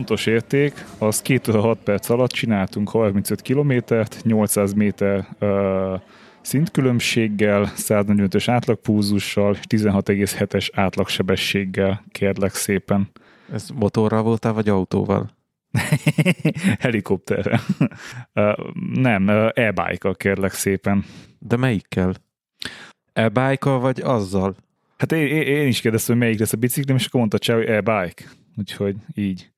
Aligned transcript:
pontos 0.00 0.26
érték 0.26 0.84
az 0.98 1.22
2 1.22 1.52
6 1.52 1.78
perc 1.78 2.08
alatt 2.08 2.30
csináltunk 2.30 2.88
35 2.88 3.42
kilométert, 3.42 4.20
800 4.22 4.72
méter 4.72 5.26
uh, 5.40 6.00
szintkülönbséggel, 6.40 7.72
145-ös 7.76 8.44
átlagpúzussal 8.46 9.54
és 9.54 9.60
16,7-es 9.68 10.68
átlagsebességgel, 10.72 12.04
kérlek 12.12 12.54
szépen. 12.54 13.10
Ez 13.52 13.68
motorral 13.74 14.22
voltál, 14.22 14.52
vagy 14.52 14.68
autóval? 14.68 15.30
Helikopterre. 16.78 17.60
uh, 18.34 18.72
nem, 18.94 19.28
e-bike-kal 19.54 20.14
kérlek 20.14 20.52
szépen. 20.52 21.04
De 21.38 21.56
melyikkel? 21.56 22.14
E-bike 23.12 23.70
vagy 23.70 24.00
azzal? 24.00 24.56
Hát 24.96 25.12
én, 25.12 25.26
én 25.42 25.66
is 25.66 25.80
kérdeztem, 25.80 26.16
hogy 26.16 26.24
melyik 26.24 26.40
lesz 26.40 26.52
a 26.52 26.56
biciklim, 26.56 26.96
és 26.96 27.06
akkor 27.06 27.20
mondta 27.20 27.38
Csá, 27.38 27.54
hogy 27.54 27.66
e-bike. 27.66 28.24
Úgyhogy 28.56 28.96
így. 29.14 29.50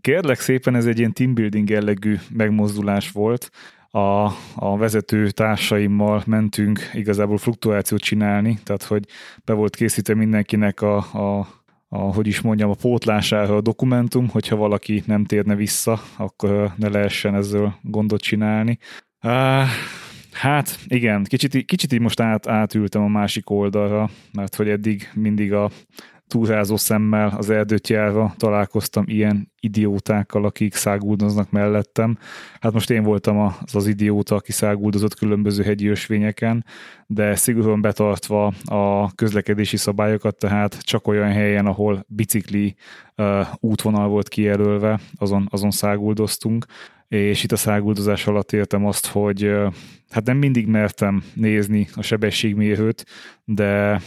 Kérlek 0.00 0.40
szépen, 0.40 0.74
ez 0.74 0.86
egy 0.86 0.98
ilyen 0.98 1.12
teambuilding 1.12 1.70
jellegű 1.70 2.16
megmozdulás 2.30 3.10
volt. 3.10 3.50
A, 3.90 4.24
a 4.54 4.76
vezető 4.76 5.30
társaimmal 5.30 6.22
mentünk 6.26 6.90
igazából 6.92 7.38
fluktuációt 7.38 8.00
csinálni, 8.00 8.58
tehát 8.64 8.82
hogy 8.82 9.04
be 9.44 9.52
volt 9.52 9.76
készítve 9.76 10.14
mindenkinek 10.14 10.80
a, 10.82 10.96
a 10.96 11.56
a, 11.88 11.98
hogy 11.98 12.26
is 12.26 12.40
mondjam, 12.40 12.70
a 12.70 12.74
pótlására 12.74 13.56
a 13.56 13.60
dokumentum, 13.60 14.28
hogyha 14.28 14.56
valaki 14.56 15.02
nem 15.06 15.24
térne 15.24 15.54
vissza, 15.54 16.00
akkor 16.16 16.72
ne 16.76 16.88
lehessen 16.88 17.34
ezzel 17.34 17.78
gondot 17.82 18.20
csinálni. 18.20 18.78
Uh, 19.22 19.66
hát 20.32 20.78
igen, 20.86 21.24
kicsit, 21.24 21.64
kicsit 21.64 21.92
így 21.92 22.00
most 22.00 22.20
át, 22.20 22.46
átültem 22.48 23.02
a 23.02 23.08
másik 23.08 23.50
oldalra, 23.50 24.10
mert 24.32 24.54
hogy 24.54 24.68
eddig 24.68 25.10
mindig 25.14 25.52
a 25.52 25.70
túrázó 26.28 26.76
szemmel 26.76 27.34
az 27.36 27.50
erdőt 27.50 27.88
járva 27.88 28.34
találkoztam 28.36 29.04
ilyen 29.06 29.52
idiótákkal, 29.60 30.44
akik 30.44 30.74
száguldoznak 30.74 31.50
mellettem. 31.50 32.18
Hát 32.60 32.72
most 32.72 32.90
én 32.90 33.02
voltam 33.02 33.38
az 33.38 33.74
az 33.74 33.86
idióta, 33.86 34.34
aki 34.34 34.52
száguldozott 34.52 35.14
különböző 35.14 35.62
hegyi 35.62 35.86
ösvényeken, 35.86 36.64
de 37.06 37.34
szigorúan 37.34 37.80
betartva 37.80 38.52
a 38.64 39.14
közlekedési 39.14 39.76
szabályokat, 39.76 40.36
tehát 40.36 40.80
csak 40.82 41.06
olyan 41.06 41.30
helyen, 41.30 41.66
ahol 41.66 42.04
bicikli 42.08 42.74
útvonal 43.56 44.08
volt 44.08 44.28
kijelölve, 44.28 45.00
azon, 45.18 45.48
azon 45.50 45.70
száguldoztunk 45.70 46.66
és 47.08 47.44
itt 47.44 47.52
a 47.52 47.56
száguldozás 47.56 48.26
alatt 48.26 48.52
értem 48.52 48.86
azt, 48.86 49.06
hogy 49.06 49.50
hát 50.10 50.24
nem 50.24 50.36
mindig 50.36 50.66
mertem 50.66 51.22
nézni 51.34 51.88
a 51.94 52.02
sebességmérőt, 52.02 53.04
de 53.44 54.00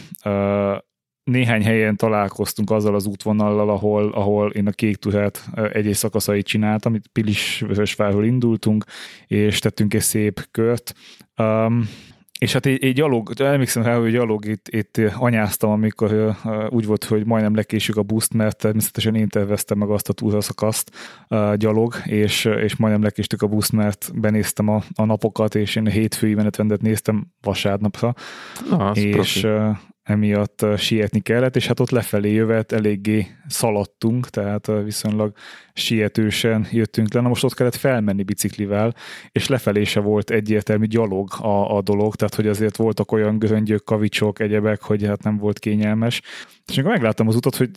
néhány 1.24 1.62
helyen 1.62 1.96
találkoztunk 1.96 2.70
azzal 2.70 2.94
az 2.94 3.06
útvonallal, 3.06 3.68
ahol, 3.68 4.12
ahol 4.12 4.50
én 4.50 4.66
a 4.66 4.70
kék 4.70 4.96
tuhát 4.96 5.48
egy-egy 5.72 5.94
szakaszait 5.94 6.46
csináltam, 6.46 6.94
itt 6.94 7.06
Pilis 7.12 7.64
Vörösvárról 7.66 8.24
indultunk, 8.24 8.84
és 9.26 9.58
tettünk 9.58 9.94
egy 9.94 10.00
szép 10.00 10.46
kört. 10.50 10.94
Um, 11.36 11.88
és 12.42 12.52
hát 12.52 12.66
egy, 12.66 12.84
egy 12.84 12.94
gyalog, 12.94 13.32
emlékszem 13.38 13.82
rá, 13.82 13.98
hogy 13.98 14.10
gyalog 14.10 14.44
itt, 14.44 14.68
itt 14.68 15.00
anyáztam, 15.14 15.70
amikor 15.70 16.36
úgy 16.68 16.86
volt, 16.86 17.04
hogy 17.04 17.26
majdnem 17.26 17.54
lekésük 17.54 17.96
a 17.96 18.02
buszt, 18.02 18.34
mert 18.34 18.56
természetesen 18.56 19.14
én 19.14 19.28
terveztem 19.28 19.78
meg 19.78 19.88
azt 19.88 20.08
a 20.08 20.12
túraszakaszt 20.12 20.90
gyalog, 21.54 21.94
és, 22.04 22.44
és 22.44 22.76
majdnem 22.76 23.02
lekéstük 23.02 23.42
a 23.42 23.46
buszt, 23.46 23.72
mert 23.72 24.10
benéztem 24.14 24.68
a, 24.68 24.82
a 24.94 25.04
napokat, 25.04 25.54
és 25.54 25.76
én 25.76 25.86
a 25.86 25.90
hétfői 25.90 26.34
menetrendet 26.34 26.82
néztem 26.82 27.26
vasárnapra. 27.40 28.14
Na, 28.70 28.90
és, 28.94 29.44
uh, 29.44 29.76
emiatt 30.02 30.64
sietni 30.76 31.20
kellett, 31.20 31.56
és 31.56 31.66
hát 31.66 31.80
ott 31.80 31.90
lefelé 31.90 32.32
jövet 32.32 32.72
eléggé 32.72 33.26
szaladtunk, 33.48 34.28
tehát 34.28 34.66
viszonylag 34.84 35.32
sietősen 35.72 36.66
jöttünk 36.70 37.14
le. 37.14 37.20
Na 37.20 37.28
most 37.28 37.44
ott 37.44 37.54
kellett 37.54 37.74
felmenni 37.74 38.22
biciklivel, 38.22 38.94
és 39.32 39.48
lefelé 39.48 39.84
se 39.84 40.00
volt 40.00 40.30
egyértelmű 40.30 40.86
gyalog 40.86 41.28
a, 41.40 41.76
a 41.76 41.82
dolog, 41.82 42.14
tehát 42.14 42.34
hogy 42.34 42.46
azért 42.46 42.76
voltak 42.76 43.12
olyan 43.12 43.38
göröngyök, 43.38 43.84
kavicsok, 43.84 44.40
egyebek, 44.40 44.82
hogy 44.82 45.06
hát 45.06 45.22
nem 45.22 45.36
volt 45.36 45.58
kényelmes. 45.58 46.22
És 46.66 46.78
akkor 46.78 46.90
megláttam 46.90 47.28
az 47.28 47.36
utat, 47.36 47.56
hogy 47.56 47.70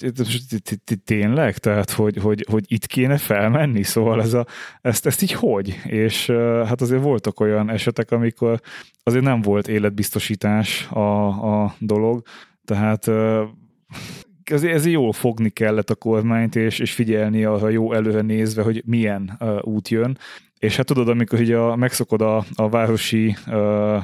tényleg, 1.03 1.57
tehát 1.57 1.91
hogy, 1.91 2.17
hogy, 2.17 2.45
hogy 2.49 2.63
itt 2.67 2.85
kéne 2.85 3.17
felmenni, 3.17 3.83
szóval 3.83 4.21
ez 4.21 4.33
a, 4.33 4.45
ezt, 4.81 5.05
ezt 5.05 5.21
így 5.21 5.31
hogy? 5.31 5.79
És 5.83 6.25
hát 6.65 6.81
azért 6.81 7.01
voltak 7.01 7.39
olyan 7.39 7.69
esetek, 7.69 8.11
amikor 8.11 8.59
azért 9.03 9.23
nem 9.23 9.41
volt 9.41 9.67
életbiztosítás 9.67 10.87
a, 10.89 11.27
a 11.63 11.75
dolog, 11.79 12.21
tehát 12.65 13.07
ez, 14.43 14.63
ez 14.63 14.85
jól 14.85 15.13
fogni 15.13 15.49
kellett 15.49 15.89
a 15.89 15.95
kormányt, 15.95 16.55
és, 16.55 16.79
és 16.79 16.91
figyelni 16.91 17.43
arra 17.43 17.69
jó 17.69 17.93
előre 17.93 18.21
nézve, 18.21 18.61
hogy 18.61 18.83
milyen 18.85 19.39
út 19.61 19.89
jön. 19.89 20.17
És 20.59 20.75
hát 20.75 20.85
tudod, 20.85 21.07
amikor 21.07 21.39
ugye 21.39 21.57
a, 21.57 21.75
megszokod 21.75 22.21
a, 22.21 22.45
a 22.55 22.69
városi 22.69 23.35
uh, 23.47 24.03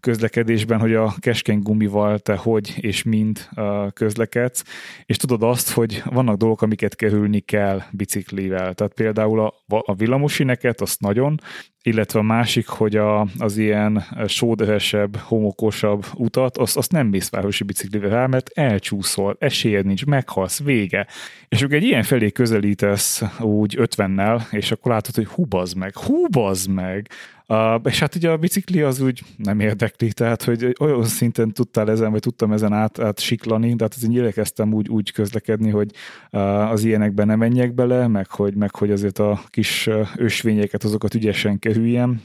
közlekedésben, 0.00 0.80
hogy 0.80 0.94
a 0.94 1.14
keskeny 1.18 1.60
gumival 1.62 2.18
te 2.18 2.36
hogy 2.36 2.74
és 2.80 3.02
mind 3.02 3.48
közlekedsz, 3.92 4.64
és 5.06 5.16
tudod 5.16 5.42
azt, 5.42 5.70
hogy 5.70 6.02
vannak 6.04 6.36
dolgok, 6.36 6.62
amiket 6.62 6.96
kerülni 6.96 7.40
kell 7.40 7.82
biciklivel. 7.90 8.74
Tehát 8.74 8.94
például 8.94 9.40
a, 9.40 9.54
a 9.66 9.94
villamosineket, 9.94 10.80
azt 10.80 11.00
nagyon, 11.00 11.40
illetve 11.82 12.18
a 12.18 12.22
másik, 12.22 12.68
hogy 12.68 12.96
a, 12.96 13.26
az 13.38 13.56
ilyen 13.56 14.04
sóderesebb, 14.26 15.16
homokosabb 15.16 16.06
utat, 16.14 16.56
azt, 16.56 16.76
azt 16.76 16.92
nem 16.92 17.06
mész 17.06 17.30
városi 17.30 17.64
biciklivel 17.64 18.10
rá, 18.10 18.26
mert 18.26 18.50
elcsúszol, 18.54 19.36
esélyed 19.38 19.86
nincs, 19.86 20.06
meghalsz, 20.06 20.62
vége. 20.62 21.06
És 21.48 21.62
akkor 21.62 21.76
egy 21.76 21.84
ilyen 21.84 22.02
felé 22.02 22.30
közelítesz 22.30 23.22
úgy 23.40 23.74
ötvennel, 23.78 24.46
és 24.50 24.70
akkor 24.70 24.92
látod, 24.92 25.14
hogy 25.14 25.26
hubaz 25.26 25.72
meg, 25.72 25.96
hubaz 25.96 26.66
meg, 26.66 27.08
Uh, 27.50 27.80
és 27.84 27.98
hát 27.98 28.14
ugye 28.14 28.30
a 28.30 28.36
bicikli 28.36 28.80
az 28.80 29.00
úgy 29.00 29.22
nem 29.36 29.60
érdekli, 29.60 30.12
tehát 30.12 30.42
hogy 30.42 30.74
olyan 30.80 31.04
szinten 31.04 31.52
tudtál 31.52 31.90
ezen, 31.90 32.10
vagy 32.10 32.20
tudtam 32.20 32.52
ezen 32.52 32.72
át, 32.72 32.98
át 32.98 33.20
siklani, 33.20 33.74
de 33.74 33.84
hát 33.84 33.94
azért 33.94 34.12
igyekeztem 34.12 34.74
úgy, 34.74 34.88
úgy 34.88 35.12
közlekedni, 35.12 35.70
hogy 35.70 35.90
uh, 36.30 36.70
az 36.70 36.84
ilyenekben 36.84 37.26
nem 37.26 37.38
menjek 37.38 37.74
bele, 37.74 38.06
meg 38.06 38.30
hogy, 38.30 38.54
meg 38.54 38.74
hogy 38.74 38.90
azért 38.90 39.18
a 39.18 39.40
kis 39.48 39.88
ösvényeket, 40.16 40.84
azokat 40.84 41.14
ügyesen 41.14 41.58
kerüljem. 41.72 42.20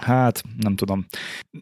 Hát, 0.00 0.42
nem 0.60 0.76
tudom. 0.76 1.06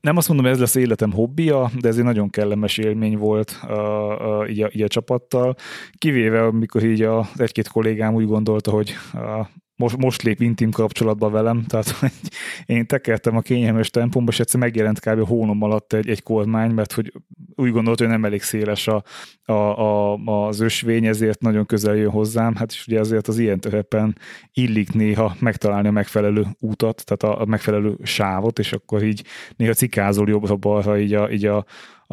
Nem 0.00 0.16
azt 0.16 0.28
mondom, 0.28 0.46
ez 0.46 0.58
lesz 0.58 0.74
életem 0.74 1.12
hobbija, 1.12 1.70
de 1.80 1.88
ez 1.88 1.98
egy 1.98 2.04
nagyon 2.04 2.30
kellemes 2.30 2.78
élmény 2.78 3.18
volt 3.18 3.60
uh, 3.62 3.70
uh, 3.70 4.50
így, 4.50 4.62
a, 4.62 4.70
így 4.72 4.82
a 4.82 4.88
csapattal, 4.88 5.54
kivéve 5.98 6.42
amikor 6.42 6.84
így 6.84 7.02
az 7.02 7.26
egy-két 7.36 7.68
kollégám 7.68 8.14
úgy 8.14 8.26
gondolta, 8.26 8.70
hogy 8.70 8.94
uh, 9.14 9.46
most, 9.84 9.96
most 9.96 10.22
lép 10.22 10.40
intim 10.40 10.70
kapcsolatba 10.70 11.30
velem, 11.30 11.64
tehát 11.64 11.94
én 12.66 12.86
tekertem 12.86 13.36
a 13.36 13.40
kényelmes 13.40 13.90
tempomba, 13.90 14.30
és 14.30 14.40
egyszer 14.40 14.60
megjelent 14.60 15.00
kb. 15.00 15.26
hónom 15.26 15.62
alatt 15.62 15.92
egy, 15.92 16.08
egy 16.08 16.22
kormány, 16.22 16.70
mert 16.70 16.92
hogy 16.92 17.12
úgy 17.54 17.70
gondolt, 17.70 17.98
hogy 17.98 18.08
nem 18.08 18.24
elég 18.24 18.42
széles 18.42 18.88
a, 18.88 19.02
a, 19.44 19.52
a, 19.52 20.18
az 20.46 20.60
ösvény, 20.60 21.06
ezért 21.06 21.40
nagyon 21.40 21.66
közel 21.66 21.96
jön 21.96 22.10
hozzám, 22.10 22.54
hát 22.54 22.72
és 22.72 22.86
ugye 22.86 23.00
azért 23.00 23.28
az 23.28 23.38
ilyen 23.38 23.60
terepen 23.60 24.18
illik 24.52 24.92
néha 24.92 25.36
megtalálni 25.38 25.88
a 25.88 25.90
megfelelő 25.90 26.46
útat, 26.58 27.04
tehát 27.04 27.36
a, 27.36 27.42
a 27.42 27.44
megfelelő 27.44 27.96
sávot, 28.02 28.58
és 28.58 28.72
akkor 28.72 29.02
így 29.02 29.24
néha 29.56 29.72
cikázol 29.72 30.28
jobbra-balra 30.28 30.98
így 30.98 31.14
a, 31.14 31.30
így 31.30 31.44
a, 31.44 31.64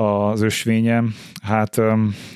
az 0.02 0.42
ösvényem. 0.42 1.16
Hát 1.42 1.76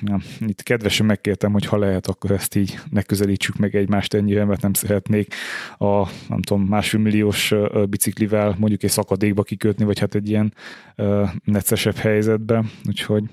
ja, 0.01 0.19
itt 0.39 0.63
kedvesen 0.63 1.05
megkértem, 1.05 1.51
hogy 1.51 1.65
ha 1.65 1.77
lehet, 1.77 2.07
akkor 2.07 2.31
ezt 2.31 2.55
így 2.55 2.79
ne 2.89 3.01
közelítsük 3.01 3.57
meg 3.57 3.75
egymást 3.75 4.13
ennyire, 4.13 4.45
mert 4.45 4.61
nem 4.61 4.73
szeretnék 4.73 5.33
a 5.77 6.07
nem 6.27 6.41
tudom, 6.41 6.63
másfél 6.63 6.99
milliós 6.99 7.53
biciklivel 7.89 8.55
mondjuk 8.59 8.83
egy 8.83 8.89
szakadékba 8.89 9.43
kikötni, 9.43 9.85
vagy 9.85 9.99
hát 9.99 10.15
egy 10.15 10.29
ilyen 10.29 10.53
neccesebb 11.43 11.95
helyzetbe. 11.95 12.63
Úgyhogy 12.87 13.23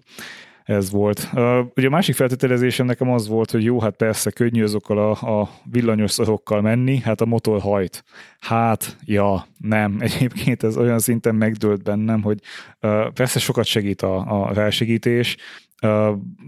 ez 0.65 0.91
volt. 0.91 1.29
Uh, 1.33 1.59
ugye 1.77 1.87
a 1.87 1.91
másik 1.91 2.15
feltételezésem 2.15 2.87
nekem 2.87 3.11
az 3.11 3.29
volt, 3.29 3.51
hogy 3.51 3.65
jó, 3.65 3.81
hát 3.81 3.97
persze 3.97 4.31
könnyű 4.31 4.63
azokkal 4.63 4.99
a, 4.99 5.41
a 5.41 5.51
villanyos 5.71 6.11
szarokkal 6.11 6.61
menni, 6.61 6.99
hát 6.99 7.21
a 7.21 7.27
motor 7.27 7.61
hajt. 7.61 8.05
Hát, 8.41 8.97
ja, 9.05 9.47
nem. 9.59 9.97
Egyébként 10.01 10.63
ez 10.63 10.77
olyan 10.77 10.99
szinten 10.99 11.35
megdőlt 11.35 11.83
bennem, 11.83 12.23
hogy 12.23 12.39
uh, 12.81 13.13
persze 13.13 13.39
sokat 13.39 13.65
segít 13.65 14.03
a, 14.03 14.43
a 14.43 14.53
rásegítés, 14.53 15.37
Uh, 15.37 15.72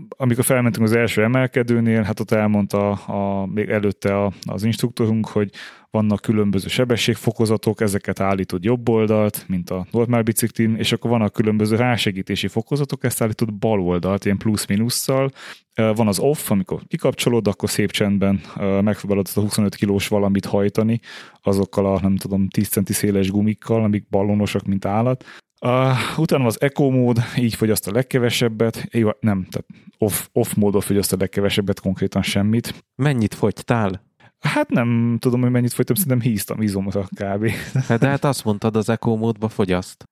amikor 0.09 0.45
felmentünk 0.45 0.87
az 0.87 0.93
első 0.93 1.23
emelkedőnél, 1.23 2.03
hát 2.03 2.21
ott 2.21 2.31
elmondta 2.31 2.91
a, 2.91 3.47
még 3.47 3.69
előtte 3.69 4.23
a, 4.23 4.33
az 4.43 4.65
instruktorunk, 4.65 5.29
hogy 5.29 5.51
vannak 5.91 6.21
különböző 6.21 6.69
sebességfokozatok, 6.69 7.81
ezeket 7.81 8.21
állítod 8.21 8.65
jobb 8.65 8.89
oldalt, 8.89 9.45
mint 9.49 9.71
a 9.71 9.87
normál 9.91 10.23
biciklin, 10.23 10.77
és 10.77 10.93
akkor 10.93 11.11
vannak 11.11 11.33
különböző 11.33 11.77
rásegítési 11.77 12.49
fokozatok, 12.49 13.05
ezt 13.05 13.23
állítod 13.23 13.55
bal 13.55 13.81
oldalt, 13.81 14.25
ilyen 14.25 14.39
plusz-minusszal. 14.39 15.31
Van 15.75 16.09
az 16.09 16.19
off, 16.19 16.51
amikor 16.51 16.81
kikapcsolod, 16.89 17.47
akkor 17.47 17.71
szép 17.71 17.91
csendben 17.91 18.41
megpróbálod 18.81 19.27
a 19.35 19.41
25 19.41 19.75
kilós 19.75 20.09
valamit 20.09 20.45
hajtani, 20.45 21.01
azokkal 21.43 21.87
a 21.87 22.01
nem 22.01 22.17
tudom 22.17 22.49
10 22.49 22.69
centi 22.69 22.93
széles 22.93 23.31
gumikkal, 23.31 23.83
amik 23.83 24.09
ballonosak, 24.09 24.65
mint 24.65 24.85
állat 24.85 25.25
Uh, 25.67 26.19
utána 26.19 26.47
az 26.47 26.61
eco 26.61 26.91
mód, 26.91 27.19
így 27.39 27.55
fogyaszt 27.55 27.87
a 27.87 27.93
legkevesebbet, 27.93 28.89
jó, 28.91 29.11
nem, 29.21 29.47
tehát 29.51 29.67
off, 29.99 30.27
off 30.33 30.53
módon 30.55 30.81
fogyaszt 30.81 31.13
a 31.13 31.17
legkevesebbet, 31.19 31.81
konkrétan 31.81 32.23
semmit. 32.23 32.85
Mennyit 32.95 33.35
fogytál? 33.35 34.03
Hát 34.39 34.71
nem 34.71 35.17
tudom, 35.21 35.41
hogy 35.41 35.51
mennyit 35.51 35.73
fogytam, 35.73 35.95
szerintem 35.95 36.21
híztam 36.21 36.63
izomra 36.63 37.03
kb. 37.03 37.51
Hát 37.89 38.01
de 38.01 38.09
hát 38.09 38.25
azt 38.25 38.45
mondtad, 38.45 38.77
az 38.77 38.89
eco 38.89 39.17
módba 39.17 39.49
fogyaszt. 39.49 40.05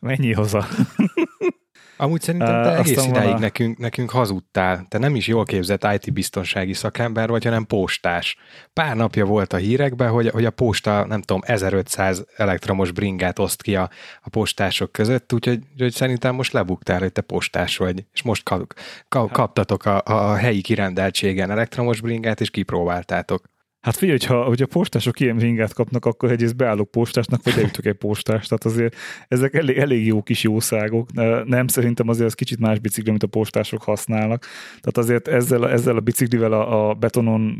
Mennyi 0.00 0.32
hoza? 0.32 0.66
Amúgy 2.00 2.20
szerintem 2.20 2.62
te 2.62 2.76
egész 2.76 3.04
idáig 3.04 3.34
a... 3.34 3.38
nekünk, 3.38 3.78
nekünk 3.78 4.10
hazudtál. 4.10 4.86
Te 4.88 4.98
nem 4.98 5.14
is 5.14 5.26
jól 5.26 5.44
képzett 5.44 5.86
IT-biztonsági 5.92 6.72
szakember 6.72 7.28
vagy, 7.28 7.44
hanem 7.44 7.66
postás. 7.66 8.36
Pár 8.72 8.96
napja 8.96 9.24
volt 9.24 9.52
a 9.52 9.56
hírekben, 9.56 10.10
hogy, 10.10 10.28
hogy 10.28 10.44
a 10.44 10.50
posta, 10.50 11.06
nem 11.06 11.20
tudom, 11.20 11.42
1500 11.44 12.24
elektromos 12.36 12.92
bringát 12.92 13.38
oszt 13.38 13.62
ki 13.62 13.76
a, 13.76 13.90
a 14.22 14.28
postások 14.28 14.92
között, 14.92 15.32
úgyhogy 15.32 15.58
hogy 15.78 15.92
szerintem 15.92 16.34
most 16.34 16.52
lebuktál, 16.52 16.98
hogy 16.98 17.12
te 17.12 17.20
postás 17.20 17.76
vagy, 17.76 18.04
és 18.12 18.22
most 18.22 18.42
kap, 18.42 18.74
kap, 19.08 19.32
kaptatok 19.32 19.84
a, 19.84 20.02
a 20.04 20.34
helyi 20.34 20.60
kirendeltségen 20.60 21.50
elektromos 21.50 22.00
bringát, 22.00 22.40
és 22.40 22.50
kipróbáltátok. 22.50 23.42
Hát 23.80 23.96
figyelj, 23.96 24.18
hogyha, 24.18 24.44
hogyha 24.44 24.66
postások 24.66 25.20
ilyen 25.20 25.38
ringát 25.38 25.72
kapnak, 25.72 26.04
akkor 26.04 26.30
egyrészt 26.30 26.56
beállok 26.56 26.90
postásnak, 26.90 27.42
vagy 27.44 27.58
elütök 27.58 27.86
egy 27.86 27.94
postást. 27.94 28.48
Tehát 28.48 28.64
azért 28.64 28.96
ezek 29.28 29.54
elég, 29.54 29.76
elég 29.76 30.06
jó 30.06 30.22
kis 30.22 30.42
jószágok. 30.42 31.12
Nem 31.44 31.66
szerintem 31.66 32.08
azért 32.08 32.26
ez 32.26 32.34
kicsit 32.34 32.58
más 32.58 32.78
bicikli, 32.78 33.10
amit 33.10 33.22
a 33.22 33.26
postások 33.26 33.82
használnak. 33.82 34.46
Tehát 34.80 34.98
azért 34.98 35.28
ezzel, 35.28 35.70
ezzel 35.70 35.96
a 35.96 36.00
biciklivel 36.00 36.52
a, 36.52 36.88
a 36.90 36.94
betonon, 36.94 37.58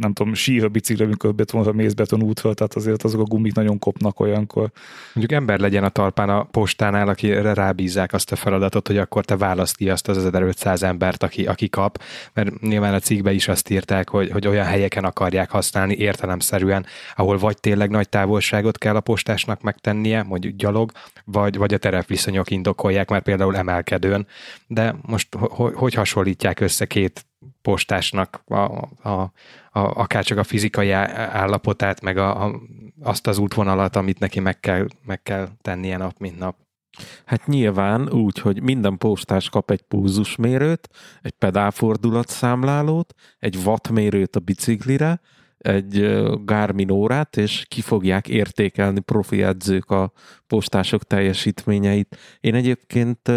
nem 0.00 0.12
tudom, 0.12 0.34
sír 0.34 0.64
a 0.64 0.68
bicikli, 0.68 1.04
amikor 1.04 1.34
betonra 1.34 1.72
mész 1.72 1.92
beton 1.92 2.22
útra, 2.22 2.54
tehát 2.54 2.74
azért 2.74 3.04
azok 3.04 3.20
a 3.20 3.24
gumik 3.24 3.54
nagyon 3.54 3.78
kopnak 3.78 4.20
olyankor. 4.20 4.70
Mondjuk 5.14 5.40
ember 5.40 5.58
legyen 5.58 5.84
a 5.84 5.88
talpán 5.88 6.28
a 6.28 6.42
postánál, 6.42 7.08
akire 7.08 7.54
rábízzák 7.54 8.12
azt 8.12 8.32
a 8.32 8.36
feladatot, 8.36 8.86
hogy 8.86 8.98
akkor 8.98 9.24
te 9.24 9.36
választ 9.36 9.76
ki 9.76 9.90
azt 9.90 10.08
az 10.08 10.16
1500 10.16 10.82
embert, 10.82 11.22
aki, 11.22 11.46
aki 11.46 11.68
kap, 11.68 12.02
mert 12.32 12.60
nyilván 12.60 12.94
a 12.94 12.98
cikkbe 12.98 13.32
is 13.32 13.48
azt 13.48 13.70
írták, 13.70 14.08
hogy, 14.08 14.30
hogy 14.30 14.46
olyan 14.46 14.66
helyeken 14.66 15.04
akarják 15.04 15.49
tudják 15.50 15.64
használni 15.64 15.94
értelemszerűen, 15.94 16.86
ahol 17.16 17.38
vagy 17.38 17.56
tényleg 17.60 17.90
nagy 17.90 18.08
távolságot 18.08 18.78
kell 18.78 18.96
a 18.96 19.00
postásnak 19.00 19.62
megtennie, 19.62 20.22
mondjuk 20.22 20.56
gyalog, 20.56 20.92
vagy, 21.24 21.56
vagy 21.56 21.74
a 21.74 21.78
terepviszonyok 21.78 22.50
indokolják 22.50 23.10
már 23.10 23.22
például 23.22 23.56
emelkedőn, 23.56 24.26
de 24.66 24.94
most 25.02 25.34
hogy, 25.74 25.94
hasonlítják 25.94 26.60
össze 26.60 26.86
két 26.86 27.26
postásnak 27.62 28.42
a, 28.46 28.56
a, 29.02 29.32
a, 29.72 29.80
akár 29.80 30.24
csak 30.24 30.38
a 30.38 30.44
fizikai 30.44 30.90
állapotát, 30.90 32.00
meg 32.00 32.16
a, 32.16 32.44
a, 32.44 32.60
azt 33.02 33.26
az 33.26 33.38
útvonalat, 33.38 33.96
amit 33.96 34.18
neki 34.18 34.40
meg 34.40 34.60
kell, 34.60 34.86
meg 35.04 35.22
kell 35.22 35.48
tennie 35.62 35.96
nap, 35.96 36.18
mint 36.18 36.38
nap. 36.38 36.56
Hát 37.24 37.46
nyilván 37.46 38.12
úgy, 38.12 38.38
hogy 38.38 38.62
minden 38.62 38.98
postás 38.98 39.48
kap 39.48 39.70
egy 39.70 39.82
pulzusmérőt, 39.82 40.88
egy 41.22 41.32
pedálfordulatszámlálót, 41.32 43.14
egy 43.38 43.56
wattmérőt 43.56 44.36
a 44.36 44.40
biciklire, 44.40 45.20
egy 45.60 46.22
Garmin 46.44 46.90
órát, 46.90 47.36
és 47.36 47.64
ki 47.68 47.80
fogják 47.80 48.28
értékelni 48.28 49.00
profi 49.00 49.42
edzők 49.42 49.90
a 49.90 50.12
postások 50.46 51.04
teljesítményeit. 51.04 52.16
Én 52.40 52.54
egyébként 52.54 53.30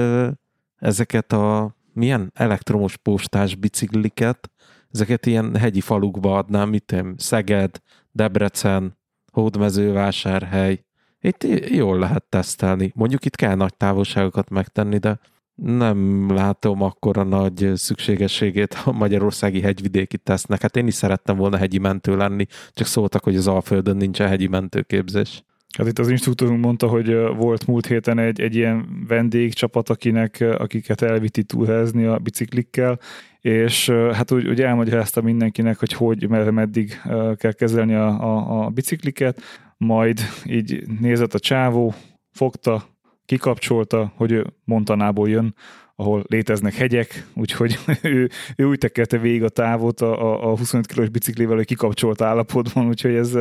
ezeket 0.75 1.34
a 1.34 1.75
milyen 1.94 2.31
elektromos 2.36 2.98
postás 2.98 3.56
bicikliket, 3.56 4.52
ezeket 4.92 5.25
ilyen 5.25 5.56
hegyi 5.56 5.81
falukba 5.81 6.38
adnám, 6.38 6.70
mit 6.70 6.92
én, 6.92 7.14
Szeged, 7.18 7.80
Debrecen, 8.12 8.98
Hódmezővásárhely. 9.31 10.86
Itt 11.19 11.44
jól 11.69 12.00
lehet 12.00 12.24
tesztelni. 12.30 12.92
Mondjuk 12.96 13.26
itt 13.26 13.36
kell 13.36 13.56
nagy 13.56 13.78
távolságokat 13.78 14.50
megtenni, 14.50 14.98
de 14.98 15.19
nem 15.56 16.30
látom 16.34 16.82
akkora 16.82 17.24
nagy 17.24 17.72
szükségességét 17.76 18.76
a 18.86 18.92
magyarországi 18.92 19.62
hegyvidéki 19.62 20.18
tesznek. 20.18 20.62
Hát 20.62 20.78
én 20.78 20.88
is 20.88 20.94
szerettem 20.94 21.38
volna 21.38 21.58
hegyi 21.58 21.78
mentő 21.78 22.18
lenni, 22.18 22.46
csak 22.74 22.88
szóltak, 22.88 23.24
hogy 23.24 23.36
az 23.36 23.48
Alföldön 23.48 23.98
nincsen 23.98 24.28
hegyi 24.28 24.48
mentőképzés. 24.48 25.44
Hát 25.78 25.88
itt 25.88 26.00
az 26.00 26.10
instruktorunk 26.10 26.64
mondta, 26.64 26.88
hogy 26.88 27.14
volt 27.38 27.68
múlt 27.68 27.86
héten 27.86 28.20
egy, 28.20 28.42
egy 28.42 28.56
ilyen 28.56 29.06
vendégcsapat, 29.08 29.90
akinek, 29.90 30.46
akiket 30.58 31.02
elvitti 31.02 31.44
túlhezni 31.44 32.06
a 32.06 32.18
biciklikkel, 32.18 33.00
és 33.42 33.90
hát 33.90 34.32
úgy, 34.32 34.48
úgy 34.48 34.62
elmagyarázta 34.62 35.22
mindenkinek, 35.22 35.80
hogy 35.80 35.94
hogy, 35.94 36.28
meddig 36.30 37.02
kell 37.36 37.52
kezelni 37.52 37.94
a, 37.94 38.08
a, 38.08 38.64
a 38.66 38.70
bicikliket, 38.70 39.42
majd 39.78 40.20
így 40.46 40.84
nézett 41.00 41.34
a 41.34 41.40
csávó, 41.40 41.94
fogta, 42.32 42.93
kikapcsolta, 43.25 44.14
hogy 44.16 44.31
ő 44.31 44.46
Montanából 44.64 45.30
jön, 45.30 45.56
ahol 45.96 46.24
léteznek 46.28 46.74
hegyek, 46.74 47.28
úgyhogy 47.34 47.80
ő, 48.02 48.30
ő 48.56 48.66
úgy 48.66 48.78
tekelte 48.78 49.18
végig 49.18 49.44
a 49.44 49.50
távot 49.50 50.02
a, 50.02 50.52
a 50.52 50.58
25 50.58 50.88
kilós 50.88 51.10
biciklivel, 51.10 51.56
hogy 51.56 51.66
kikapcsolt 51.66 52.22
állapotban, 52.22 52.88
úgyhogy 52.88 53.16
ez, 53.16 53.38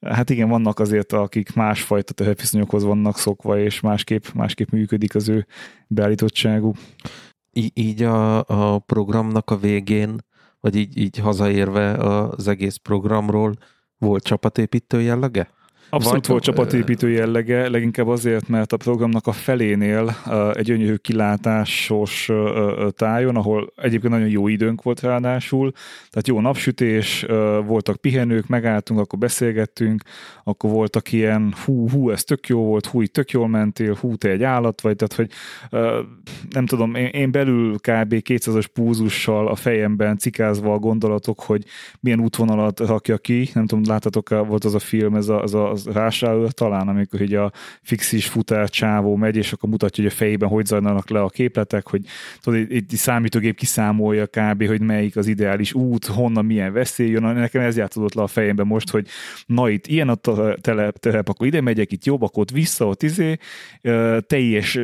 hát 0.00 0.30
igen, 0.30 0.48
vannak 0.48 0.78
azért, 0.78 1.12
akik 1.12 1.54
másfajta 1.54 2.12
teherviszonyokhoz 2.12 2.84
vannak 2.84 3.18
szokva, 3.18 3.58
és 3.58 3.80
másképp, 3.80 4.24
másképp 4.34 4.70
működik 4.70 5.14
az 5.14 5.28
ő 5.28 5.46
beállítottságú. 5.86 6.72
Í- 7.52 7.78
így 7.78 8.02
a, 8.02 8.38
a 8.44 8.78
programnak 8.78 9.50
a 9.50 9.56
végén, 9.56 10.16
vagy 10.60 10.76
így, 10.76 10.98
így 10.98 11.18
hazaérve 11.18 11.92
az 11.92 12.48
egész 12.48 12.76
programról 12.76 13.54
volt 13.98 14.24
csapatépítő 14.24 15.00
jellege? 15.00 15.50
Abszolút 15.88 16.26
volt 16.26 16.42
csapatépítő 16.42 17.10
jellege, 17.10 17.68
leginkább 17.68 18.08
azért, 18.08 18.48
mert 18.48 18.72
a 18.72 18.76
programnak 18.76 19.26
a 19.26 19.32
felénél 19.32 20.16
egy 20.52 20.64
gyönyörű 20.64 20.94
kilátásos 20.94 22.30
tájon, 22.90 23.36
ahol 23.36 23.72
egyébként 23.76 24.12
nagyon 24.12 24.28
jó 24.28 24.48
időnk 24.48 24.82
volt 24.82 25.00
ráadásul, 25.00 25.72
tehát 26.10 26.28
jó 26.28 26.40
napsütés, 26.40 27.26
voltak 27.66 27.96
pihenők, 27.96 28.46
megálltunk, 28.46 29.00
akkor 29.00 29.18
beszélgettünk, 29.18 30.02
akkor 30.44 30.70
voltak 30.70 31.12
ilyen 31.12 31.54
hú, 31.64 31.90
hú, 31.90 32.10
ez 32.10 32.24
tök 32.24 32.46
jó 32.48 32.64
volt, 32.64 32.86
hú, 32.86 33.04
tök 33.04 33.30
jól 33.30 33.48
mentél, 33.48 33.96
hú, 34.00 34.16
te 34.16 34.28
egy 34.28 34.42
állat 34.42 34.80
vagy, 34.80 34.96
tehát 34.96 35.14
hogy 35.14 35.30
nem 36.50 36.66
tudom, 36.66 36.94
én 36.94 37.30
belül 37.30 37.74
kb. 37.74 38.14
200-as 38.14 38.66
púzussal 38.72 39.48
a 39.48 39.54
fejemben 39.54 40.18
cikázva 40.18 40.72
a 40.72 40.78
gondolatok, 40.78 41.40
hogy 41.40 41.64
milyen 42.00 42.20
útvonalat 42.20 42.80
rakja 42.80 43.18
ki, 43.18 43.48
nem 43.52 43.66
tudom, 43.66 43.84
láttatok 43.86 44.28
volt 44.28 44.64
az 44.64 44.74
a 44.74 44.78
film, 44.78 45.14
ez 45.14 45.28
a, 45.28 45.42
az 45.42 45.54
a 45.54 45.75
az 45.76 45.86
rásáll 45.92 46.48
talán, 46.50 46.88
amikor 46.88 47.20
így 47.20 47.34
a 47.34 47.52
fixis 47.82 48.26
futár 48.26 48.68
csávó 48.68 49.16
megy, 49.16 49.36
és 49.36 49.52
akkor 49.52 49.68
mutatja, 49.68 50.04
hogy 50.04 50.12
a 50.12 50.16
fejében 50.16 50.48
hogy 50.48 50.66
zajlanak 50.66 51.10
le 51.10 51.20
a 51.20 51.28
képletek, 51.28 51.88
hogy 51.88 52.00
tudod, 52.40 52.66
egy 52.70 52.88
számítógép 52.88 53.56
kiszámolja 53.56 54.26
kb., 54.26 54.66
hogy 54.66 54.80
melyik 54.80 55.16
az 55.16 55.26
ideális 55.26 55.72
út, 55.72 56.04
honnan 56.04 56.44
milyen 56.44 56.72
veszély 56.72 57.08
jön. 57.08 57.22
Nekem 57.22 57.62
ez 57.62 57.76
játszódott 57.76 58.14
le 58.14 58.22
a 58.22 58.26
fejembe 58.26 58.64
most, 58.64 58.90
hogy 58.90 59.06
na 59.46 59.68
itt 59.68 59.86
ilyen 59.86 60.08
a 60.08 60.16
telep, 60.60 60.98
telep 60.98 61.28
akkor 61.28 61.46
ide 61.46 61.60
megyek, 61.60 61.92
itt 61.92 62.04
jobb, 62.04 62.22
akkor 62.22 62.42
ott 62.42 62.50
vissza, 62.50 62.86
ott 62.86 63.02
izé, 63.02 63.36
teljes, 64.26 64.78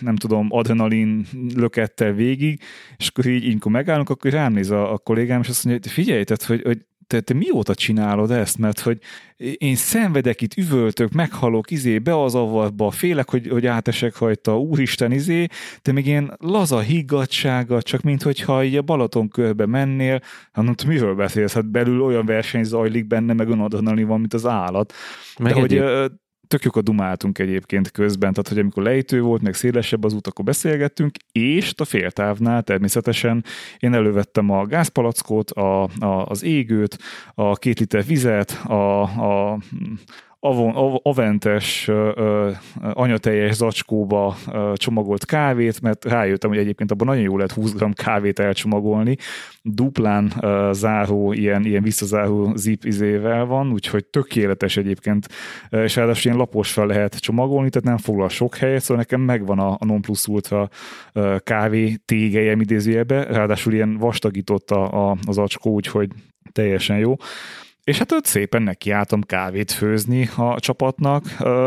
nem 0.00 0.16
tudom, 0.16 0.46
adrenalin 0.50 1.26
lökettel 1.54 2.12
végig, 2.12 2.60
és 2.96 3.08
akkor 3.08 3.26
így, 3.26 3.44
így 3.44 3.64
megállunk, 3.64 4.10
akkor 4.10 4.30
rám 4.30 4.52
néz 4.52 4.70
a, 4.70 4.92
a 4.92 4.98
kollégám, 4.98 5.40
és 5.40 5.48
azt 5.48 5.64
mondja, 5.64 5.82
hogy 5.82 5.92
figyelj, 5.92 6.24
tehát, 6.24 6.42
hogy, 6.42 6.62
hogy 6.62 6.84
te, 7.06 7.20
te 7.20 7.34
mióta 7.34 7.74
csinálod 7.74 8.30
ezt? 8.30 8.58
Mert 8.58 8.80
hogy 8.80 8.98
én 9.56 9.74
szenvedek 9.74 10.40
itt, 10.40 10.56
üvöltök, 10.56 11.12
meghalok, 11.12 11.70
izé, 11.70 11.98
be 11.98 12.22
az 12.22 12.34
avatba, 12.34 12.90
félek, 12.90 13.30
hogy, 13.30 13.48
hogy 13.48 13.66
átesek 13.66 14.18
rajta, 14.18 14.58
úristen, 14.58 15.12
izé, 15.12 15.46
te 15.82 15.92
még 15.92 16.06
ilyen 16.06 16.34
laza 16.38 16.78
higgadsága, 16.78 17.82
csak 17.82 18.02
minthogyha 18.02 18.64
így 18.64 18.76
a 18.76 18.82
Balaton 18.82 19.28
körbe 19.28 19.66
mennél, 19.66 20.20
hát 20.52 20.64
nem 20.64 20.74
tudom, 20.74 20.94
miről 20.94 21.14
beszélsz, 21.14 21.52
hát 21.54 21.70
belül 21.70 22.02
olyan 22.02 22.26
verseny 22.26 22.64
zajlik 22.64 23.06
benne, 23.06 23.32
meg 23.32 23.48
önadonali 23.48 24.02
van, 24.02 24.20
mint 24.20 24.34
az 24.34 24.46
állat. 24.46 24.92
Meg 25.38 25.52
De 25.52 25.60
hogy 25.60 25.82
tök 26.48 26.62
jókat 26.62 26.84
dumáltunk 26.84 27.38
egyébként 27.38 27.90
közben, 27.90 28.32
tehát 28.32 28.48
hogy 28.48 28.58
amikor 28.58 28.82
lejtő 28.82 29.20
volt, 29.20 29.42
meg 29.42 29.54
szélesebb 29.54 30.04
az 30.04 30.12
út, 30.14 30.26
akkor 30.26 30.44
beszélgettünk, 30.44 31.16
és 31.32 31.72
a 31.76 31.84
féltávnál 31.84 32.62
természetesen 32.62 33.44
én 33.78 33.94
elővettem 33.94 34.50
a 34.50 34.66
gázpalackot, 34.66 35.50
a, 35.50 35.82
a, 35.82 36.26
az 36.26 36.42
égőt, 36.42 36.98
a 37.34 37.56
két 37.56 37.78
liter 37.78 38.04
vizet, 38.04 38.50
a, 38.50 39.02
a 39.02 39.58
aventes 41.02 41.90
anyateljes 42.92 43.54
zacskóba 43.54 44.36
csomagolt 44.74 45.24
kávét, 45.24 45.80
mert 45.80 46.04
rájöttem, 46.04 46.50
hogy 46.50 46.58
egyébként 46.58 46.90
abban 46.90 47.06
nagyon 47.06 47.22
jó 47.22 47.36
lehet 47.36 47.52
20 47.52 47.72
g 47.72 47.94
kávét 47.94 48.38
elcsomagolni. 48.38 49.16
Duplán 49.62 50.32
záró, 50.72 51.32
ilyen, 51.32 51.64
ilyen 51.64 51.82
visszazáró 51.82 52.52
zip 52.54 52.84
izével 52.84 53.44
van, 53.44 53.72
úgyhogy 53.72 54.04
tökéletes 54.04 54.76
egyébként, 54.76 55.28
és 55.70 55.96
ráadásul 55.96 56.24
ilyen 56.24 56.36
lapos 56.36 56.72
fel 56.72 56.86
lehet 56.86 57.20
csomagolni, 57.20 57.70
tehát 57.70 57.88
nem 57.88 57.96
foglal 57.96 58.28
sok 58.28 58.56
helyet, 58.56 58.80
szóval 58.80 58.96
nekem 58.96 59.20
megvan 59.20 59.58
a, 59.58 59.76
a 59.78 59.84
non 59.84 60.00
plus 60.00 60.26
ultra 60.26 60.68
kávé 61.38 61.96
tégejem 62.04 62.60
idézőjebe, 62.60 63.24
ráadásul 63.24 63.72
ilyen 63.72 63.96
vastagított 63.96 64.70
a, 64.70 65.10
a, 65.10 65.16
az 65.26 65.38
acskó, 65.38 65.70
úgyhogy 65.70 66.10
teljesen 66.52 66.98
jó 66.98 67.14
és 67.86 67.98
hát 67.98 68.12
ott 68.12 68.24
szépen 68.24 68.62
nekiálltam 68.62 69.22
kávét 69.22 69.70
főzni 69.70 70.28
a 70.36 70.60
csapatnak, 70.60 71.24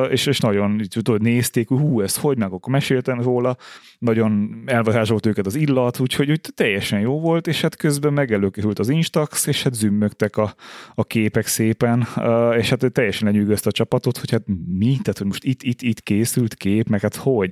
és, 0.10 0.26
és 0.26 0.40
nagyon 0.40 0.82
tudod, 0.90 1.22
nézték, 1.22 1.68
hú, 1.68 2.02
ez 2.02 2.18
hogy 2.18 2.38
meg, 2.38 2.52
akkor 2.52 2.74
meséltem 2.74 3.22
róla, 3.22 3.58
nagyon 4.00 4.64
elvarázsolt 4.66 5.26
őket 5.26 5.46
az 5.46 5.56
illat, 5.56 6.00
úgyhogy 6.00 6.30
úgy 6.30 6.42
teljesen 6.56 7.00
jó 7.00 7.20
volt, 7.20 7.48
és 7.48 7.62
hát 7.62 7.76
közben 7.76 8.14
megelőkerült 8.14 8.80
az 8.80 8.90
Instax, 8.90 9.48
és 9.48 9.64
hát 9.64 9.74
zümmögtek 9.74 10.38
a, 10.38 10.54
a 10.96 11.04
képek 11.04 11.48
szépen, 11.48 12.08
és 12.58 12.70
hát 12.70 12.92
teljesen 12.92 13.28
lenyűgözte 13.28 13.70
a 13.70 13.72
csapatot, 13.72 14.18
hogy 14.18 14.32
hát 14.32 14.44
mi, 14.78 14.98
tehát 15.02 15.18
hogy 15.18 15.28
most 15.28 15.44
itt, 15.44 15.64
itt, 15.64 15.82
itt 15.82 16.02
készült 16.02 16.54
kép, 16.54 16.88
meg 16.88 17.02
hát 17.02 17.16
hogy. 17.16 17.52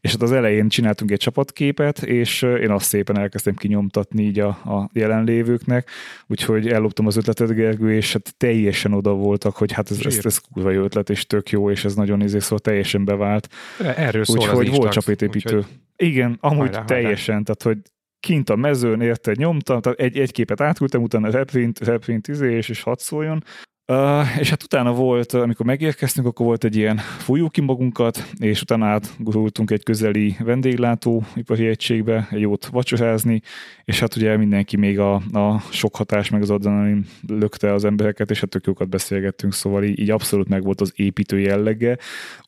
És 0.00 0.10
hát 0.10 0.22
az 0.22 0.32
elején 0.32 0.68
csináltunk 0.68 1.10
egy 1.10 1.18
csapatképet, 1.18 2.02
és 2.02 2.42
én 2.42 2.70
azt 2.70 2.86
szépen 2.86 3.18
elkezdtem 3.18 3.54
kinyomtatni 3.54 4.22
így 4.22 4.38
a, 4.38 4.48
a 4.48 4.90
jelenlévőknek, 4.92 5.90
úgyhogy 6.26 6.68
elloptam 6.68 7.06
az 7.06 7.16
ötletet, 7.16 7.54
Gergő, 7.54 7.94
és 7.94 8.12
hát 8.12 8.34
teljesen 8.36 8.92
oda 8.92 9.12
voltak, 9.12 9.56
hogy 9.56 9.72
hát 9.72 9.90
ez, 9.90 10.00
ez, 10.04 10.24
ez 10.24 10.38
kurva 10.38 10.70
jó 10.70 10.82
ötlet, 10.82 11.10
és 11.10 11.26
tök 11.26 11.50
jó, 11.50 11.70
és 11.70 11.84
ez 11.84 11.94
nagyon 11.94 12.20
izé, 12.20 12.38
szóval 12.38 12.58
teljesen 12.58 13.04
bevált. 13.04 13.48
Erről 13.96 14.24
szól 14.24 14.36
úgyhogy 14.38 14.70
volt 14.70 14.92
csapatépítő. 14.92 15.56
Úgyhogy... 15.56 15.84
Igen, 15.96 16.36
amúgy 16.40 16.68
hajrá, 16.68 16.84
teljesen, 16.84 17.34
hajrá. 17.34 17.54
tehát 17.54 17.62
hogy 17.62 17.92
kint 18.20 18.50
a 18.50 18.56
mezőn 18.56 19.00
érted 19.00 19.36
nyomtam, 19.36 19.80
tehát 19.80 19.98
egy, 19.98 20.18
egy 20.18 20.32
képet 20.32 20.60
átküldtem, 20.60 21.02
utána 21.02 21.30
reprint, 21.30 21.78
reprint 21.78 22.28
izé, 22.28 22.56
és, 22.56 22.68
és 22.68 22.82
hadd 22.82 22.98
szóljon, 22.98 23.42
Uh, 23.88 24.38
és 24.38 24.50
hát 24.50 24.62
utána 24.62 24.92
volt, 24.92 25.32
amikor 25.32 25.66
megérkeztünk, 25.66 26.26
akkor 26.26 26.46
volt 26.46 26.64
egy 26.64 26.76
ilyen 26.76 26.96
fújjuk 26.96 27.52
ki 27.52 27.60
magunkat, 27.60 28.24
és 28.38 28.62
utána 28.62 28.86
átgurultunk 28.86 29.70
egy 29.70 29.82
közeli 29.82 30.36
vendéglátó 30.38 31.24
ipari 31.34 31.66
egységbe, 31.66 32.28
egy 32.30 32.40
jót 32.40 32.66
vacsorázni, 32.66 33.42
és 33.84 34.00
hát 34.00 34.16
ugye 34.16 34.36
mindenki 34.36 34.76
még 34.76 34.98
a, 34.98 35.14
a 35.14 35.62
sok 35.70 35.96
hatás, 35.96 36.30
meg 36.30 36.42
az 36.42 36.50
adrenalin 36.50 37.06
lökte 37.28 37.72
az 37.72 37.84
embereket, 37.84 38.30
és 38.30 38.40
hát 38.40 38.48
tök 38.48 38.66
jókat 38.66 38.88
beszélgettünk, 38.88 39.52
szóval 39.52 39.84
így, 39.84 39.98
így 39.98 40.10
abszolút 40.10 40.48
meg 40.48 40.62
volt 40.62 40.80
az 40.80 40.92
építő 40.96 41.38
jellege. 41.38 41.98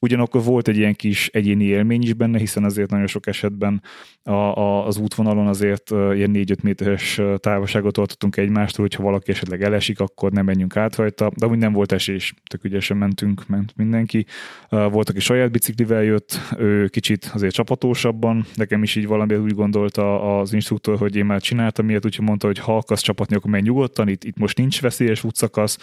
Ugyanakkor 0.00 0.42
volt 0.42 0.68
egy 0.68 0.76
ilyen 0.76 0.94
kis 0.94 1.28
egyéni 1.28 1.64
élmény 1.64 2.02
is 2.02 2.14
benne, 2.14 2.38
hiszen 2.38 2.64
azért 2.64 2.90
nagyon 2.90 3.06
sok 3.06 3.26
esetben 3.26 3.82
a, 4.22 4.32
a, 4.32 4.86
az 4.86 4.96
útvonalon 4.96 5.46
azért 5.46 5.90
ilyen 5.90 6.30
4-5 6.34 6.62
méteres 6.62 7.20
távolságot 7.36 7.92
tartottunk 7.92 8.36
egymástól, 8.36 8.84
hogyha 8.84 9.02
valaki 9.02 9.30
esetleg 9.30 9.62
elesik, 9.62 10.00
akkor 10.00 10.32
nem 10.32 10.44
menjünk 10.44 10.76
át 10.76 10.96
rajta, 10.96 11.27
de 11.36 11.46
úgy 11.46 11.58
nem 11.58 11.72
volt 11.72 11.92
esés, 11.92 12.34
tök 12.50 12.64
ügyesen 12.64 12.96
mentünk, 12.96 13.46
ment 13.46 13.72
mindenki. 13.76 14.26
Volt, 14.68 15.08
aki 15.08 15.20
saját 15.20 15.50
biciklivel 15.50 16.02
jött, 16.02 16.38
ő 16.58 16.88
kicsit 16.88 17.30
azért 17.34 17.54
csapatósabban, 17.54 18.46
nekem 18.54 18.82
is 18.82 18.96
így 18.96 19.06
valami 19.06 19.34
úgy 19.34 19.54
gondolta 19.54 20.38
az 20.38 20.52
instruktor, 20.52 20.98
hogy 20.98 21.16
én 21.16 21.24
már 21.24 21.40
csináltam 21.40 21.88
ilyet, 21.88 22.04
úgyhogy 22.04 22.24
mondta, 22.24 22.46
hogy 22.46 22.58
ha 22.58 22.76
akarsz 22.76 23.02
csapatni, 23.02 23.36
akkor 23.36 23.50
menj 23.50 23.62
nyugodtan, 23.62 24.08
itt, 24.08 24.24
itt 24.24 24.38
most 24.38 24.56
nincs 24.56 24.80
veszélyes 24.80 25.24
útszakasz, 25.24 25.78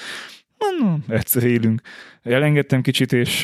mondom, 0.58 1.04
egyszer 1.08 1.44
élünk. 1.44 1.82
Elengedtem 2.24 2.82
kicsit, 2.82 3.14
és 3.14 3.44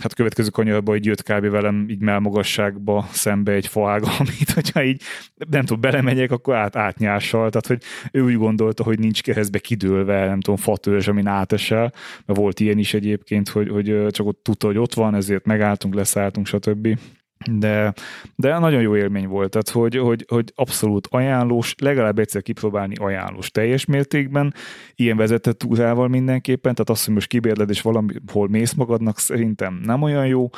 hát 0.00 0.14
következő 0.14 0.48
kanyarba 0.48 0.96
így 0.96 1.04
jött 1.04 1.22
kb. 1.22 1.48
velem 1.50 1.86
így 1.88 2.00
melmagasságba 2.00 3.08
szembe 3.12 3.52
egy 3.52 3.66
faága, 3.66 4.10
amit 4.18 4.50
hogyha 4.50 4.84
így 4.84 5.02
nem 5.50 5.60
tudom, 5.60 5.80
belemegyek, 5.80 6.30
akkor 6.30 6.54
át, 6.54 6.76
átnyással. 6.76 7.50
Tehát, 7.50 7.66
hogy 7.66 7.82
ő 8.12 8.24
úgy 8.24 8.36
gondolta, 8.36 8.82
hogy 8.82 8.98
nincs 8.98 9.22
keresztbe 9.22 9.58
kidőlve, 9.58 10.26
nem 10.26 10.40
tudom, 10.40 10.60
fatörzs, 10.60 11.08
amin 11.08 11.26
átesel, 11.26 11.92
mert 12.24 12.38
volt 12.38 12.60
ilyen 12.60 12.78
is 12.78 12.94
egyébként, 12.94 13.48
hogy, 13.48 13.68
hogy 13.68 14.06
csak 14.10 14.26
ott 14.26 14.42
tudta, 14.42 14.66
hogy 14.66 14.78
ott 14.78 14.94
van, 14.94 15.14
ezért 15.14 15.46
megálltunk, 15.46 15.94
leszálltunk, 15.94 16.46
stb 16.46 16.98
de, 17.44 17.92
de 18.34 18.58
nagyon 18.58 18.80
jó 18.80 18.96
élmény 18.96 19.28
volt, 19.28 19.50
tehát 19.50 19.68
hogy, 19.68 19.96
hogy, 19.96 20.24
hogy 20.28 20.52
abszolút 20.54 21.08
ajánlós, 21.10 21.74
legalább 21.78 22.18
egyszer 22.18 22.42
kipróbálni 22.42 22.94
ajánlós 22.94 23.50
teljes 23.50 23.84
mértékben, 23.84 24.54
ilyen 24.94 25.16
vezetett 25.16 25.58
túrával 25.58 26.08
mindenképpen, 26.08 26.72
tehát 26.74 26.90
azt, 26.90 27.04
hogy 27.04 27.14
most 27.14 27.28
kibérled 27.28 27.70
és 27.70 27.82
valahol 27.82 28.48
mész 28.48 28.72
magadnak, 28.72 29.18
szerintem 29.18 29.80
nem 29.84 30.02
olyan 30.02 30.26
jó, 30.26 30.48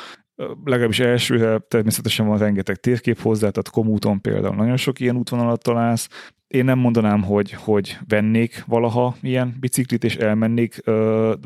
legalábbis 0.65 0.99
elsőre 0.99 1.57
természetesen 1.57 2.27
van 2.27 2.37
rengeteg 2.37 2.75
térkép 2.75 3.19
hozzá, 3.19 3.49
tehát 3.49 3.69
komúton 3.69 4.21
például 4.21 4.55
nagyon 4.55 4.77
sok 4.77 4.99
ilyen 4.99 5.15
útvonalat 5.15 5.63
találsz, 5.63 6.09
én 6.49 6.65
nem 6.65 6.79
mondanám, 6.79 7.23
hogy, 7.23 7.51
hogy 7.51 7.97
vennék 8.07 8.63
valaha 8.67 9.15
ilyen 9.21 9.55
biciklit, 9.59 10.03
és 10.03 10.15
elmennék, 10.15 10.81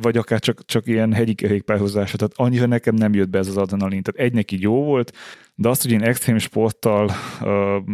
vagy 0.01 0.17
akár 0.17 0.39
csak, 0.39 0.65
csak 0.65 0.87
ilyen 0.87 1.13
hegyi 1.13 1.33
kerékpárhozásra. 1.33 2.17
Tehát 2.17 2.33
annyira 2.35 2.65
nekem 2.65 2.95
nem 2.95 3.13
jött 3.13 3.29
be 3.29 3.37
ez 3.37 3.47
az 3.47 3.57
adrenalin. 3.57 4.01
Tehát 4.01 4.27
egy 4.27 4.33
neki 4.33 4.61
jó 4.61 4.83
volt, 4.83 5.11
de 5.55 5.69
azt, 5.69 5.81
hogy 5.81 5.91
én 5.91 6.03
extrém 6.03 6.37
sporttal 6.37 7.11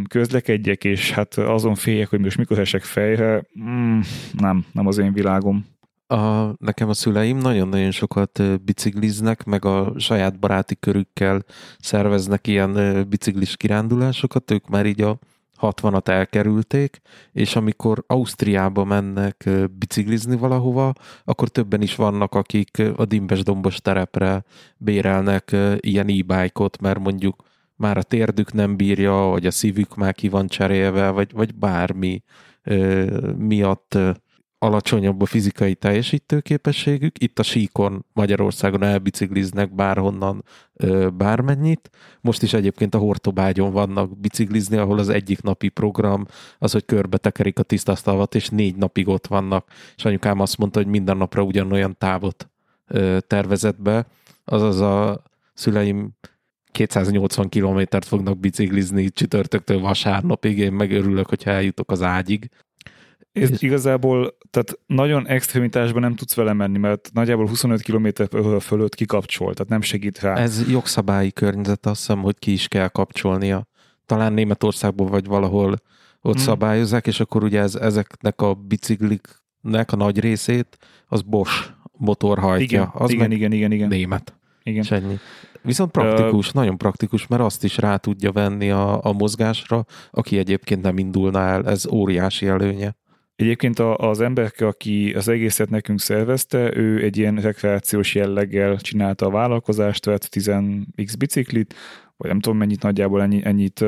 közlekedjek, 0.09 0.83
és 0.83 1.11
hát 1.11 1.33
azon 1.33 1.75
féljek, 1.75 2.09
hogy 2.09 2.19
most 2.19 2.37
mikor 2.37 2.59
esek 2.59 2.83
fejre, 2.83 3.43
mm, 3.59 3.99
nem, 4.31 4.65
nem 4.71 4.87
az 4.87 4.97
én 4.97 5.13
világom. 5.13 5.65
A, 6.11 6.53
nekem 6.57 6.89
a 6.89 6.93
szüleim 6.93 7.37
nagyon-nagyon 7.37 7.91
sokat 7.91 8.63
bicikliznek, 8.63 9.43
meg 9.43 9.65
a 9.65 9.93
saját 9.97 10.39
baráti 10.39 10.75
körükkel 10.79 11.43
szerveznek 11.79 12.47
ilyen 12.47 13.05
biciklis 13.09 13.57
kirándulásokat, 13.57 14.51
ők 14.51 14.67
már 14.67 14.85
így 14.85 15.01
a 15.01 15.19
60-at 15.61 16.07
elkerülték, 16.07 17.01
és 17.31 17.55
amikor 17.55 18.03
Ausztriába 18.07 18.83
mennek 18.83 19.49
biciklizni 19.77 20.35
valahova, 20.35 20.93
akkor 21.23 21.49
többen 21.49 21.81
is 21.81 21.95
vannak, 21.95 22.35
akik 22.35 22.81
a 22.95 23.05
dimbes-dombos 23.05 23.75
terepre 23.75 24.43
bérelnek 24.77 25.55
ilyen 25.79 26.07
e-bike-ot, 26.07 26.81
mert 26.81 26.99
mondjuk 26.99 27.43
már 27.75 27.97
a 27.97 28.03
térdük 28.03 28.53
nem 28.53 28.75
bírja, 28.75 29.13
vagy 29.13 29.45
a 29.45 29.51
szívük 29.51 29.95
már 29.95 30.13
ki 30.13 30.29
van 30.29 30.47
cserélve, 30.47 31.09
vagy, 31.09 31.31
vagy 31.31 31.55
bármi 31.55 32.23
miatt 33.37 33.97
alacsonyabb 34.59 35.21
a 35.21 35.25
fizikai 35.25 35.75
teljesítőképességük. 35.75 37.23
Itt 37.23 37.39
a 37.39 37.43
síkon 37.43 38.05
Magyarországon 38.13 38.83
elbicikliznek 38.83 39.75
bárhonnan 39.75 40.43
bármennyit. 41.13 41.89
Most 42.21 42.41
is 42.41 42.53
egyébként 42.53 42.95
a 42.95 42.97
Hortobágyon 42.97 43.71
vannak 43.71 44.19
biciklizni, 44.19 44.77
ahol 44.77 44.99
az 44.99 45.09
egyik 45.09 45.41
napi 45.41 45.69
program 45.69 46.25
az, 46.57 46.71
hogy 46.71 46.85
körbe 46.85 47.17
tekerik 47.17 47.59
a 47.59 47.63
tisztasztalvat, 47.63 48.35
és 48.35 48.49
négy 48.49 48.75
napig 48.75 49.07
ott 49.07 49.27
vannak. 49.27 49.67
És 49.95 50.05
anyukám 50.05 50.39
azt 50.39 50.57
mondta, 50.57 50.79
hogy 50.79 50.89
minden 50.89 51.17
napra 51.17 51.41
ugyanolyan 51.41 51.95
távot 51.97 52.49
tervezett 53.27 53.81
be. 53.81 54.07
Azaz 54.45 54.79
a 54.79 55.23
szüleim 55.53 56.17
280 56.71 57.49
kilométert 57.49 58.05
fognak 58.05 58.39
biciklizni 58.39 59.09
csütörtöktől 59.09 59.79
vasárnapig, 59.79 60.57
én 60.57 60.73
megörülök, 60.73 61.27
hogyha 61.27 61.51
eljutok 61.51 61.91
az 61.91 62.01
ágyig. 62.01 62.49
Ez 63.31 63.51
és... 63.51 63.61
igazából, 63.61 64.37
tehát 64.49 64.79
nagyon 64.85 65.27
extremitásban 65.27 66.01
nem 66.01 66.15
tudsz 66.15 66.35
vele 66.35 66.53
menni, 66.53 66.77
mert 66.77 67.09
nagyjából 67.13 67.47
25 67.47 67.81
km 67.81 68.07
fölött 68.59 68.95
kikapcsol, 68.95 69.53
tehát 69.53 69.71
nem 69.71 69.81
segít 69.81 70.19
rá. 70.19 70.35
Ez 70.35 70.69
jogszabályi 70.69 71.31
környezet, 71.31 71.85
azt 71.85 71.99
hiszem, 71.99 72.21
hogy 72.21 72.39
ki 72.39 72.51
is 72.51 72.67
kell 72.67 72.87
kapcsolnia. 72.87 73.67
Talán 74.05 74.33
Németországból 74.33 75.07
vagy 75.07 75.25
valahol 75.25 75.75
ott 76.21 76.35
hmm. 76.35 76.43
szabályozzák, 76.43 77.07
és 77.07 77.19
akkor 77.19 77.43
ugye 77.43 77.59
ez, 77.59 77.75
ezeknek 77.75 78.41
a 78.41 78.53
bicikliknek 78.53 79.91
a 79.91 79.95
nagy 79.95 80.19
részét 80.19 80.77
az 81.07 81.21
Bosch 81.21 81.69
motor 81.91 82.39
hajtja. 82.39 82.65
Igen, 82.65 82.89
az 82.93 83.11
igen, 83.11 83.31
igen, 83.31 83.51
igen, 83.51 83.71
igen. 83.71 83.87
Német. 83.87 84.33
Igen. 84.63 84.85
Ennyi. 84.89 85.17
Viszont 85.61 85.91
praktikus, 85.91 86.47
uh, 86.47 86.53
nagyon 86.53 86.77
praktikus, 86.77 87.27
mert 87.27 87.41
azt 87.41 87.63
is 87.63 87.77
rá 87.77 87.97
tudja 87.97 88.31
venni 88.31 88.71
a, 88.71 89.05
a 89.05 89.11
mozgásra, 89.11 89.85
aki 90.11 90.37
egyébként 90.37 90.81
nem 90.81 90.97
indulna 90.97 91.39
el. 91.39 91.67
Ez 91.67 91.87
óriási 91.87 92.47
előnye. 92.47 92.95
Egyébként 93.39 93.79
az 93.79 94.21
ember, 94.21 94.51
aki 94.57 95.13
az 95.13 95.27
egészet 95.27 95.69
nekünk 95.69 95.99
szervezte, 95.99 96.75
ő 96.75 97.03
egy 97.03 97.17
ilyen 97.17 97.35
rekreációs 97.35 98.15
jelleggel 98.15 98.77
csinálta 98.77 99.25
a 99.25 99.29
vállalkozást, 99.29 100.05
vett 100.05 100.27
10x 100.31 101.13
biciklit, 101.17 101.75
vagy 102.17 102.29
nem 102.29 102.39
tudom 102.39 102.57
mennyit, 102.57 102.81
nagyjából 102.81 103.21
ennyi, 103.21 103.41
ennyit 103.43 103.85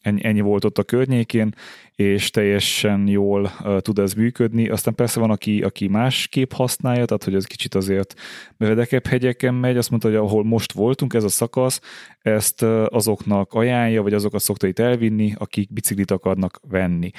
ennyi, 0.00 0.24
ennyi 0.24 0.40
volt 0.40 0.64
ott 0.64 0.78
a 0.78 0.82
környékén, 0.82 1.54
és 1.94 2.30
teljesen 2.30 3.06
jól 3.06 3.50
tud 3.78 3.98
ez 3.98 4.12
működni. 4.12 4.68
Aztán 4.68 4.94
persze 4.94 5.20
van, 5.20 5.30
aki, 5.30 5.62
aki 5.62 5.88
másképp 5.88 6.52
használja, 6.52 7.04
tehát 7.04 7.24
hogy 7.24 7.34
ez 7.34 7.44
kicsit 7.44 7.74
azért 7.74 8.14
meredekebb 8.56 9.06
hegyeken 9.06 9.54
megy. 9.54 9.76
Azt 9.76 9.90
mondta, 9.90 10.08
hogy 10.08 10.16
ahol 10.16 10.44
most 10.44 10.72
voltunk, 10.72 11.14
ez 11.14 11.24
a 11.24 11.28
szakasz, 11.28 11.80
ezt 12.18 12.62
azoknak 12.86 13.52
ajánlja, 13.52 14.02
vagy 14.02 14.14
azokat 14.14 14.40
szokta 14.40 14.66
itt 14.66 14.78
elvinni, 14.78 15.34
akik 15.38 15.72
biciklit 15.72 16.10
akarnak 16.10 16.60
venni 16.68 17.10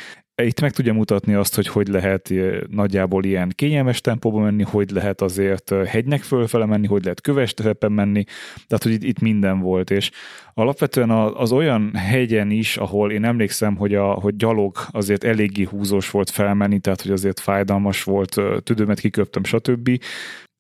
itt 0.41 0.61
meg 0.61 0.71
tudja 0.71 0.93
mutatni 0.93 1.33
azt, 1.33 1.55
hogy 1.55 1.67
hogy 1.67 1.87
lehet 1.87 2.33
nagyjából 2.69 3.23
ilyen 3.23 3.51
kényelmes 3.55 4.01
tempóban 4.01 4.43
menni, 4.43 4.63
hogy 4.63 4.91
lehet 4.91 5.21
azért 5.21 5.73
hegynek 5.85 6.21
fölfele 6.21 6.65
menni, 6.65 6.87
hogy 6.87 7.03
lehet 7.03 7.21
köves 7.21 7.53
terepen 7.53 7.91
menni, 7.91 8.23
tehát 8.67 8.83
hogy 8.83 8.91
itt, 8.91 9.03
itt 9.03 9.19
minden 9.19 9.59
volt, 9.59 9.91
és 9.91 10.11
alapvetően 10.53 11.09
az 11.09 11.51
olyan 11.51 11.95
hegyen 11.95 12.51
is, 12.51 12.77
ahol 12.77 13.11
én 13.11 13.23
emlékszem, 13.23 13.75
hogy, 13.75 13.95
a, 13.95 14.11
hogy 14.11 14.35
gyalog 14.35 14.77
azért 14.91 15.23
eléggé 15.23 15.63
húzós 15.63 16.09
volt 16.09 16.29
felmenni, 16.29 16.79
tehát 16.79 17.01
hogy 17.01 17.11
azért 17.11 17.39
fájdalmas 17.39 18.03
volt, 18.03 18.41
tüdőmet 18.63 18.99
kiköptem, 18.99 19.43
stb. 19.43 20.01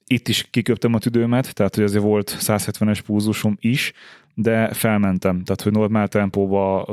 Itt 0.07 0.27
is 0.27 0.47
kiköptem 0.49 0.93
a 0.93 0.99
tüdőmet, 0.99 1.53
tehát 1.53 1.75
hogy 1.75 1.83
azért 1.83 2.03
volt 2.03 2.37
170-es 2.39 2.99
púzusom 3.05 3.57
is, 3.59 3.93
de 4.33 4.73
felmentem, 4.73 5.43
tehát 5.43 5.61
hogy 5.61 5.71
normál 5.71 6.07
tempóba 6.07 6.85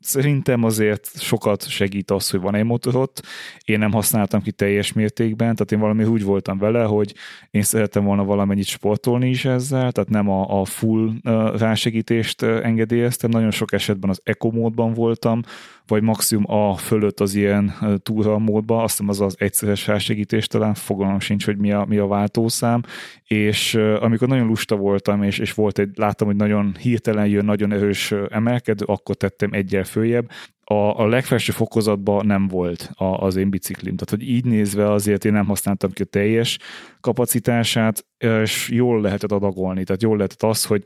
szerintem 0.00 0.64
azért 0.64 1.20
sokat 1.20 1.68
segít 1.68 2.10
az, 2.10 2.30
hogy 2.30 2.40
van 2.40 2.54
egy 2.54 2.64
motorot. 2.64 3.20
Én 3.64 3.78
nem 3.78 3.92
használtam 3.92 4.42
ki 4.42 4.52
teljes 4.52 4.92
mértékben, 4.92 5.54
tehát 5.54 5.72
én 5.72 5.78
valami 5.78 6.04
úgy 6.04 6.24
voltam 6.24 6.58
vele, 6.58 6.82
hogy 6.82 7.14
én 7.50 7.62
szerettem 7.62 8.04
volna 8.04 8.24
valamennyit 8.24 8.64
sportolni 8.64 9.28
is 9.28 9.44
ezzel, 9.44 9.92
tehát 9.92 10.10
nem 10.10 10.28
a, 10.28 10.60
a 10.60 10.64
full 10.64 11.12
rásegítést 11.58 12.42
engedélyeztem. 12.42 13.30
Nagyon 13.30 13.50
sok 13.50 13.72
esetben 13.72 14.10
az 14.10 14.20
eco 14.24 14.50
módban 14.50 14.92
voltam, 14.92 15.42
vagy 15.86 16.02
maximum 16.02 16.44
a 16.46 16.76
fölött 16.76 17.20
az 17.20 17.34
ilyen 17.34 17.74
túra 18.02 18.38
módba, 18.38 18.82
azt 18.82 18.90
hiszem 18.90 19.08
az 19.08 19.20
az 19.20 19.36
egyszeres 19.38 19.86
rásegítés, 19.86 20.46
talán 20.46 20.74
fogalmam 20.74 21.20
sincs, 21.20 21.44
hogy 21.44 21.56
mi 21.56 21.72
a, 21.72 21.84
mi 21.88 21.98
a 21.98 22.06
váltószám, 22.06 22.82
és 23.24 23.74
amikor 23.74 24.28
nagyon 24.28 24.46
lusta 24.46 24.76
voltam, 24.76 25.22
és, 25.22 25.38
és 25.38 25.52
volt 25.52 25.78
egy, 25.78 25.90
láttam, 25.94 26.26
hogy 26.26 26.36
nagyon 26.36 26.76
hirtelen 26.80 27.26
jön 27.26 27.44
nagyon 27.44 27.72
erős 27.72 28.14
emelkedő, 28.28 28.84
akkor 28.84 29.14
tettem 29.14 29.39
egyel 29.52 29.84
följebb, 29.84 30.30
a, 30.70 31.00
a 31.00 31.06
legfelső 31.06 31.52
fokozatban 31.52 32.26
nem 32.26 32.48
volt 32.48 32.90
a, 32.94 33.04
az 33.04 33.36
én 33.36 33.50
biciklim. 33.50 33.96
Tehát, 33.96 34.10
hogy 34.10 34.34
így 34.34 34.44
nézve 34.44 34.90
azért 34.90 35.24
én 35.24 35.32
nem 35.32 35.46
használtam 35.46 35.90
ki 35.90 36.02
a 36.02 36.04
teljes 36.04 36.58
kapacitását, 37.00 38.04
és 38.18 38.68
jól 38.68 39.00
lehetett 39.00 39.32
adagolni. 39.32 39.84
Tehát 39.84 40.02
jól 40.02 40.16
lehetett 40.16 40.42
az, 40.42 40.64
hogy 40.64 40.82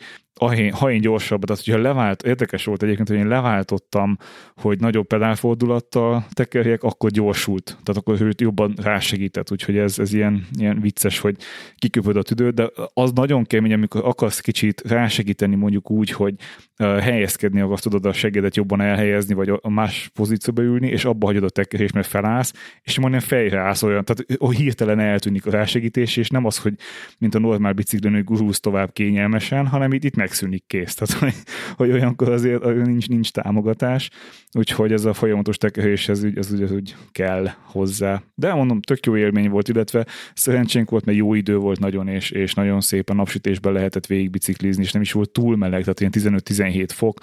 ha 0.71 0.91
én 0.93 1.01
gyorsabban, 1.01 1.47
tehát 1.47 1.65
hogyha 1.65 1.81
levált, 1.81 2.23
érdekes 2.23 2.65
volt 2.65 2.83
egyébként, 2.83 3.09
hogy 3.09 3.17
én 3.17 3.29
leváltottam, 3.29 4.19
hogy 4.57 4.81
nagyobb 4.81 5.07
pedálfordulattal 5.07 6.27
tekerjek, 6.33 6.83
akkor 6.83 7.11
gyorsult. 7.11 7.65
Tehát 7.65 7.97
akkor 7.97 8.21
őt 8.21 8.41
jobban 8.41 8.75
rásegített, 8.83 9.51
úgyhogy 9.51 9.77
ez, 9.77 9.99
ez 9.99 10.13
ilyen, 10.13 10.47
ilyen 10.59 10.81
vicces, 10.81 11.19
hogy 11.19 11.37
kiköpöd 11.77 12.17
a 12.17 12.23
tüdőt, 12.23 12.55
de 12.55 12.71
az 12.95 13.13
nagyon 13.13 13.45
kemény, 13.45 13.73
amikor 13.73 14.05
akarsz 14.05 14.41
kicsit 14.41 14.83
rásegíteni 14.89 15.55
mondjuk 15.55 15.91
úgy, 15.91 16.11
hogy 16.11 16.35
helyezkedni 16.79 17.61
akarsz, 17.61 17.83
tudod 17.83 18.07
a 18.07 18.13
segedet 18.13 18.57
jobban 18.57 18.81
elhelyezni, 18.81 19.35
vagy 19.35 19.49
a 19.49 19.69
más 19.75 20.11
pozícióba 20.15 20.63
ülni, 20.63 20.89
és 20.89 21.05
abba 21.05 21.27
hagyod 21.27 21.45
a 21.45 21.49
tekerés, 21.49 21.93
mert 21.93 22.07
felállsz, 22.07 22.53
és 22.83 22.99
majdnem 22.99 23.21
fejre 23.21 23.61
állsz 23.61 23.83
olyan, 23.83 24.05
tehát 24.05 24.55
hirtelen 24.57 24.99
eltűnik 24.99 25.47
a 25.47 25.51
rásegítés, 25.51 26.17
és 26.17 26.29
nem 26.29 26.45
az, 26.45 26.59
hogy 26.59 26.75
mint 27.19 27.35
a 27.35 27.39
normál 27.39 27.73
biciklin, 27.73 28.13
hogy 28.13 28.25
gurulsz 28.25 28.61
tovább 28.61 28.93
kényelmesen, 28.93 29.67
hanem 29.67 29.93
itt, 29.93 30.05
itt 30.05 30.17
megszűnik 30.17 30.65
kész. 30.67 30.95
Tehát, 30.95 31.15
hogy, 31.23 31.35
hogy 31.77 31.91
olyankor 31.91 32.29
azért 32.29 32.85
nincs, 32.85 33.09
nincs 33.09 33.31
támogatás, 33.31 34.11
úgyhogy 34.53 34.93
ez 34.93 35.05
a 35.05 35.13
folyamatos 35.13 35.57
tekerés, 35.57 36.09
ez, 36.09 36.27
ez, 36.35 36.53
ez 36.53 36.73
úgy 36.73 36.95
kell 37.13 37.49
hozzá. 37.63 38.23
De 38.35 38.55
mondom, 38.55 38.81
tök 38.81 39.07
jó 39.07 39.17
élmény 39.17 39.51
volt, 39.51 39.69
illetve 39.69 40.07
szerencsénk 40.35 40.91
volt, 40.91 41.05
mert 41.05 41.19
jó 41.19 41.35
idő 41.35 41.57
volt 41.57 41.79
nagyon, 41.79 42.09
és, 42.09 42.31
és 42.31 42.55
nagyon 42.55 42.81
szépen 42.81 43.17
napsütésben 43.17 43.73
lehetett 43.73 44.07
végig 44.07 44.31
biciklizni, 44.31 44.83
és 44.83 44.93
nem 44.93 45.03
is 45.03 45.13
volt 45.13 45.31
túl 45.31 45.57
meleg, 45.57 45.85
tehát 45.85 46.01
ilyen 46.01 46.41
15-17 46.45 46.89
fok, 46.93 47.19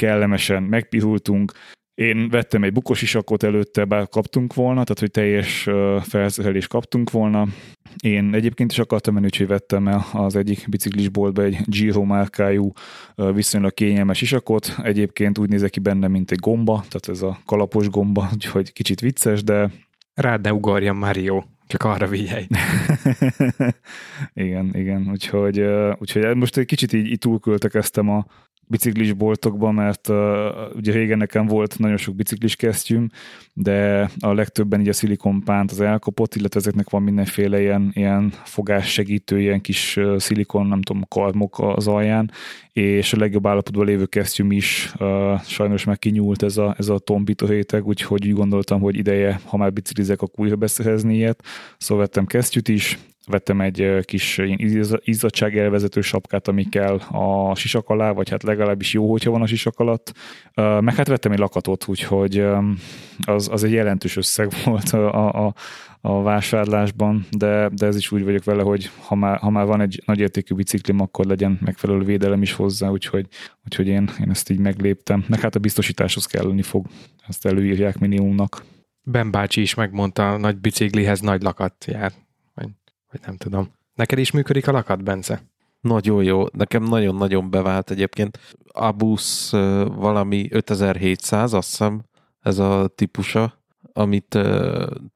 kellemesen 0.00 0.62
megpirultunk, 0.62 1.52
én 1.94 2.28
vettem 2.28 2.62
egy 2.62 2.72
bukos 2.72 3.02
isakot 3.02 3.42
előtte, 3.42 3.84
bár 3.84 4.08
kaptunk 4.08 4.54
volna, 4.54 4.84
tehát 4.84 4.98
hogy 4.98 5.10
teljes 5.10 5.68
felszerelést 6.02 6.68
kaptunk 6.68 7.10
volna. 7.10 7.46
Én 8.02 8.34
egyébként 8.34 8.72
is 8.72 8.78
akartam 8.78 9.14
menni, 9.14 9.26
úgyhogy 9.26 9.46
vettem 9.46 9.88
el 9.88 10.06
az 10.12 10.36
egyik 10.36 10.66
biciklisboltba 10.68 11.42
egy 11.42 11.58
Giro 11.64 12.04
márkájú 12.04 12.72
viszonylag 13.14 13.74
kényelmes 13.74 14.20
isakot. 14.20 14.74
Egyébként 14.82 15.38
úgy 15.38 15.48
nézek 15.48 15.70
ki 15.70 15.80
benne, 15.80 16.08
mint 16.08 16.30
egy 16.30 16.38
gomba, 16.38 16.74
tehát 16.74 17.08
ez 17.08 17.22
a 17.22 17.38
kalapos 17.46 17.88
gomba, 17.88 18.28
úgyhogy 18.34 18.72
kicsit 18.72 19.00
vicces, 19.00 19.42
de... 19.42 19.70
Rád 20.14 20.40
ne 20.40 20.52
ugorjam, 20.52 20.96
Mario. 20.96 21.42
Csak 21.66 21.84
arra 21.84 22.06
vigyelj. 22.06 22.46
igen, 24.44 24.70
igen. 24.72 25.08
Úgyhogy, 25.10 25.60
úgyhogy 25.98 26.36
most 26.36 26.56
egy 26.56 26.66
kicsit 26.66 26.92
így, 26.92 27.06
így 27.06 27.18
túlköltekeztem 27.18 28.08
a, 28.08 28.26
biciklis 28.70 29.12
boltokba, 29.12 29.70
mert 29.70 30.08
uh, 30.08 30.16
ugye 30.74 30.92
régen 30.92 31.18
nekem 31.18 31.46
volt 31.46 31.78
nagyon 31.78 31.96
sok 31.96 32.14
biciklis 32.14 32.56
kesztyűm, 32.56 33.10
de 33.52 34.10
a 34.20 34.32
legtöbben 34.32 34.80
így 34.80 34.88
a 34.88 34.92
szilikonpánt 34.92 35.70
az 35.70 35.80
elkopott, 35.80 36.34
illetve 36.34 36.60
ezeknek 36.60 36.90
van 36.90 37.02
mindenféle 37.02 37.60
ilyen, 37.60 37.90
ilyen 37.94 38.32
fogás 38.44 38.92
segítő, 38.92 39.40
ilyen 39.40 39.60
kis 39.60 39.96
uh, 39.96 40.18
szilikon, 40.18 40.66
nem 40.66 40.82
tudom, 40.82 41.04
karmok 41.08 41.58
az 41.58 41.88
alján, 41.88 42.30
és 42.72 43.12
a 43.12 43.18
legjobb 43.18 43.46
állapotban 43.46 43.86
lévő 43.86 44.06
kesztyűm 44.06 44.52
is 44.52 44.92
uh, 44.98 45.40
sajnos 45.40 45.84
meg 45.84 45.98
kinyúlt 45.98 46.42
ez 46.42 46.56
a, 46.56 46.74
ez 46.78 46.88
a 46.88 46.98
tombító 46.98 47.46
réteg, 47.46 47.86
úgyhogy 47.86 48.26
úgy 48.26 48.34
gondoltam, 48.34 48.80
hogy 48.80 48.96
ideje, 48.96 49.40
ha 49.44 49.56
már 49.56 49.72
biciklizek, 49.72 50.22
akkor 50.22 50.44
újra 50.44 50.56
beszerezni 50.56 51.14
ilyet. 51.14 51.44
Szóval 51.78 52.04
vettem 52.04 52.26
kesztyűt 52.26 52.68
is, 52.68 52.98
vettem 53.30 53.60
egy 53.60 53.98
kis 54.02 54.40
izzadság 55.04 55.58
elvezető 55.58 56.00
sapkát, 56.00 56.48
ami 56.48 56.68
kell 56.68 56.96
a 56.96 57.54
sisak 57.54 57.88
alá, 57.88 58.10
vagy 58.10 58.28
hát 58.28 58.42
legalábbis 58.42 58.92
jó, 58.92 59.10
hogyha 59.10 59.30
van 59.30 59.42
a 59.42 59.46
sisak 59.46 59.78
alatt. 59.78 60.12
Meg 60.54 60.94
hát 60.94 61.08
vettem 61.08 61.32
egy 61.32 61.38
lakatot, 61.38 61.88
úgyhogy 61.88 62.44
az, 63.22 63.48
az 63.52 63.64
egy 63.64 63.72
jelentős 63.72 64.16
összeg 64.16 64.48
volt 64.64 64.88
a, 64.88 65.46
a, 65.46 65.54
a 66.00 66.22
vásárlásban, 66.22 67.26
de, 67.30 67.68
de 67.72 67.86
ez 67.86 67.96
is 67.96 68.12
úgy 68.12 68.24
vagyok 68.24 68.44
vele, 68.44 68.62
hogy 68.62 68.90
ha 69.06 69.14
már, 69.14 69.38
ha 69.38 69.50
már 69.50 69.66
van 69.66 69.80
egy 69.80 70.02
nagyértékű 70.06 70.54
biciklim, 70.54 71.00
akkor 71.00 71.26
legyen 71.26 71.58
megfelelő 71.64 72.04
védelem 72.04 72.42
is 72.42 72.52
hozzá, 72.52 72.88
úgyhogy, 72.88 73.26
úgyhogy 73.64 73.86
én, 73.86 74.10
én 74.20 74.30
ezt 74.30 74.50
így 74.50 74.58
megléptem. 74.58 75.24
Meg 75.28 75.40
hát 75.40 75.54
a 75.54 75.58
biztosításhoz 75.58 76.26
kelleni 76.26 76.62
fog, 76.62 76.86
ezt 77.28 77.46
előírják 77.46 77.98
minimumnak. 77.98 78.62
Ben 79.02 79.30
bácsi 79.30 79.60
is 79.60 79.74
megmondta, 79.74 80.36
nagy 80.36 80.58
biciklihez 80.58 81.20
nagy 81.20 81.42
lakat 81.42 81.84
jár 81.84 82.12
vagy 83.10 83.20
nem 83.26 83.36
tudom. 83.36 83.72
Neked 83.94 84.18
is 84.18 84.30
működik 84.30 84.68
a 84.68 84.72
lakat, 84.72 85.02
Bence? 85.02 85.42
Nagyon 85.80 86.22
jó. 86.22 86.44
Nekem 86.52 86.82
nagyon-nagyon 86.82 87.50
bevált 87.50 87.90
egyébként. 87.90 88.38
Abus 88.72 89.50
valami 89.94 90.48
5700, 90.50 91.52
azt 91.52 91.68
hiszem, 91.70 92.02
ez 92.40 92.58
a 92.58 92.88
típusa, 92.94 93.62
amit 93.92 94.38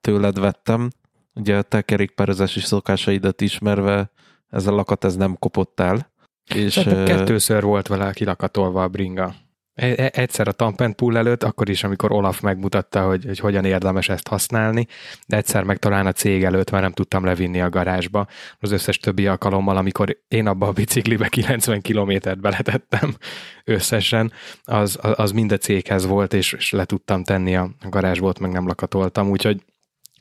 tőled 0.01 0.39
vettem. 0.39 0.91
Ugye 1.35 1.57
a 1.57 1.63
te 1.63 1.83
kerékpározás 1.83 2.57
és 2.57 2.65
szokásaidat 2.65 3.41
ismerve 3.41 4.11
ez 4.49 4.67
a 4.67 4.71
lakat 4.71 5.05
ez 5.05 5.17
nem 5.17 5.37
kopott 5.39 5.81
el. 5.81 6.13
És 6.55 6.75
kettőször 6.85 7.63
volt 7.63 7.87
vele 7.87 8.13
kilakatolva 8.13 8.83
a 8.83 8.89
bringa. 8.89 9.35
E, 9.75 9.87
e, 9.87 10.11
egyszer 10.13 10.49
a 10.49 10.53
Tampent 10.53 10.95
Pool 10.95 11.17
előtt, 11.17 11.43
akkor 11.43 11.69
is, 11.69 11.85
amikor 11.85 12.13
Olaf 12.13 12.41
megmutatta, 12.41 13.07
hogy, 13.07 13.25
hogy 13.25 13.39
hogyan 13.39 13.65
érdemes 13.65 14.09
ezt 14.09 14.29
használni, 14.29 14.87
de 15.27 15.37
egyszer 15.37 15.63
meg 15.63 15.79
talán 15.79 16.07
a 16.07 16.13
cég 16.13 16.45
előtt, 16.45 16.71
mert 16.71 16.83
nem 16.83 16.93
tudtam 16.93 17.25
levinni 17.25 17.61
a 17.61 17.69
garázsba. 17.69 18.27
Az 18.59 18.71
összes 18.71 18.99
többi 18.99 19.27
alkalommal, 19.27 19.77
amikor 19.77 20.19
én 20.29 20.47
abba 20.47 20.67
a 20.67 20.73
biciklibe 20.73 21.29
90 21.29 21.81
kilométert 21.81 22.41
beletettem 22.41 23.17
összesen, 23.65 24.33
az, 24.63 24.99
az 25.01 25.33
mind 25.33 25.53
a 25.53 25.57
céghez 25.57 26.07
volt, 26.07 26.33
és, 26.33 26.53
és 26.53 26.71
le 26.71 26.85
tudtam 26.85 27.25
tenni 27.25 27.57
a 27.57 27.71
garázsból, 27.89 28.33
meg 28.41 28.53
nem 28.53 28.67
lakatoltam, 28.67 29.31
úgyhogy 29.31 29.63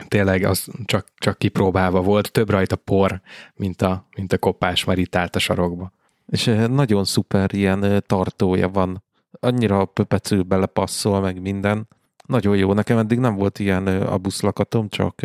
tényleg 0.07 0.43
az 0.43 0.67
csak, 0.85 1.07
csak 1.17 1.37
kipróbálva 1.37 2.01
volt, 2.01 2.31
több 2.31 2.49
rajta 2.49 2.75
por, 2.75 3.21
mint 3.55 3.81
a, 3.81 4.07
mint 4.15 4.33
a 4.33 4.37
kopás, 4.37 4.83
már 4.83 4.97
itt 4.97 5.15
állt 5.15 5.35
a 5.35 5.39
sarokba. 5.39 5.91
És 6.27 6.47
eh, 6.47 6.67
nagyon 6.67 7.05
szuper 7.05 7.53
ilyen 7.53 7.83
eh, 7.83 7.99
tartója 7.99 8.69
van 8.69 9.03
annyira 9.39 9.85
pöpecül 9.85 10.43
belepasszol, 10.43 11.21
meg 11.21 11.41
minden. 11.41 11.87
Nagyon 12.27 12.57
jó. 12.57 12.73
Nekem 12.73 12.97
eddig 12.97 13.19
nem 13.19 13.35
volt 13.35 13.59
ilyen 13.59 13.87
abuszlakatom, 13.87 14.89
csak 14.89 15.21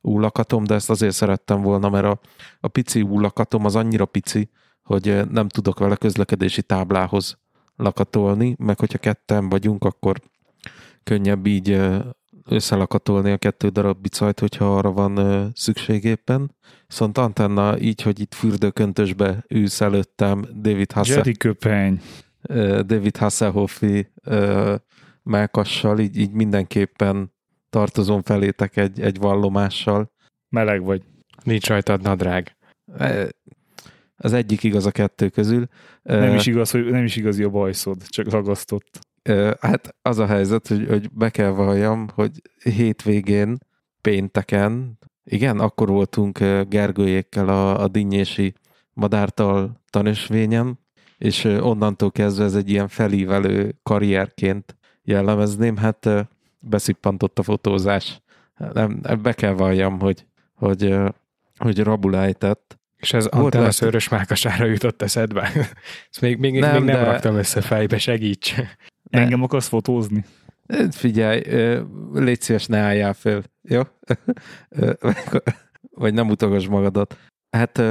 úlakatom, 0.00 0.64
de 0.64 0.74
ezt 0.74 0.90
azért 0.90 1.14
szerettem 1.14 1.62
volna, 1.62 1.88
mert 1.88 2.04
a, 2.04 2.20
a 2.60 2.68
pici 2.68 3.02
úlakatom 3.02 3.64
az 3.64 3.76
annyira 3.76 4.04
pici, 4.04 4.50
hogy 4.82 5.30
nem 5.30 5.48
tudok 5.48 5.78
vele 5.78 5.96
közlekedési 5.96 6.62
táblához 6.62 7.38
lakatolni, 7.76 8.56
meg 8.58 8.78
hogyha 8.78 8.98
ketten 8.98 9.48
vagyunk, 9.48 9.84
akkor 9.84 10.20
könnyebb 11.02 11.46
így 11.46 11.80
összelakatolni 12.44 13.30
a 13.30 13.36
kettő 13.36 13.68
darab 13.68 14.00
bicajt, 14.00 14.40
hogyha 14.40 14.76
arra 14.76 14.92
van 14.92 15.50
szükségéppen. 15.54 16.54
Viszont 16.86 17.18
antenna 17.18 17.78
így, 17.78 18.02
hogy 18.02 18.20
itt 18.20 18.34
fürdőköntösbe 18.34 19.44
ülsz 19.48 19.80
előttem, 19.80 20.44
David 20.54 20.92
Hasselhoff. 20.92 21.26
Jerry 21.26 21.36
köpeny. 21.36 22.00
David 22.86 23.16
Hasselhoffi 23.16 24.12
melkassal, 25.22 25.98
így, 25.98 26.16
így 26.16 26.32
mindenképpen 26.32 27.32
tartozom 27.70 28.22
felétek 28.22 28.76
egy, 28.76 29.00
egy 29.00 29.18
vallomással. 29.18 30.12
Meleg 30.48 30.82
vagy. 30.82 31.02
Nincs 31.44 31.68
rajtad 31.68 32.02
nadrág. 32.02 32.56
Az 34.16 34.32
egyik 34.32 34.62
igaz 34.62 34.86
a 34.86 34.90
kettő 34.90 35.28
közül. 35.28 35.66
Nem 36.02 36.34
is 36.34 36.46
igaz, 36.46 36.70
hogy 36.70 36.84
nem 36.84 37.04
is 37.04 37.16
igazi 37.16 37.42
a 37.42 37.48
bajszod, 37.48 38.02
csak 38.08 38.30
ragasztott. 38.30 38.98
Hát 39.60 39.96
az 40.02 40.18
a 40.18 40.26
helyzet, 40.26 40.68
hogy, 40.68 40.88
hogy 40.88 41.10
be 41.12 41.30
kell 41.30 41.50
valljam, 41.50 42.08
hogy 42.14 42.30
hétvégén, 42.62 43.58
pénteken, 44.00 44.98
igen, 45.24 45.58
akkor 45.58 45.88
voltunk 45.88 46.38
Gergőjékkel 46.68 47.48
a, 47.48 47.82
a 47.82 47.88
dinnyési 47.88 48.54
madártal 48.92 49.80
tanösvényen, 49.90 50.78
és 51.22 51.44
onnantól 51.44 52.10
kezdve 52.10 52.44
ez 52.44 52.54
egy 52.54 52.70
ilyen 52.70 52.88
felívelő 52.88 53.74
karrierként 53.82 54.76
jellemezném, 55.02 55.76
hát 55.76 56.08
beszippantott 56.62 57.38
a 57.38 57.42
fotózás. 57.42 58.22
Nem, 58.72 59.00
be 59.22 59.32
kell 59.32 59.52
valljam, 59.52 60.00
hogy, 60.00 60.26
hogy, 60.54 60.94
hogy 61.56 61.78
rabulájtett. 61.78 62.78
És 62.96 63.12
ez 63.12 63.28
Volt 63.30 63.54
a 63.54 63.70
szőrös 63.70 64.08
mákasára 64.08 64.64
jutott 64.64 65.02
eszedbe? 65.02 65.42
Ezt 66.10 66.20
még, 66.20 66.38
még, 66.38 66.58
nem, 66.58 66.82
még 66.82 66.94
nem 66.94 67.04
de... 67.04 67.10
raktam 67.10 67.36
össze 67.36 67.60
fejbe, 67.60 67.98
segíts! 67.98 68.54
Engem 69.10 69.42
akarsz 69.42 69.68
fotózni? 69.68 70.24
Figyelj, 70.90 71.42
légy 72.12 72.40
szíves, 72.40 72.66
ne 72.66 72.78
álljál 72.78 73.14
föl, 73.14 73.42
jó? 73.62 73.80
Vagy 76.02 76.14
nem 76.14 76.28
utogass 76.28 76.66
magadat. 76.66 77.18
Hát 77.50 77.82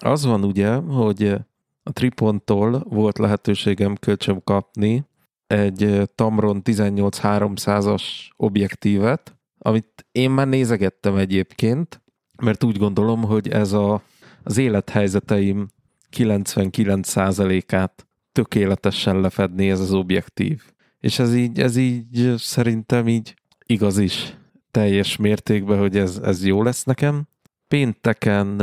az 0.00 0.24
van 0.24 0.44
ugye, 0.44 0.74
hogy 0.74 1.36
a 1.82 1.92
Triponttól 1.92 2.84
volt 2.88 3.18
lehetőségem 3.18 3.94
kölcsön 3.94 4.40
kapni 4.44 5.04
egy 5.46 6.10
Tamron 6.14 6.62
18300-as 6.64 8.02
objektívet, 8.36 9.36
amit 9.58 10.06
én 10.12 10.30
már 10.30 10.48
nézegettem 10.48 11.16
egyébként, 11.16 12.02
mert 12.42 12.64
úgy 12.64 12.78
gondolom, 12.78 13.22
hogy 13.22 13.48
ez 13.48 13.72
a, 13.72 14.02
az 14.42 14.58
élethelyzeteim 14.58 15.68
99%-át 16.16 18.06
tökéletesen 18.32 19.20
lefedni 19.20 19.70
ez 19.70 19.80
az 19.80 19.92
objektív. 19.92 20.62
És 20.98 21.18
ez 21.18 21.34
így, 21.34 21.60
ez 21.60 21.76
így 21.76 22.34
szerintem 22.36 23.08
így 23.08 23.34
igaz 23.66 23.98
is 23.98 24.36
teljes 24.70 25.16
mértékben, 25.16 25.78
hogy 25.78 25.96
ez, 25.96 26.20
ez 26.22 26.46
jó 26.46 26.62
lesz 26.62 26.84
nekem. 26.84 27.28
Pénteken 27.68 28.56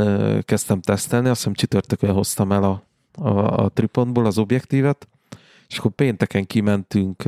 kezdtem 0.44 0.80
tesztelni, 0.80 1.28
azt 1.28 1.36
hiszem 1.36 1.52
csütörtökön 1.52 2.12
hoztam 2.12 2.52
el 2.52 2.62
a, 2.62 2.82
a, 3.14 3.62
a 3.64 3.68
tripontból 3.68 4.26
az 4.26 4.38
objektívet, 4.38 5.08
és 5.68 5.78
akkor 5.78 5.90
pénteken 5.90 6.46
kimentünk 6.46 7.22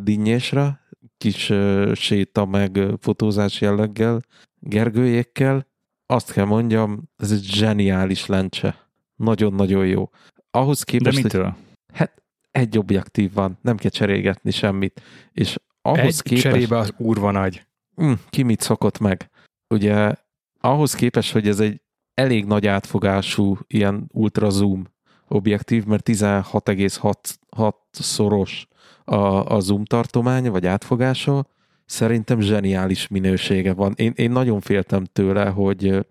Dinnyésre, 0.00 0.86
kis 1.18 1.52
séta 1.94 2.44
meg 2.44 2.80
fotózás 3.00 3.60
jelleggel, 3.60 4.20
Gergőjékkel. 4.60 5.66
Azt 6.06 6.32
kell 6.32 6.44
mondjam, 6.44 7.08
ez 7.16 7.32
egy 7.32 7.42
zseniális 7.42 8.26
lencse. 8.26 8.88
Nagyon-nagyon 9.16 9.86
jó. 9.86 10.10
Ahhoz 10.50 10.82
képest... 10.82 11.16
De 11.16 11.22
mitől? 11.22 11.44
Hogy, 11.44 11.54
hát 11.92 12.22
egy 12.50 12.78
objektív 12.78 13.32
van, 13.32 13.58
nem 13.62 13.76
kell 13.76 13.90
cserégetni 13.90 14.50
semmit. 14.50 15.02
És 15.32 15.56
ahhoz 15.82 15.98
egy 16.04 16.22
képest... 16.22 16.42
cserébe 16.42 16.78
az 16.78 16.92
úrva 16.96 17.30
nagy. 17.30 17.66
Mm, 18.02 18.12
ki 18.30 18.42
mit 18.42 18.60
szokott 18.60 18.98
meg? 18.98 19.30
Ugye 19.74 20.14
ahhoz 20.60 20.94
képest, 20.94 21.32
hogy 21.32 21.48
ez 21.48 21.60
egy 21.60 21.80
elég 22.14 22.44
nagy 22.44 22.66
átfogású 22.66 23.58
ilyen 23.66 24.08
ultra 24.12 24.50
zoom 24.50 24.86
objektív, 25.28 25.84
mert 25.84 26.08
16,6 26.08 27.72
szoros 27.90 28.68
a, 29.04 29.54
a 29.54 29.60
zoom 29.60 29.84
tartománya, 29.84 30.50
vagy 30.50 30.66
átfogása, 30.66 31.46
szerintem 31.84 32.40
zseniális 32.40 33.08
minősége 33.08 33.72
van. 33.72 33.92
Én, 33.96 34.12
én 34.16 34.30
nagyon 34.30 34.60
féltem 34.60 35.04
tőle, 35.04 35.48
hogy 35.48 36.06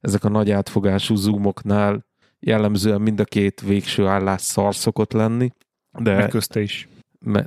ezek 0.00 0.24
a 0.24 0.28
nagy 0.28 0.50
átfogású 0.50 1.14
zoomoknál 1.14 2.06
jellemzően 2.40 3.00
mind 3.00 3.20
a 3.20 3.24
két 3.24 3.60
végső 3.60 4.06
állás 4.06 4.40
szar 4.40 4.74
szokott 4.74 5.12
lenni. 5.12 5.52
De, 5.98 6.16
Meg 6.16 6.28
közte 6.28 6.60
is. 6.60 6.88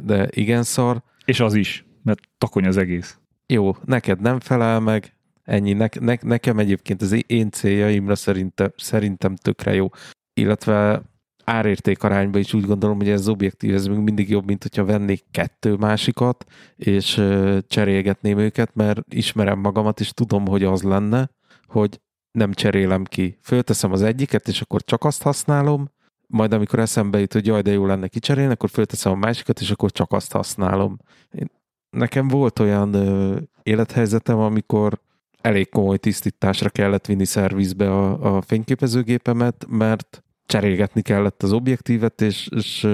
De 0.02 0.28
igen 0.32 0.64
szar. 0.64 1.04
És 1.26 1.40
az 1.40 1.54
is, 1.54 1.86
mert 2.04 2.20
takony 2.38 2.66
az 2.66 2.78
egész. 2.78 3.18
Jó, 3.48 3.76
neked 3.86 4.22
nem 4.22 4.40
felel 4.40 4.80
meg, 4.80 5.16
ennyi. 5.44 5.74
Ne, 5.74 5.88
ne, 6.00 6.16
nekem 6.22 6.60
egyébként 6.60 7.02
az 7.02 7.24
én 7.28 7.52
céljaimra 7.52 8.16
szerintem, 8.16 8.72
szerintem 8.78 9.36
tökre 9.36 9.74
jó. 9.74 9.90
Illetve 10.34 11.02
árérték 11.46 12.04
arányban 12.04 12.42
is 12.42 12.54
úgy 12.54 12.66
gondolom, 12.66 12.98
hogy 12.98 13.10
ez 13.10 13.28
objektív, 13.28 13.74
ez 13.74 13.88
még 13.88 13.98
mindig 13.98 14.30
jobb, 14.30 14.46
mint 14.46 14.62
hogyha 14.62 14.86
vennék 14.86 15.24
kettő 15.32 15.76
másikat, 15.76 16.46
és 16.76 17.22
cserélgetném 17.68 18.38
őket, 18.38 18.76
mert 18.76 19.14
ismerem 19.14 19.60
magamat, 19.60 20.00
és 20.00 20.12
tudom, 20.12 20.48
hogy 20.48 20.64
az 20.64 20.82
lenne, 20.82 21.30
hogy 21.68 22.00
nem 22.32 22.54
cserélem 22.54 23.04
ki. 23.04 23.38
Fölteszem 23.42 23.92
az 23.92 24.02
egyiket, 24.02 24.48
és 24.48 24.62
akkor 24.62 24.84
csak 24.84 25.04
azt 25.04 25.22
használom, 25.22 25.90
majd 26.28 26.54
amikor 26.54 26.80
eszembe 26.80 27.20
jut, 27.20 27.34
hogy 27.34 27.46
jaj, 27.46 27.62
de 27.62 27.72
jó 27.72 27.86
lenne 27.86 28.08
kicserélni, 28.08 28.52
akkor 28.52 28.70
fölteszem 28.70 29.12
a 29.12 29.16
másikat, 29.16 29.60
és 29.60 29.72
akkor 29.72 29.92
csak 29.92 30.12
azt 30.12 30.32
használom. 30.32 30.98
Én, 31.32 31.52
nekem 31.90 32.28
volt 32.28 32.60
olyan 32.60 32.94
ö, 32.94 33.38
élethelyzetem, 33.64 34.38
amikor 34.38 35.00
elég 35.42 35.70
komoly 35.70 35.98
tisztításra 35.98 36.70
kellett 36.70 37.06
vinni 37.06 37.26
szervizbe 37.26 37.92
a, 37.92 38.36
a 38.36 38.42
fényképezőgépemet, 38.42 39.66
mert 39.70 40.24
cserélgetni 40.46 41.02
kellett 41.02 41.44
az 41.44 41.52
objektívet, 41.52 42.22
és, 42.22 42.48
és 42.56 42.88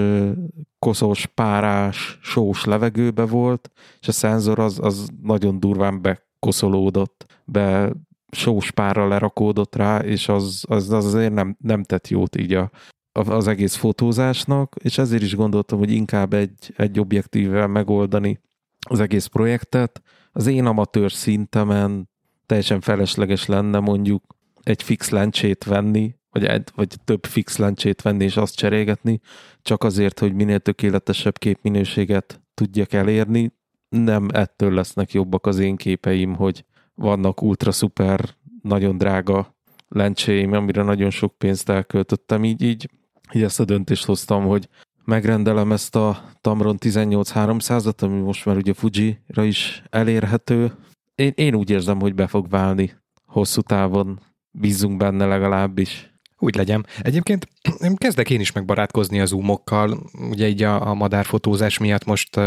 koszos, 0.78 1.26
párás, 1.26 2.18
sós 2.22 2.64
levegőbe 2.64 3.24
volt, 3.26 3.70
és 4.00 4.08
a 4.08 4.12
szenzor 4.12 4.58
az, 4.58 4.78
az 4.82 5.08
nagyon 5.22 5.60
durván 5.60 6.02
bekoszolódott, 6.02 7.26
be 7.44 7.92
sós 8.30 8.70
párra 8.70 9.08
lerakódott 9.08 9.76
rá, 9.76 9.98
és 9.98 10.28
az, 10.28 10.64
az, 10.68 10.90
az 10.90 11.04
azért 11.04 11.32
nem, 11.32 11.56
nem 11.60 11.82
tett 11.82 12.08
jót 12.08 12.36
így 12.36 12.54
a, 12.54 12.70
az 13.12 13.46
egész 13.46 13.74
fotózásnak, 13.74 14.74
és 14.82 14.98
ezért 14.98 15.22
is 15.22 15.34
gondoltam, 15.34 15.78
hogy 15.78 15.90
inkább 15.90 16.32
egy, 16.32 16.72
egy 16.76 17.00
objektívvel 17.00 17.66
megoldani 17.66 18.40
az 18.88 19.00
egész 19.00 19.26
projektet. 19.26 20.02
Az 20.32 20.46
én 20.46 20.66
amatőr 20.66 21.12
szintemen 21.12 22.08
teljesen 22.46 22.80
felesleges 22.80 23.46
lenne 23.46 23.78
mondjuk 23.78 24.36
egy 24.62 24.82
fix 24.82 25.10
lencsét 25.10 25.64
venni, 25.64 26.14
vagy, 26.32 26.44
egy, 26.44 26.68
vagy 26.74 26.94
több 27.04 27.26
fix 27.26 27.56
lencsét 27.56 28.02
venni 28.02 28.24
és 28.24 28.36
azt 28.36 28.56
cserélgetni, 28.56 29.20
csak 29.62 29.84
azért, 29.84 30.18
hogy 30.18 30.34
minél 30.34 30.58
tökéletesebb 30.58 31.38
képminőséget 31.38 32.40
tudjak 32.54 32.92
elérni. 32.92 33.52
Nem 33.88 34.28
ettől 34.32 34.74
lesznek 34.74 35.12
jobbak 35.12 35.46
az 35.46 35.58
én 35.58 35.76
képeim, 35.76 36.34
hogy 36.34 36.64
vannak 36.94 37.42
ultra 37.42 37.72
szuper, 37.72 38.28
nagyon 38.62 38.98
drága 38.98 39.56
lencséim, 39.88 40.52
amire 40.52 40.82
nagyon 40.82 41.10
sok 41.10 41.38
pénzt 41.38 41.68
elköltöttem, 41.68 42.44
így, 42.44 42.62
így, 42.62 42.90
így 43.32 43.42
ezt 43.42 43.60
a 43.60 43.64
döntést 43.64 44.04
hoztam, 44.04 44.44
hogy 44.44 44.68
megrendelem 45.04 45.72
ezt 45.72 45.96
a 45.96 46.22
Tamron 46.40 46.76
18300-at, 46.80 48.02
ami 48.02 48.20
most 48.20 48.44
már 48.44 48.56
ugye 48.56 48.72
Fuji-ra 48.72 49.44
is 49.44 49.82
elérhető. 49.90 50.72
Én, 51.14 51.32
én 51.34 51.54
úgy 51.54 51.70
érzem, 51.70 52.00
hogy 52.00 52.14
be 52.14 52.26
fog 52.26 52.48
válni 52.48 52.92
hosszú 53.26 53.60
távon, 53.60 54.20
bízunk 54.50 54.96
benne 54.96 55.26
legalábbis. 55.26 56.11
Úgy 56.42 56.56
legyen. 56.56 56.86
Egyébként 57.02 57.48
kezdek 57.96 58.30
én 58.30 58.40
is 58.40 58.52
megbarátkozni 58.52 59.20
az 59.20 59.28
zoomokkal, 59.28 60.10
ugye 60.30 60.48
így 60.48 60.62
a, 60.62 60.86
a 60.86 60.94
madárfotózás 60.94 61.78
miatt 61.78 62.04
most 62.04 62.40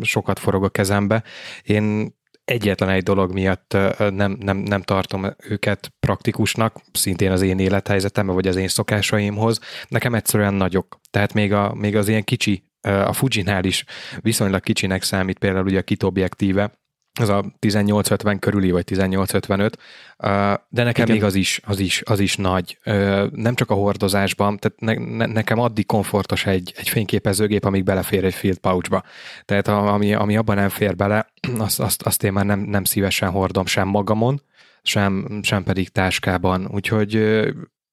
sokat 0.00 0.38
forog 0.38 0.64
a 0.64 0.68
kezembe. 0.68 1.22
Én 1.62 2.14
egyetlen 2.44 2.88
egy 2.88 3.02
dolog 3.02 3.32
miatt 3.32 3.76
nem, 3.98 4.36
nem, 4.40 4.56
nem 4.56 4.82
tartom 4.82 5.26
őket 5.48 5.92
praktikusnak, 6.00 6.80
szintén 6.92 7.30
az 7.30 7.42
én 7.42 7.58
élethelyzetembe, 7.58 8.32
vagy 8.32 8.46
az 8.46 8.56
én 8.56 8.68
szokásaimhoz. 8.68 9.60
Nekem 9.88 10.14
egyszerűen 10.14 10.54
nagyok. 10.54 11.00
Tehát 11.10 11.32
még, 11.32 11.52
a, 11.52 11.74
még 11.74 11.96
az 11.96 12.08
ilyen 12.08 12.24
kicsi, 12.24 12.64
a 12.80 13.12
Fujinál 13.12 13.64
is 13.64 13.84
viszonylag 14.20 14.60
kicsinek 14.60 15.02
számít 15.02 15.38
például 15.38 15.64
ugye 15.66 15.78
a 15.78 15.82
kit 15.82 16.02
objektíve, 16.02 16.72
az 17.20 17.28
a 17.28 17.44
1850 17.58 18.38
körüli, 18.38 18.70
vagy 18.70 18.84
1855, 18.92 19.78
de 20.68 20.82
nekem 20.82 21.04
Igen. 21.04 21.08
még 21.08 21.24
az 21.24 21.34
is, 21.34 21.60
az, 21.64 21.78
is, 21.78 22.02
az 22.04 22.20
is 22.20 22.36
nagy. 22.36 22.78
Nem 23.30 23.54
csak 23.54 23.70
a 23.70 23.74
hordozásban, 23.74 24.58
tehát 24.58 24.80
ne, 24.80 25.16
ne, 25.16 25.32
nekem 25.32 25.58
addig 25.58 25.86
komfortos 25.86 26.46
egy, 26.46 26.74
egy 26.76 26.88
fényképezőgép, 26.88 27.64
amíg 27.64 27.84
belefér 27.84 28.24
egy 28.24 28.34
field 28.34 28.58
pouchba. 28.58 29.02
Tehát 29.44 29.68
ami, 29.68 30.14
ami 30.14 30.36
abban 30.36 30.56
nem 30.56 30.68
fér 30.68 30.96
bele, 30.96 31.32
azt, 31.58 31.80
azt, 31.80 32.02
azt 32.02 32.22
én 32.24 32.32
már 32.32 32.44
nem, 32.44 32.60
nem 32.60 32.84
szívesen 32.84 33.30
hordom 33.30 33.66
sem 33.66 33.88
magamon, 33.88 34.42
sem, 34.82 35.40
sem 35.42 35.62
pedig 35.62 35.88
táskában. 35.88 36.68
Úgyhogy 36.70 37.14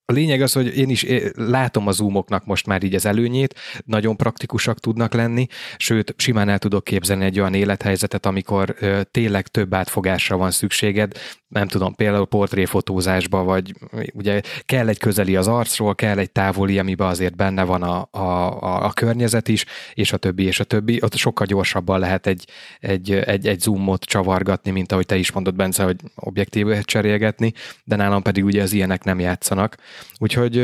a 0.10 0.12
lényeg 0.12 0.42
az, 0.42 0.54
hogy 0.54 0.78
én 0.78 0.90
is 0.90 1.06
látom 1.36 1.88
a 1.88 1.92
zoomoknak 1.92 2.46
most 2.46 2.66
már 2.66 2.84
így 2.84 2.96
az 2.96 3.06
előnyét, 3.06 3.56
nagyon 3.86 4.16
praktikusak 4.16 4.80
tudnak 4.80 5.14
lenni, 5.14 5.48
sőt, 5.78 6.14
simán 6.18 6.50
el 6.50 6.60
tudok 6.60 6.84
képzelni 6.84 7.26
egy 7.26 7.40
olyan 7.40 7.54
élethelyzetet, 7.54 8.26
amikor 8.26 8.76
tényleg 9.12 9.48
több 9.48 9.74
átfogásra 9.74 10.38
van 10.38 10.52
szükséged, 10.52 11.14
nem 11.50 11.68
tudom, 11.68 11.96
például 11.96 12.26
portréfotózásba, 12.26 13.44
vagy 13.44 13.74
ugye 14.14 14.42
kell 14.66 14.88
egy 14.88 14.98
közeli 14.98 15.36
az 15.36 15.48
arcról, 15.48 15.96
kell 15.96 16.18
egy 16.18 16.32
távoli, 16.32 16.80
amiben 16.80 17.08
azért 17.08 17.36
benne 17.36 17.64
van 17.64 17.84
a, 17.84 18.08
a, 18.12 18.20
a, 18.62 18.86
a 18.86 18.92
környezet 18.94 19.48
is, 19.48 19.66
és 19.94 20.14
a 20.14 20.18
többi, 20.18 20.44
és 20.44 20.60
a 20.60 20.64
többi. 20.64 21.00
Ott 21.02 21.16
sokkal 21.16 21.46
gyorsabban 21.46 22.00
lehet 22.00 22.28
egy, 22.28 22.48
egy, 22.80 23.12
egy, 23.12 23.48
egy 23.48 23.60
zoomot 23.60 24.04
csavargatni, 24.04 24.72
mint 24.72 24.92
ahogy 24.92 25.06
te 25.06 25.16
is 25.16 25.32
mondod, 25.32 25.56
Bence, 25.56 25.84
hogy 25.84 25.96
objektívet 26.16 26.86
cserélgetni, 26.86 27.54
de 27.84 27.96
nálam 27.96 28.22
pedig 28.22 28.46
ugye 28.46 28.62
az 28.62 28.74
ilyenek 28.74 29.04
nem 29.04 29.20
játszanak. 29.20 29.78
Úgyhogy 30.18 30.56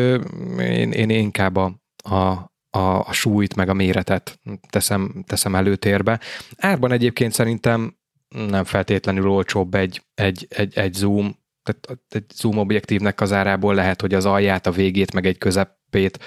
én, 0.60 0.92
én 0.92 1.10
inkább 1.10 1.56
a, 1.56 1.76
a, 2.04 2.54
a, 2.70 3.14
súlyt, 3.14 3.56
meg 3.56 3.70
a 3.70 3.74
méretet 3.74 4.40
teszem, 4.70 5.24
teszem 5.28 5.56
előtérbe. 5.56 6.20
Árban 6.58 6.92
egyébként 6.92 7.34
szerintem 7.34 7.98
nem 8.28 8.64
feltétlenül 8.64 9.30
olcsóbb 9.30 9.76
egy, 9.76 10.02
egy, 10.14 10.46
egy, 10.50 10.78
egy 10.78 10.94
zoom, 10.94 11.36
tehát 11.64 12.02
egy 12.10 12.26
zoom 12.34 12.58
objektívnek 12.58 13.22
az 13.22 13.32
árából 13.32 13.76
lehet, 13.76 14.02
hogy 14.02 14.14
az 14.14 14.26
alját, 14.26 14.68
a 14.68 14.72
végét, 14.72 15.14
meg 15.14 15.26
egy 15.26 15.38
közepét 15.38 16.20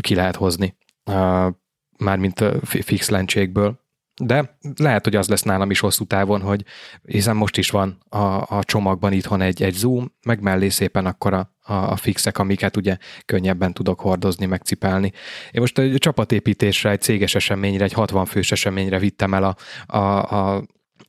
ki 0.00 0.14
lehet 0.14 0.36
hozni, 0.36 0.76
mármint 1.98 2.44
fix 2.64 3.08
lencsékből. 3.08 3.83
De 4.22 4.58
lehet, 4.76 5.04
hogy 5.04 5.16
az 5.16 5.28
lesz 5.28 5.42
nálam 5.42 5.70
is 5.70 5.80
hosszú 5.80 6.04
távon, 6.04 6.40
hogy 6.40 6.64
hiszen 7.02 7.36
most 7.36 7.56
is 7.56 7.70
van 7.70 7.98
a, 8.08 8.56
a 8.56 8.64
csomagban 8.64 9.12
itthon 9.12 9.40
egy, 9.40 9.62
egy 9.62 9.74
zoom, 9.74 10.12
meg 10.26 10.40
mellé 10.40 10.68
szépen 10.68 11.06
akkor 11.06 11.32
a, 11.32 11.54
a, 11.60 11.72
a 11.72 11.96
fixek, 11.96 12.38
amiket 12.38 12.76
ugye 12.76 12.96
könnyebben 13.24 13.72
tudok 13.72 14.00
hordozni, 14.00 14.46
megcipelni. 14.46 15.12
Én 15.50 15.60
most 15.60 15.78
egy 15.78 15.98
csapatépítésre, 15.98 16.90
egy 16.90 17.00
céges 17.00 17.34
eseményre, 17.34 17.84
egy 17.84 17.92
60 17.92 18.24
fős 18.24 18.52
eseményre 18.52 18.98
vittem 18.98 19.34
el 19.34 19.44
a, 19.44 19.56
a, 19.96 20.54
a 20.56 20.64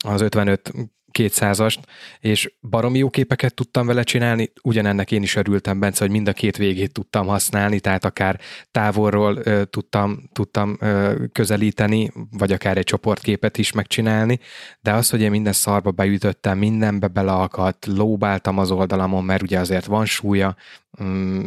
az 0.06 0.22
55 0.22 0.74
200-ast, 1.20 1.78
és 2.20 2.54
baromi 2.70 2.98
jó 2.98 3.10
képeket 3.10 3.54
tudtam 3.54 3.88
vele 3.88 4.04
csinálni, 4.04 4.52
ugyanennek 4.62 5.12
én 5.12 5.22
is 5.22 5.36
örültem, 5.36 5.80
Bence, 5.80 6.04
hogy 6.04 6.14
mind 6.14 6.28
a 6.28 6.34
két 6.34 6.58
végét 6.58 6.92
tudtam 6.92 7.28
használni, 7.28 7.80
tehát 7.80 8.06
akár 8.06 8.40
távolról 8.72 9.38
ö, 9.44 9.66
tudtam, 9.66 10.30
tudtam 10.34 10.78
ö, 10.80 11.14
közelíteni, 11.32 12.12
vagy 12.32 12.52
akár 12.52 12.78
egy 12.78 12.84
csoportképet 12.84 13.58
is 13.58 13.72
megcsinálni, 13.72 14.40
de 14.82 14.94
az, 14.94 15.10
hogy 15.10 15.22
én 15.22 15.32
minden 15.32 15.54
szarba 15.54 15.92
beütöttem, 15.92 16.58
mindenbe 16.58 17.08
beleakadt, 17.08 17.86
lóbáltam 17.86 18.58
az 18.58 18.72
oldalamon, 18.72 19.24
mert 19.24 19.42
ugye 19.42 19.60
azért 19.60 19.86
van 19.86 20.06
súlya, 20.06 20.56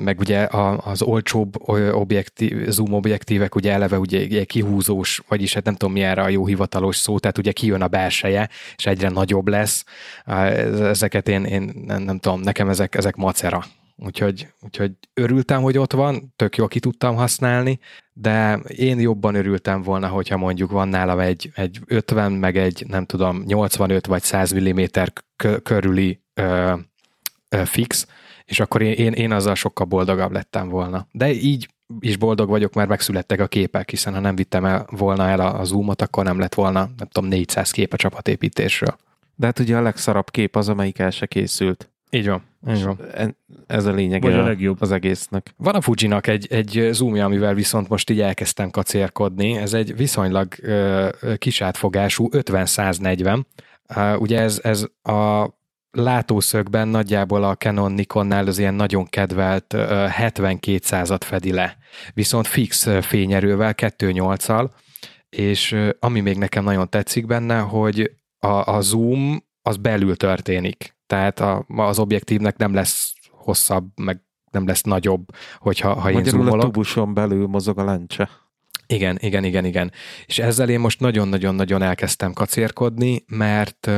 meg 0.05 0.21
ugye 0.21 0.47
az 0.85 1.03
olcsóbb 1.03 1.69
objektív, 1.93 2.69
zoom 2.69 2.93
objektívek 2.93 3.55
ugye 3.55 3.73
eleve 3.73 3.99
ugye 3.99 4.45
kihúzós, 4.45 5.23
vagyis 5.29 5.55
hát 5.55 5.65
nem 5.65 5.75
tudom 5.75 5.95
mi 5.95 6.03
erre 6.03 6.23
a 6.23 6.29
jó 6.29 6.47
hivatalos 6.47 6.97
szó, 6.97 7.19
tehát 7.19 7.39
ugye 7.39 7.53
kijön 7.53 7.83
a 7.83 7.89
belseje, 7.89 8.49
és 8.77 8.87
egyre 8.87 9.09
nagyobb 9.09 9.49
lesz. 9.49 9.85
Ezeket 10.25 11.29
én, 11.29 11.45
én 11.45 11.73
nem, 11.87 12.19
tudom, 12.19 12.41
nekem 12.41 12.69
ezek, 12.69 12.95
ezek 12.95 13.17
macera. 13.17 13.65
Úgyhogy, 13.97 14.49
úgyhogy 14.61 14.93
örültem, 15.15 15.63
hogy 15.63 15.79
ott 15.79 15.93
van, 15.93 16.33
tök 16.37 16.57
jó 16.57 16.67
ki 16.67 16.81
tudtam 16.81 17.17
használni, 17.17 17.79
de 18.13 18.57
én 18.57 19.01
jobban 19.01 19.35
örültem 19.35 19.83
volna, 19.83 20.09
hogyha 20.09 20.37
mondjuk 20.37 20.71
van 20.71 20.89
nálam 20.89 21.19
egy, 21.19 21.51
egy 21.55 21.81
50, 21.87 22.33
meg 22.33 22.57
egy 22.57 22.85
nem 22.89 23.05
tudom, 23.05 23.43
85 23.47 24.07
vagy 24.07 24.23
100 24.23 24.55
mm 24.55 24.83
körüli 25.63 26.21
ö, 26.35 26.75
ö, 27.49 27.65
fix, 27.65 28.07
és 28.49 28.61
akkor 28.61 28.83
én, 28.83 28.93
én, 28.93 29.13
én 29.13 29.33
azzal 29.33 29.55
sokkal 29.55 29.87
boldogabb 29.87 30.33
lettem 30.33 30.69
volna. 30.69 31.07
De 31.13 31.33
így 31.33 31.69
is 32.01 32.17
boldog 32.17 32.49
vagyok, 32.49 32.75
mert 32.75 32.89
megszülettek 32.89 33.41
a 33.41 33.47
képek, 33.47 33.91
hiszen 33.91 34.15
ha 34.15 34.21
nem 34.21 34.37
vittem 34.37 34.65
el 34.65 34.87
volna 34.91 35.29
el 35.29 35.41
a, 35.41 35.61
a 35.61 35.65
zoomot, 35.65 36.03
akkor 36.03 36.25
nem 36.25 36.39
lett 36.39 36.55
volna, 36.55 36.79
nem 36.97 37.09
tudom, 37.13 37.29
400 37.29 37.71
kép 37.71 37.93
a 37.93 37.97
csapatépítésről. 37.97 38.97
De 39.35 39.47
hát 39.47 39.59
ugye 39.59 39.77
a 39.77 39.83
legszarabb 39.83 40.31
kép 40.31 40.57
az, 40.57 40.69
amelyik 40.69 40.99
el 40.99 41.11
se 41.11 41.27
készült. 41.27 41.91
Így 42.11 42.29
van. 42.29 42.43
Így 42.69 42.85
van. 42.85 43.01
Ez 43.67 43.85
a 43.85 43.93
lényeg 43.93 44.25
a, 44.25 44.41
a 44.41 44.45
legjobb. 44.45 44.81
az 44.81 44.93
egésznek. 44.93 45.55
Van 45.57 45.75
a 45.75 45.81
Fujinak 45.81 46.27
egy, 46.27 46.47
egy 46.51 46.89
zoomja, 46.93 47.25
amivel 47.25 47.55
viszont 47.55 47.89
most 47.89 48.11
így 48.11 48.21
elkezdtem 48.21 48.71
kacérkodni. 48.71 49.57
Ez 49.57 49.75
egy 49.75 49.97
viszonylag 49.97 50.49
uh, 50.63 51.35
kisátfogású 51.37 52.29
50-140. 52.33 53.43
Uh, 53.97 54.21
ugye 54.21 54.41
ez, 54.41 54.61
ez 54.63 54.87
a 55.03 55.51
látószögben 55.99 56.89
nagyjából 56.89 57.45
a 57.45 57.55
Canon 57.55 57.93
Nikonnál 57.93 58.47
az 58.47 58.59
ilyen 58.59 58.75
nagyon 58.75 59.07
kedvelt 59.07 59.75
7200-at 59.77 61.21
fedi 61.25 61.53
le, 61.53 61.77
viszont 62.15 62.47
fix 62.47 62.89
fényerővel, 63.01 63.75
2.8-al, 63.77 64.71
és 65.29 65.77
ami 65.99 66.21
még 66.21 66.39
nekem 66.39 66.65
nagyon 66.65 66.89
tetszik 66.89 67.27
benne, 67.27 67.59
hogy 67.59 68.13
a, 68.39 68.73
a 68.75 68.81
zoom 68.81 69.43
az 69.63 69.77
belül 69.77 70.17
történik, 70.17 70.97
tehát 71.07 71.41
a, 71.41 71.65
az 71.69 71.99
objektívnek 71.99 72.57
nem 72.57 72.75
lesz 72.75 73.13
hosszabb, 73.31 73.87
meg 73.97 74.23
nem 74.51 74.67
lesz 74.67 74.83
nagyobb, 74.83 75.25
hogyha 75.59 76.01
ha 76.01 76.11
én 76.11 76.25
zoomolok. 76.25 76.55
a 76.55 76.65
tubuson 76.65 77.15
belül 77.15 77.47
mozog 77.47 77.79
a 77.79 77.85
lencse. 77.85 78.31
Igen, 78.91 79.17
igen, 79.21 79.45
igen, 79.45 79.65
igen. 79.65 79.93
És 80.27 80.39
ezzel 80.39 80.69
én 80.69 80.81
most 80.81 81.01
nagyon-nagyon-nagyon 81.01 81.83
elkezdtem 81.83 82.33
kacérkodni, 82.33 83.25
mert 83.27 83.91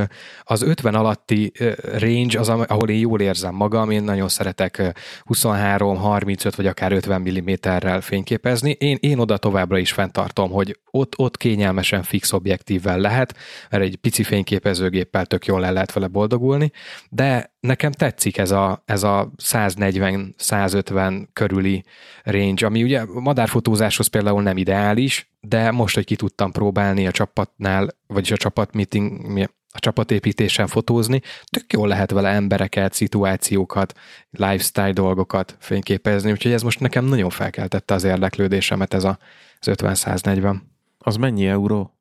az 0.43 0.63
50 0.63 0.95
alatti 0.95 1.53
range 1.99 2.39
az, 2.39 2.49
ahol 2.49 2.89
én 2.89 2.99
jól 2.99 3.21
érzem 3.21 3.55
magam, 3.55 3.91
én 3.91 4.03
nagyon 4.03 4.29
szeretek 4.29 4.93
23, 5.25 5.97
35 5.97 6.55
vagy 6.55 6.67
akár 6.67 6.93
50 6.93 7.21
mm-rel 7.21 8.01
fényképezni. 8.01 8.71
Én, 8.71 8.97
én 9.01 9.19
oda 9.19 9.37
továbbra 9.37 9.79
is 9.79 9.93
fenntartom, 9.93 10.51
hogy 10.51 10.79
ott, 10.91 11.19
ott 11.19 11.37
kényelmesen 11.37 12.03
fix 12.03 12.33
objektívvel 12.33 12.99
lehet, 12.99 13.37
mert 13.71 13.83
egy 13.83 13.97
pici 13.97 14.23
fényképezőgéppel 14.23 15.27
tök 15.27 15.47
jól 15.47 15.65
el 15.65 15.73
lehet 15.73 15.93
vele 15.93 16.07
boldogulni, 16.07 16.73
de 17.11 17.50
nekem 17.61 17.93
tetszik 17.93 18.39
ez 18.39 18.51
a, 18.51 18.83
ez 18.85 19.03
a 19.03 19.31
140-150 19.43 21.27
körüli 21.33 21.85
range, 22.23 22.67
ami 22.67 22.83
ugye 22.83 23.05
madárfotózáshoz 23.05 24.07
például 24.07 24.43
nem 24.43 24.57
ideális, 24.57 25.31
de 25.41 25.71
most, 25.71 25.95
hogy 25.95 26.05
ki 26.05 26.17
tudtam 26.17 26.53
próbálni 26.53 27.07
a 27.07 27.11
csapatnál, 27.11 27.89
vagyis 28.07 28.31
a 28.31 28.37
csapatmeeting, 28.37 29.49
a 29.73 29.79
csapatépítésen 29.79 30.67
fotózni, 30.67 31.21
tök 31.51 31.73
jól 31.73 31.89
lehet 31.89 32.11
vele 32.11 32.29
embereket, 32.29 32.93
szituációkat, 32.93 33.99
lifestyle 34.31 34.93
dolgokat 34.93 35.57
fényképezni, 35.59 36.31
úgyhogy 36.31 36.53
ez 36.53 36.63
most 36.63 36.81
nekem 36.81 37.05
nagyon 37.05 37.31
felkeltette 37.31 37.95
az 37.95 38.05
érdeklődésemet 38.05 38.95
ez 38.95 39.05
a, 39.05 39.19
az 39.61 39.69
50-140. 39.71 40.57
Az 40.99 41.17
mennyi 41.17 41.47
euró? 41.47 41.95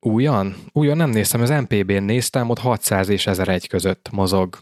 Újan? 0.00 0.56
Újan 0.72 0.96
nem 0.96 1.10
néztem, 1.10 1.40
az 1.40 1.50
MPB-n 1.50 2.02
néztem, 2.02 2.50
ott 2.50 2.58
600 2.58 3.08
és 3.08 3.26
1001 3.26 3.68
között 3.68 4.08
mozog 4.10 4.58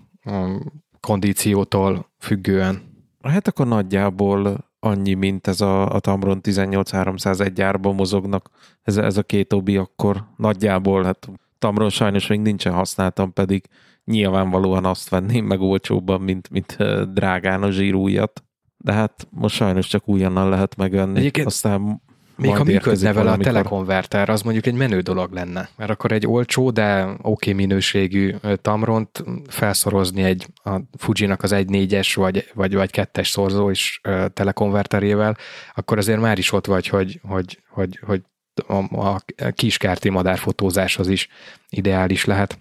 kondíciótól 1.00 2.10
függően. 2.18 2.82
Hát 3.22 3.48
akkor 3.48 3.66
nagyjából 3.66 4.68
annyi, 4.80 5.14
mint 5.14 5.46
ez 5.46 5.60
a, 5.60 5.94
a 5.94 5.98
Tamron 5.98 6.40
18301 6.42 7.60
árban 7.60 7.94
mozognak 7.94 8.50
ez, 8.82 8.96
ez 8.96 9.16
a 9.16 9.22
két 9.22 9.52
obi, 9.52 9.76
akkor 9.76 10.24
nagyjából, 10.36 11.04
hát 11.04 11.28
Tamron 11.58 11.90
sajnos 11.90 12.26
még 12.26 12.40
nincsen 12.40 12.72
használtam, 12.72 13.32
pedig 13.32 13.64
nyilvánvalóan 14.04 14.84
azt 14.84 15.08
venném 15.08 15.44
meg 15.44 15.60
olcsóbban, 15.60 16.20
mint, 16.20 16.50
mint 16.50 16.76
drágán 17.12 17.62
a 17.62 17.70
zsírújat. 17.70 18.44
De 18.76 18.92
hát 18.92 19.28
most 19.30 19.54
sajnos 19.54 19.86
csak 19.86 20.08
újannal 20.08 20.48
lehet 20.48 20.76
megvenni. 20.76 21.18
Egyébként 21.18 21.46
Aztán 21.46 22.02
még 22.40 22.56
ha 22.56 22.64
működne 22.64 23.12
vele 23.12 23.30
a 23.30 23.36
telekonverter, 23.36 24.28
az 24.28 24.42
mondjuk 24.42 24.66
egy 24.66 24.74
menő 24.74 25.00
dolog 25.00 25.32
lenne, 25.32 25.68
mert 25.76 25.90
akkor 25.90 26.12
egy 26.12 26.26
olcsó, 26.26 26.70
de 26.70 27.02
oké 27.04 27.18
okay 27.22 27.52
minőségű 27.52 28.34
Tamront 28.62 29.24
felszorozni 29.48 30.22
egy 30.22 30.46
a 30.64 30.80
Fujinak 30.98 31.42
az 31.42 31.52
1.4-es 31.54 32.12
vagy, 32.14 32.50
vagy, 32.54 32.74
vagy 32.74 32.90
2-es 32.92 33.30
szorzó 33.30 33.70
is 33.70 34.00
telekonverterével, 34.32 35.36
akkor 35.74 35.98
azért 35.98 36.20
már 36.20 36.38
is 36.38 36.52
ott 36.52 36.66
vagy, 36.66 36.86
hogy, 36.86 37.20
hogy, 37.22 37.58
hogy, 37.70 38.00
hogy 38.06 38.22
a, 38.66 38.74
a 38.96 39.22
kiskárti 39.54 40.08
madárfotózáshoz 40.08 41.08
is 41.08 41.28
ideális 41.68 42.24
lehet. 42.24 42.58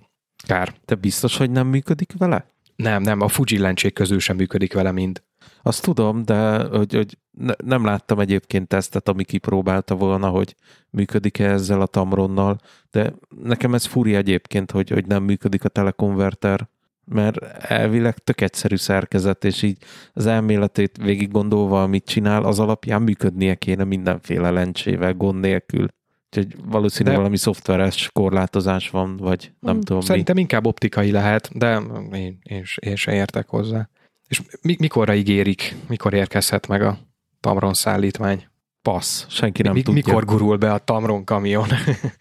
Kár. 0.48 0.74
Te 0.86 0.96
biztos, 0.96 1.38
hogy 1.38 1.52
nem 1.52 1.68
működik 1.68 2.14
vele? 2.18 2.46
Nem, 2.76 3.02
nem, 3.02 3.22
a 3.22 3.28
Fuji 3.28 3.58
lencsék 3.58 3.94
közül 3.94 4.20
sem 4.20 4.36
működik 4.36 4.74
vele 4.74 4.92
mind. 4.92 5.22
Azt 5.62 5.82
tudom, 5.82 6.26
de 6.26 6.64
hogy, 6.64 6.94
hogy 6.94 7.18
ne, 7.40 7.54
nem 7.66 7.86
láttam 7.86 8.20
egyébként 8.20 8.68
tesztet, 8.68 9.10
ami 9.10 9.24
kipróbálta 9.24 9.96
volna, 9.96 10.28
hogy 10.28 10.56
működik-e 10.90 11.50
ezzel 11.50 11.82
a 11.82 11.86
Tamronnal, 11.86 12.58
de 12.92 13.14
nekem 13.44 13.74
ez 13.74 13.86
furi 13.86 14.16
egyébként, 14.16 14.72
hogy, 14.72 14.90
hogy 14.90 15.06
nem 15.06 15.24
működik 15.24 15.64
a 15.64 15.70
telekonverter, 15.70 16.68
mert 17.06 17.38
elvileg 17.62 18.18
tök 18.18 18.42
egyszerű 18.42 18.76
szerkezet, 18.76 19.44
és 19.44 19.62
így 19.62 19.78
az 20.14 20.26
elméletét 20.26 20.98
végig 20.98 21.32
gondolva, 21.32 21.84
amit 21.84 22.06
csinál, 22.06 22.44
az 22.44 22.60
alapján 22.60 23.02
működnie 23.02 23.56
kéne 23.56 23.84
mindenféle 23.84 24.50
lencsével, 24.50 25.14
gond 25.14 25.40
nélkül. 25.40 25.88
Úgyhogy 26.26 26.56
valószínűleg 26.66 27.14
de... 27.14 27.20
valami 27.20 27.38
szoftveres 27.38 28.10
korlátozás 28.14 28.90
van, 28.90 29.18
vagy 29.18 29.52
nem 29.60 29.74
hmm, 29.74 29.84
tudom 29.84 30.02
Szerintem 30.02 30.36
mi. 30.36 30.42
inkább 30.42 30.66
optikai 30.66 31.12
lehet, 31.12 31.50
de 31.54 31.82
én, 32.14 32.40
én, 32.44 32.64
én 32.76 32.96
se 32.96 33.14
értek 33.14 33.48
hozzá. 33.48 33.90
És 34.28 34.42
mi, 34.62 34.76
mikorra 34.80 35.16
ígérik, 35.16 35.76
mikor 35.88 36.14
érkezhet 36.14 36.68
meg 36.68 36.82
a 36.82 36.98
Tamron 37.40 37.74
szállítmány? 37.74 38.48
Passz, 38.82 39.26
senki 39.30 39.62
nem 39.62 39.74
mi, 39.74 39.82
tudja. 39.82 40.04
Mikor 40.06 40.26
gurul 40.26 40.58
be 40.58 40.74
a 40.74 40.78
Tamron 40.78 41.24
kamion? 41.24 41.68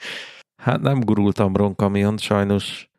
hát 0.64 0.80
nem 0.80 1.00
gurul 1.00 1.32
Tamron 1.32 1.74
kamion, 1.74 2.18
sajnos 2.18 2.90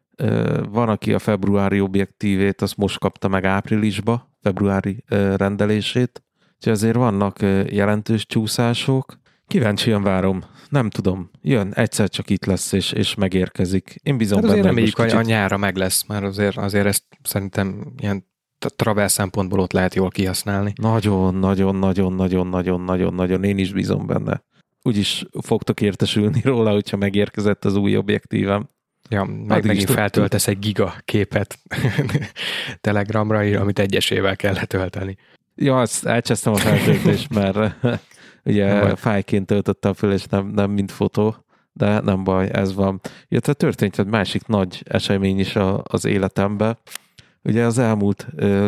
van, 0.70 0.90
aki 0.90 1.14
a 1.14 1.20
februári 1.20 1.82
objektívét, 1.82 2.62
azt 2.62 2.78
most 2.78 3.00
kapta 3.00 3.28
meg 3.28 3.46
áprilisba, 3.46 4.30
februári 4.42 5.04
rendelését, 5.36 6.24
úgyhogy 6.56 6.74
azért 6.74 6.96
vannak 6.96 7.42
jelentős 7.70 8.26
csúszások. 8.26 9.20
Kíváncsian 9.48 10.04
várom. 10.04 10.44
Nem 10.70 10.90
tudom. 10.90 11.30
Jön, 11.42 11.74
egyszer 11.74 12.10
csak 12.10 12.30
itt 12.30 12.46
lesz, 12.46 12.72
és, 12.72 12.92
és 12.92 13.16
megérkezik. 13.16 13.96
Én 14.04 14.18
bizony 14.18 14.38
hát 14.38 14.46
azért 14.46 14.62
benne, 14.62 14.74
reméljük, 14.74 14.96
hogy 14.96 15.12
a 15.12 15.22
nyára 15.22 15.58
meg 15.58 15.76
lesz, 15.76 16.06
mert 16.08 16.24
azért, 16.24 16.58
azért 16.58 16.86
ezt 16.86 17.04
szerintem 17.24 17.94
ilyen 17.98 18.29
travel 18.68 19.08
szempontból 19.08 19.60
ott 19.60 19.72
lehet 19.72 19.96
jól 19.96 20.10
kihasználni. 20.10 20.74
Nagyon, 20.76 21.36
nagyon, 21.36 21.76
nagyon, 21.76 22.14
nagyon, 22.14 22.48
nagyon, 22.48 22.82
nagyon, 22.82 23.14
nagyon, 23.14 23.44
én 23.44 23.58
is 23.58 23.74
bízom 23.74 24.06
benne. 24.06 24.44
Úgyis 24.82 25.26
fogtok 25.42 25.82
értesülni 25.82 26.42
róla, 26.44 26.72
hogyha 26.72 26.98
megérkezett 26.98 27.66
az 27.66 27.76
új 27.76 27.98
objektívem. 27.98 28.70
Ja, 29.10 29.24
meg 29.24 29.66
megint 29.66 29.90
feltöltesz 29.90 30.48
egy 30.48 30.60
giga 30.60 30.94
képet 31.06 31.60
Telegramra, 32.82 33.40
amit 33.40 33.80
egyesével 33.80 34.36
kell 34.36 34.54
letölteni. 34.54 35.18
Ja, 35.56 35.80
azt 35.80 36.06
elcsesztem 36.06 36.54
a 36.54 36.56
feltöltést, 36.56 37.34
mert 37.34 37.76
ugye 38.46 38.96
fájként 38.96 39.46
töltöttem 39.46 39.94
föl, 39.94 40.12
és 40.12 40.26
nem, 40.26 40.48
nem 40.48 40.72
mint 40.72 40.92
fotó. 40.92 41.36
de 41.74 42.00
nem 42.00 42.24
baj, 42.24 42.50
ez 42.52 42.74
van. 42.74 43.02
Illetve 43.28 43.54
történt 43.54 44.00
egy 44.00 44.06
másik 44.06 44.46
nagy 44.46 44.84
esemény 44.86 45.40
is 45.40 45.56
a, 45.56 45.84
az 45.84 46.06
életemben. 46.06 46.78
Ugye 47.44 47.66
az 47.66 47.78
elmúlt 47.78 48.28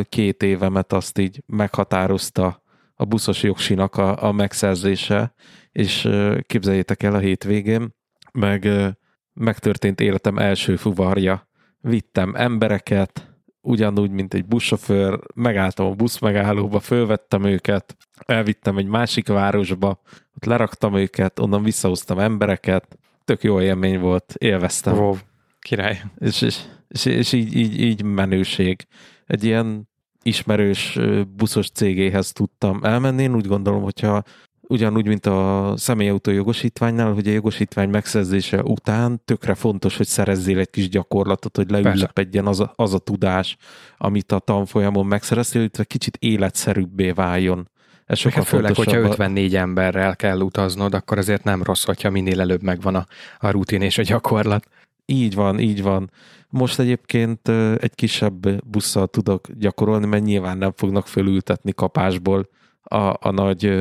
két 0.10 0.44
évemet 0.44 0.94
azt 0.94 1.18
így 1.18 1.44
meghatározta 1.46 2.64
a 2.96 3.06
buszos 3.06 3.44
jogsinak 3.44 3.96
a, 3.96 4.24
a 4.24 4.32
megszerzése, 4.32 5.34
és 5.72 6.10
képzeljétek 6.48 7.04
el 7.04 7.16
a 7.16 7.20
hétvégén, 7.20 7.96
meg 8.32 8.70
megtörtént 9.34 10.02
életem 10.02 10.38
első 10.38 10.76
fuvarja. 10.76 11.50
Vittem 11.80 12.36
embereket, 12.36 13.32
ugyanúgy, 13.62 14.12
mint 14.12 14.34
egy 14.34 14.46
buszsofőr, 14.46 15.20
megálltam 15.36 15.86
a 15.86 15.94
busz 15.94 16.20
megállóba, 16.20 16.80
fölvettem 16.80 17.44
őket, 17.44 17.96
elvittem 18.26 18.78
egy 18.78 18.88
másik 18.88 19.28
városba, 19.28 20.02
ott 20.36 20.46
leraktam 20.46 20.96
őket, 20.96 21.40
onnan 21.40 21.64
visszahoztam 21.64 22.20
embereket, 22.20 22.98
tök 23.26 23.44
jó 23.44 23.62
élmény 23.62 24.00
volt, 24.00 24.34
élveztem. 24.38 24.98
Wow, 24.98 25.16
király. 25.60 26.02
És, 26.18 26.42
és, 26.42 26.62
és, 26.91 27.06
és 27.06 27.32
így, 27.32 27.56
így, 27.56 27.82
így 27.82 28.04
menőség. 28.04 28.86
Egy 29.25 29.43
ilyen 29.43 29.89
ismerős 30.23 30.99
buszos 31.36 31.69
cégéhez 31.69 32.32
tudtam 32.32 32.80
elmenni. 32.84 33.23
Én 33.23 33.36
úgy 33.36 33.47
gondolom, 33.47 33.82
hogyha 33.82 34.23
ugyanúgy, 34.62 35.08
mint 35.08 35.25
a 35.25 35.73
személyautó 35.77 36.32
jogosítványnál, 36.32 37.13
hogy 37.13 37.27
a 37.27 37.32
jogosítvány 37.32 37.89
megszerzése 37.89 38.63
után 38.63 39.21
tökre 39.25 39.54
fontos, 39.54 39.97
hogy 39.97 40.08
szerezzél 40.08 40.60
egy 40.60 40.69
kis 40.69 40.89
gyakorlatot, 40.89 41.56
hogy 41.56 41.69
leülepedjen 41.69 42.47
az 42.47 42.60
a, 42.60 42.73
az 42.75 42.93
a 42.93 42.99
tudás, 42.99 43.58
amit 43.97 44.32
a 44.32 44.39
tanfolyamon 44.39 45.06
megszereztél, 45.06 45.62
illetve 45.62 45.84
kicsit 45.84 46.17
életszerűbbé 46.17 47.12
váljon. 47.12 47.69
Ez 48.06 48.17
sokkal 48.17 48.43
főleg, 48.43 48.75
hogyha 48.75 48.97
54 48.97 49.56
emberrel 49.56 50.15
kell 50.15 50.39
utaznod, 50.39 50.93
akkor 50.93 51.17
azért 51.17 51.43
nem 51.43 51.63
rossz, 51.63 51.84
hogyha 51.84 52.10
minél 52.10 52.41
előbb 52.41 52.62
megvan 52.62 52.95
a, 52.95 53.06
a 53.39 53.49
rutin 53.49 53.82
és 53.82 53.97
a 53.97 54.01
gyakorlat. 54.01 54.67
Így 55.12 55.36
van, 55.36 55.60
így 55.60 55.82
van. 55.82 56.12
Most 56.50 56.80
egyébként 56.80 57.47
egy 57.78 57.95
kisebb 57.95 58.65
busszal 58.65 59.08
tudok 59.08 59.47
gyakorolni, 59.52 60.06
mert 60.06 60.24
nyilván 60.24 60.58
nem 60.58 60.71
fognak 60.76 61.08
fölültetni 61.08 61.74
kapásból 61.74 62.50
a, 62.82 63.13
a 63.19 63.32
nagy 63.32 63.71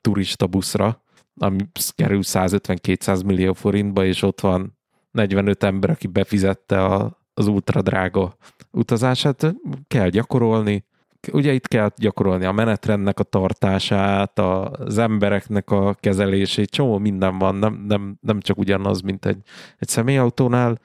turista 0.00 0.46
buszra, 0.46 1.02
ami 1.36 1.56
kerül 1.94 2.20
150-200 2.22 3.24
millió 3.24 3.52
forintba, 3.52 4.04
és 4.04 4.22
ott 4.22 4.40
van 4.40 4.78
45 5.10 5.62
ember, 5.62 5.90
aki 5.90 6.06
befizette 6.06 6.84
a, 6.84 7.18
az 7.34 7.46
ultra 7.46 7.82
drága 7.82 8.36
utazását. 8.70 9.54
Kell 9.86 10.08
gyakorolni, 10.08 10.84
ugye 11.32 11.52
itt 11.52 11.68
kell 11.68 11.90
gyakorolni 11.96 12.44
a 12.44 12.52
menetrendnek 12.52 13.18
a 13.18 13.22
tartását, 13.22 14.38
az 14.38 14.98
embereknek 14.98 15.70
a 15.70 15.94
kezelését, 16.00 16.70
csomó 16.70 16.98
minden 16.98 17.38
van, 17.38 17.54
nem, 17.54 17.84
nem, 17.88 18.16
nem 18.20 18.40
csak 18.40 18.58
ugyanaz, 18.58 19.00
mint 19.00 19.26
egy, 19.26 19.38
egy 19.78 19.88
személyautónál, 19.88 20.78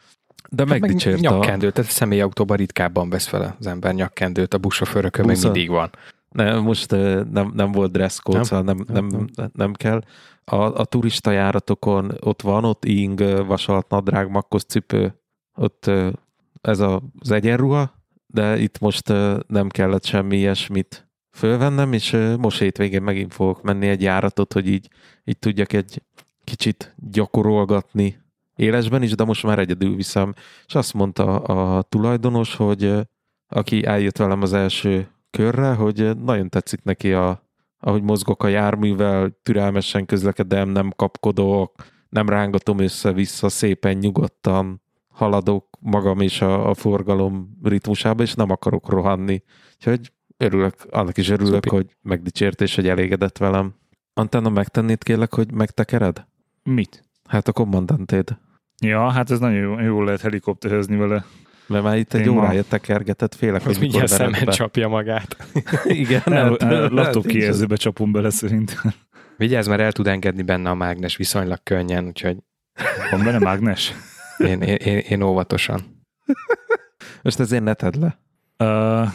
de 0.49 0.65
hát 0.67 0.79
megdicsért 0.79 1.21
meg 1.21 1.31
nyakkendőt, 1.31 1.73
tehát 1.73 1.89
a 1.89 1.93
személyautóban 1.93 2.57
ritkábban 2.57 3.09
vesz 3.09 3.27
fel 3.27 3.55
az 3.59 3.67
ember 3.67 3.93
nyakkendőt, 3.93 4.53
a 4.53 4.57
buszsofőrökön 4.57 5.25
meg 5.25 5.37
mindig 5.41 5.69
van. 5.69 5.89
Ne, 6.29 6.59
most 6.59 6.91
nem, 7.31 7.51
nem 7.53 7.71
volt 7.71 7.91
dress 7.91 8.19
code, 8.19 8.37
nem? 8.37 8.45
Szóval 8.45 8.63
nem, 8.63 8.85
nem, 8.87 9.29
nem, 9.35 9.49
nem 9.53 9.73
kell. 9.73 10.01
A, 10.43 10.55
a 10.55 10.85
turista 10.85 11.31
járatokon 11.31 12.11
ott 12.19 12.41
van, 12.41 12.65
ott 12.65 12.85
ing, 12.85 13.45
vasalt 13.45 13.89
nadrág, 13.89 14.29
makkos 14.29 14.63
cipő, 14.63 15.19
ott 15.55 15.91
ez 16.61 16.79
a, 16.79 17.01
az 17.19 17.31
egyenruha, 17.31 17.98
de 18.33 18.57
itt 18.57 18.79
most 18.79 19.07
nem 19.47 19.69
kellett 19.69 20.05
semmi 20.05 20.37
ilyesmit 20.37 21.09
fölvennem, 21.31 21.93
és 21.93 22.17
most 22.37 22.59
hétvégén 22.59 23.01
megint 23.01 23.33
fogok 23.33 23.61
menni 23.61 23.87
egy 23.87 24.01
járatot, 24.01 24.53
hogy 24.53 24.67
így, 24.67 24.89
így 25.23 25.39
tudjak 25.39 25.73
egy 25.73 26.01
kicsit 26.43 26.95
gyakorolgatni 26.97 28.17
élesben 28.55 29.03
is, 29.03 29.15
de 29.15 29.23
most 29.23 29.43
már 29.43 29.59
egyedül 29.59 29.95
viszem. 29.95 30.33
És 30.65 30.75
azt 30.75 30.93
mondta 30.93 31.37
a 31.37 31.81
tulajdonos, 31.81 32.55
hogy 32.55 32.93
aki 33.47 33.85
eljött 33.85 34.17
velem 34.17 34.41
az 34.41 34.53
első 34.53 35.07
körre, 35.29 35.73
hogy 35.73 36.17
nagyon 36.17 36.49
tetszik 36.49 36.83
neki, 36.83 37.13
a, 37.13 37.43
ahogy 37.79 38.01
mozgok 38.01 38.43
a 38.43 38.47
járművel, 38.47 39.37
türelmesen 39.43 40.05
közlekedem, 40.05 40.69
nem 40.69 40.91
kapkodok, 40.95 41.75
nem 42.09 42.29
rángatom 42.29 42.79
össze-vissza, 42.79 43.49
szépen 43.49 43.97
nyugodtan 43.97 44.81
haladok 45.19 45.65
magam 45.79 46.19
és 46.19 46.41
a, 46.41 46.69
a 46.69 46.73
forgalom 46.73 47.57
ritmusába, 47.63 48.23
és 48.23 48.33
nem 48.33 48.49
akarok 48.49 48.89
rohanni. 48.89 49.43
Úgyhogy 49.75 50.11
örülök, 50.37 50.73
annak 50.89 51.17
is 51.17 51.29
örülök, 51.29 51.53
Szupi. 51.53 51.69
hogy 51.69 51.95
megdicsért 52.01 52.61
és 52.61 52.75
hogy 52.75 52.87
elégedett 52.87 53.37
velem. 53.37 53.73
Antenna, 54.13 54.49
megtennéd 54.49 55.03
kérlek, 55.03 55.33
hogy 55.33 55.51
megtekered? 55.51 56.25
Mit? 56.63 57.03
Hát 57.27 57.47
a 57.47 57.51
kommandantéd. 57.51 58.37
Ja, 58.81 59.09
hát 59.09 59.31
ez 59.31 59.39
nagyon 59.39 59.57
jó, 59.57 59.79
jó 59.79 60.03
lehet 60.03 60.21
helikopterezni 60.21 60.95
vele. 60.95 61.25
Mert 61.67 61.83
már 61.83 61.97
itt 61.97 62.13
egy 62.13 62.21
Én 62.25 62.27
órája 62.27 62.63
tekergetett, 62.63 63.35
félek, 63.35 63.63
hogy 63.63 63.77
mikor 63.79 64.09
szemen 64.09 64.45
be. 64.45 64.51
csapja 64.51 64.87
magát. 64.87 65.37
Igen, 65.85 66.21
nem. 66.25 66.55
Lattó 66.89 67.21
kijelzőbe 67.21 67.75
csapunk 67.75 68.11
bele 68.11 68.29
szerintem. 68.29 68.93
Vigyázz, 69.37 69.67
mert 69.67 69.81
el 69.81 69.91
tud 69.91 70.07
engedni 70.07 70.41
benne 70.41 70.69
a 70.69 70.73
mágnes 70.73 71.15
viszonylag 71.17 71.59
könnyen, 71.63 72.05
úgyhogy... 72.05 72.37
Van 73.11 73.23
benne 73.23 73.39
mágnes? 73.39 73.93
Én, 74.39 74.61
én, 74.61 74.75
én, 74.75 74.97
én 74.97 75.21
óvatosan. 75.21 75.81
Most 77.21 77.39
ezért 77.39 77.63
ne 77.63 77.73
tedd 77.73 77.99
le. 77.99 78.19
Uh, 78.57 79.09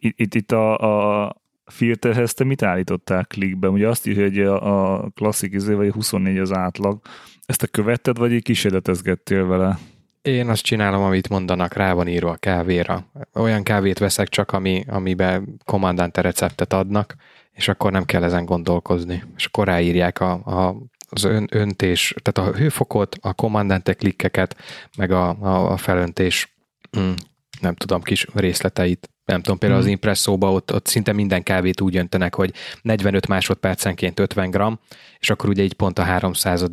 itt, 0.00 0.34
itt 0.34 0.52
a, 0.52 0.78
a 1.24 1.34
filterhez 1.64 2.34
te 2.34 2.44
mit 2.44 2.62
állítottál 2.62 3.24
klikben? 3.24 3.70
Ugye 3.70 3.88
azt 3.88 4.06
írja, 4.06 4.22
hogy 4.22 4.40
a, 4.40 4.94
a 4.94 5.08
klasszik 5.14 5.52
izé, 5.52 5.74
vagy 5.74 5.90
24 5.92 6.38
az 6.38 6.52
átlag. 6.52 7.00
Ezt 7.46 7.60
te 7.60 7.66
követted, 7.66 8.18
vagy 8.18 8.32
egy 8.32 8.42
kísérletezgettél 8.42 9.46
vele? 9.46 9.78
Én 10.22 10.48
azt 10.48 10.62
csinálom, 10.62 11.02
amit 11.02 11.28
mondanak, 11.28 11.72
rá 11.72 11.92
van 11.92 12.08
írva 12.08 12.30
a 12.30 12.36
kávéra. 12.36 13.06
Olyan 13.34 13.62
kávét 13.62 13.98
veszek 13.98 14.28
csak, 14.28 14.52
ami, 14.52 14.84
amiben 14.88 15.60
kommandante 15.64 16.20
receptet 16.20 16.72
adnak, 16.72 17.14
és 17.52 17.68
akkor 17.68 17.92
nem 17.92 18.04
kell 18.04 18.22
ezen 18.22 18.44
gondolkozni. 18.44 19.22
És 19.36 19.44
akkor 19.44 19.66
ráírják 19.66 20.20
a, 20.20 20.32
a 20.32 20.76
az 21.08 21.24
ön, 21.24 21.48
öntés, 21.50 22.14
tehát 22.22 22.50
a 22.50 22.56
hőfokot, 22.56 23.16
a 23.20 23.34
kommandante 23.34 23.94
klikkeket, 23.94 24.56
meg 24.96 25.10
a, 25.10 25.28
a, 25.28 25.72
a 25.72 25.76
felöntés, 25.76 26.56
mm, 26.98 27.12
nem 27.60 27.74
tudom, 27.74 28.02
kis 28.02 28.26
részleteit. 28.34 29.10
Nem 29.24 29.42
tudom, 29.42 29.58
például 29.58 29.80
mm. 29.80 29.84
az 29.84 29.90
impresszóba 29.90 30.52
ott, 30.52 30.72
ott 30.72 30.86
szinte 30.86 31.12
minden 31.12 31.42
kávét 31.42 31.80
úgy 31.80 31.96
öntenek, 31.96 32.34
hogy 32.34 32.54
45 32.82 33.26
másodpercenként 33.26 34.20
50 34.20 34.50
gram, 34.50 34.78
és 35.18 35.30
akkor 35.30 35.48
ugye 35.48 35.62
így 35.62 35.74
pont 35.74 35.98
a 35.98 36.02
300 36.02 36.64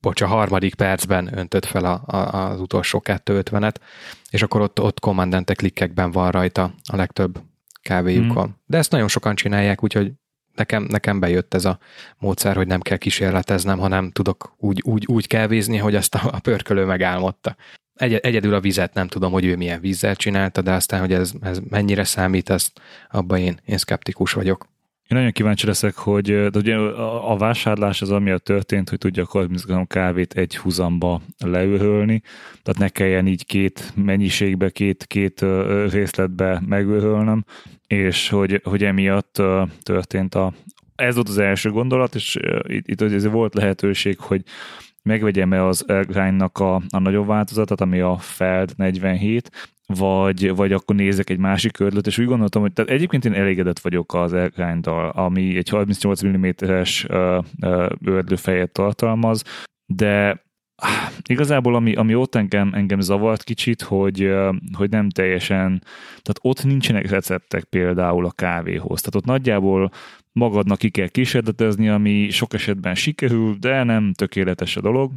bocs, 0.00 0.20
a 0.20 0.26
harmadik 0.26 0.74
percben 0.74 1.38
öntött 1.38 1.64
fel 1.64 1.84
a, 1.84 2.02
a, 2.06 2.50
az 2.50 2.60
utolsó 2.60 3.02
250-et, 3.04 3.74
és 4.30 4.42
akkor 4.42 4.60
ott, 4.60 4.80
ott 4.80 5.00
kommandante 5.00 5.54
klikkekben 5.54 6.10
van 6.10 6.30
rajta 6.30 6.74
a 6.92 6.96
legtöbb 6.96 7.40
kávéjukon. 7.82 8.48
Mm. 8.48 8.52
De 8.66 8.78
ezt 8.78 8.90
nagyon 8.90 9.08
sokan 9.08 9.34
csinálják, 9.34 9.82
úgyhogy 9.82 10.12
nekem, 10.54 10.82
nekem 10.82 11.20
bejött 11.20 11.54
ez 11.54 11.64
a 11.64 11.78
módszer, 12.18 12.56
hogy 12.56 12.66
nem 12.66 12.80
kell 12.80 12.96
kísérleteznem, 12.96 13.78
hanem 13.78 14.10
tudok 14.10 14.54
úgy, 14.58 14.82
úgy, 14.84 15.06
úgy 15.06 15.26
kávézni, 15.26 15.76
hogy 15.76 15.94
azt 15.94 16.14
a, 16.14 16.20
a 16.32 16.40
pörkölő 16.40 16.84
megálmodta. 16.84 17.56
Egy, 17.94 18.14
egyedül 18.14 18.54
a 18.54 18.60
vizet 18.60 18.94
nem 18.94 19.08
tudom, 19.08 19.32
hogy 19.32 19.44
ő 19.44 19.56
milyen 19.56 19.80
vízzel 19.80 20.16
csinálta, 20.16 20.62
de 20.62 20.72
aztán, 20.72 21.00
hogy 21.00 21.12
ez, 21.12 21.32
ez 21.40 21.58
mennyire 21.68 22.04
számít, 22.04 22.50
ezt 22.50 22.80
abban 23.10 23.38
én, 23.38 23.60
én 23.64 23.78
szkeptikus 23.78 24.32
vagyok. 24.32 24.70
Én 25.12 25.18
nagyon 25.18 25.32
kíváncsi 25.32 25.66
leszek, 25.66 25.94
hogy 25.94 26.50
de 26.50 26.58
ugye 26.58 26.76
a 26.76 27.36
vásárlás 27.36 28.02
az 28.02 28.10
amiatt 28.10 28.44
történt, 28.44 28.88
hogy 28.88 28.98
tudjak 28.98 29.30
30 29.30 29.64
g 29.64 29.86
kávét 29.86 30.32
egy 30.32 30.56
húzamba 30.56 31.20
leülhölni, 31.38 32.22
tehát 32.62 32.80
ne 32.80 32.88
kelljen 32.88 33.26
így 33.26 33.46
két 33.46 33.92
mennyiségbe, 33.94 34.70
két, 34.70 35.04
két 35.06 35.44
részletbe 35.90 36.62
megölhölnöm, 36.66 37.44
és 37.92 38.28
hogy, 38.28 38.60
hogy 38.64 38.84
emiatt 38.84 39.42
történt 39.82 40.34
a, 40.34 40.52
ez 40.94 41.14
volt 41.14 41.28
az 41.28 41.38
első 41.38 41.70
gondolat, 41.70 42.14
és 42.14 42.38
itt, 42.62 42.88
itt 42.88 43.22
volt 43.22 43.54
lehetőség, 43.54 44.18
hogy 44.18 44.42
megvegyem-e 45.02 45.66
az 45.66 45.84
Ergrind-nak 45.88 46.58
a, 46.58 46.74
a 46.74 46.98
nagyobb 46.98 47.26
változatát, 47.26 47.80
ami 47.80 48.00
a 48.00 48.16
Feld 48.16 48.72
47, 48.76 49.50
vagy, 49.86 50.54
vagy 50.54 50.72
akkor 50.72 50.96
nézek 50.96 51.30
egy 51.30 51.38
másik 51.38 51.78
ördlöt, 51.78 52.06
és 52.06 52.18
úgy 52.18 52.26
gondoltam, 52.26 52.62
hogy 52.62 52.72
tehát 52.72 52.90
egyébként 52.90 53.24
én 53.24 53.34
elégedett 53.34 53.78
vagyok 53.78 54.14
az 54.14 54.32
ergrind 54.32 54.86
ami 55.12 55.56
egy 55.56 55.68
38 55.68 56.24
mm-es 56.24 57.06
ördlőfejet 58.04 58.72
tartalmaz, 58.72 59.42
de 59.86 60.44
igazából 61.28 61.74
ami, 61.74 61.94
ami 61.94 62.14
ott 62.14 62.34
engem, 62.34 62.72
engem 62.74 63.00
zavart 63.00 63.44
kicsit, 63.44 63.82
hogy, 63.82 64.30
hogy 64.72 64.90
nem 64.90 65.08
teljesen, 65.08 65.82
tehát 66.06 66.38
ott 66.40 66.64
nincsenek 66.64 67.10
receptek 67.10 67.64
például 67.64 68.26
a 68.26 68.30
kávéhoz. 68.30 69.00
Tehát 69.00 69.14
ott 69.14 69.24
nagyjából 69.24 69.90
magadnak 70.32 70.78
ki 70.78 70.90
kell 70.90 71.08
kísérletezni, 71.08 71.88
ami 71.88 72.30
sok 72.30 72.54
esetben 72.54 72.94
sikerül, 72.94 73.56
de 73.60 73.82
nem 73.82 74.12
tökéletes 74.12 74.76
a 74.76 74.80
dolog. 74.80 75.12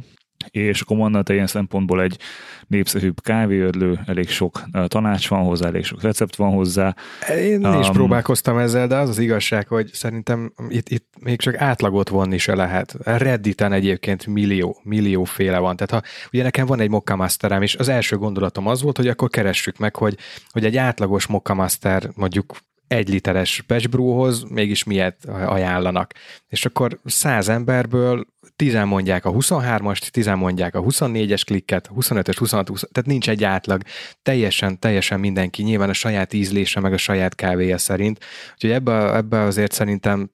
És 0.50 0.80
a 0.80 0.84
Commandante 0.84 1.34
ilyen 1.34 1.46
szempontból 1.46 2.02
egy 2.02 2.18
népszerűbb 2.66 3.20
kávéödlő, 3.20 4.00
elég 4.06 4.28
sok 4.28 4.62
tanács 4.86 5.28
van 5.28 5.44
hozzá, 5.44 5.66
elég 5.66 5.84
sok 5.84 6.02
recept 6.02 6.36
van 6.36 6.52
hozzá. 6.52 6.94
Én 7.36 7.66
um, 7.66 7.80
is 7.80 7.88
próbálkoztam 7.88 8.58
ezzel, 8.58 8.86
de 8.86 8.96
az 8.96 9.08
az 9.08 9.18
igazság, 9.18 9.68
hogy 9.68 9.90
szerintem 9.92 10.52
itt, 10.68 10.88
itt 10.88 11.06
még 11.20 11.38
csak 11.38 11.56
átlagot 11.60 12.08
vonni 12.08 12.38
se 12.38 12.54
lehet. 12.54 12.96
Redditen 13.04 13.72
egyébként 13.72 14.26
millió, 14.26 14.80
millióféle 14.82 15.58
van. 15.58 15.76
Tehát 15.76 16.04
ha 16.04 16.10
ugye 16.32 16.42
nekem 16.42 16.66
van 16.66 16.80
egy 16.80 16.90
Mokka 16.90 17.16
Masterem, 17.16 17.62
és 17.62 17.76
az 17.76 17.88
első 17.88 18.16
gondolatom 18.16 18.66
az 18.66 18.82
volt, 18.82 18.96
hogy 18.96 19.08
akkor 19.08 19.28
keressük 19.30 19.78
meg, 19.78 19.96
hogy, 19.96 20.16
hogy 20.50 20.64
egy 20.64 20.76
átlagos 20.76 21.26
Mokka 21.26 21.54
Master 21.54 22.10
mondjuk 22.14 22.56
egy 22.88 23.08
literes 23.08 23.64
batchbrewhoz 23.66 24.42
mégis 24.42 24.84
miért 24.84 25.24
ajánlanak. 25.24 26.12
És 26.48 26.64
akkor 26.64 27.00
száz 27.04 27.48
emberből 27.48 28.26
tizen 28.56 28.88
mondják 28.88 29.24
a 29.24 29.30
23-ast, 29.30 30.08
tizen 30.08 30.38
mondják 30.38 30.74
a 30.74 30.82
24-es 30.82 31.42
klikket, 31.44 31.90
25-ös, 31.94 32.34
26 32.38 32.68
20, 32.68 32.84
tehát 32.92 33.08
nincs 33.08 33.28
egy 33.28 33.44
átlag. 33.44 33.82
Teljesen, 34.22 34.78
teljesen 34.78 35.20
mindenki, 35.20 35.62
nyilván 35.62 35.88
a 35.88 35.92
saját 35.92 36.32
ízlése, 36.32 36.80
meg 36.80 36.92
a 36.92 36.96
saját 36.96 37.34
kávéja 37.34 37.78
szerint. 37.78 38.24
Úgyhogy 38.52 38.70
ebbe, 38.70 39.14
ebbe 39.14 39.40
azért 39.40 39.72
szerintem 39.72 40.30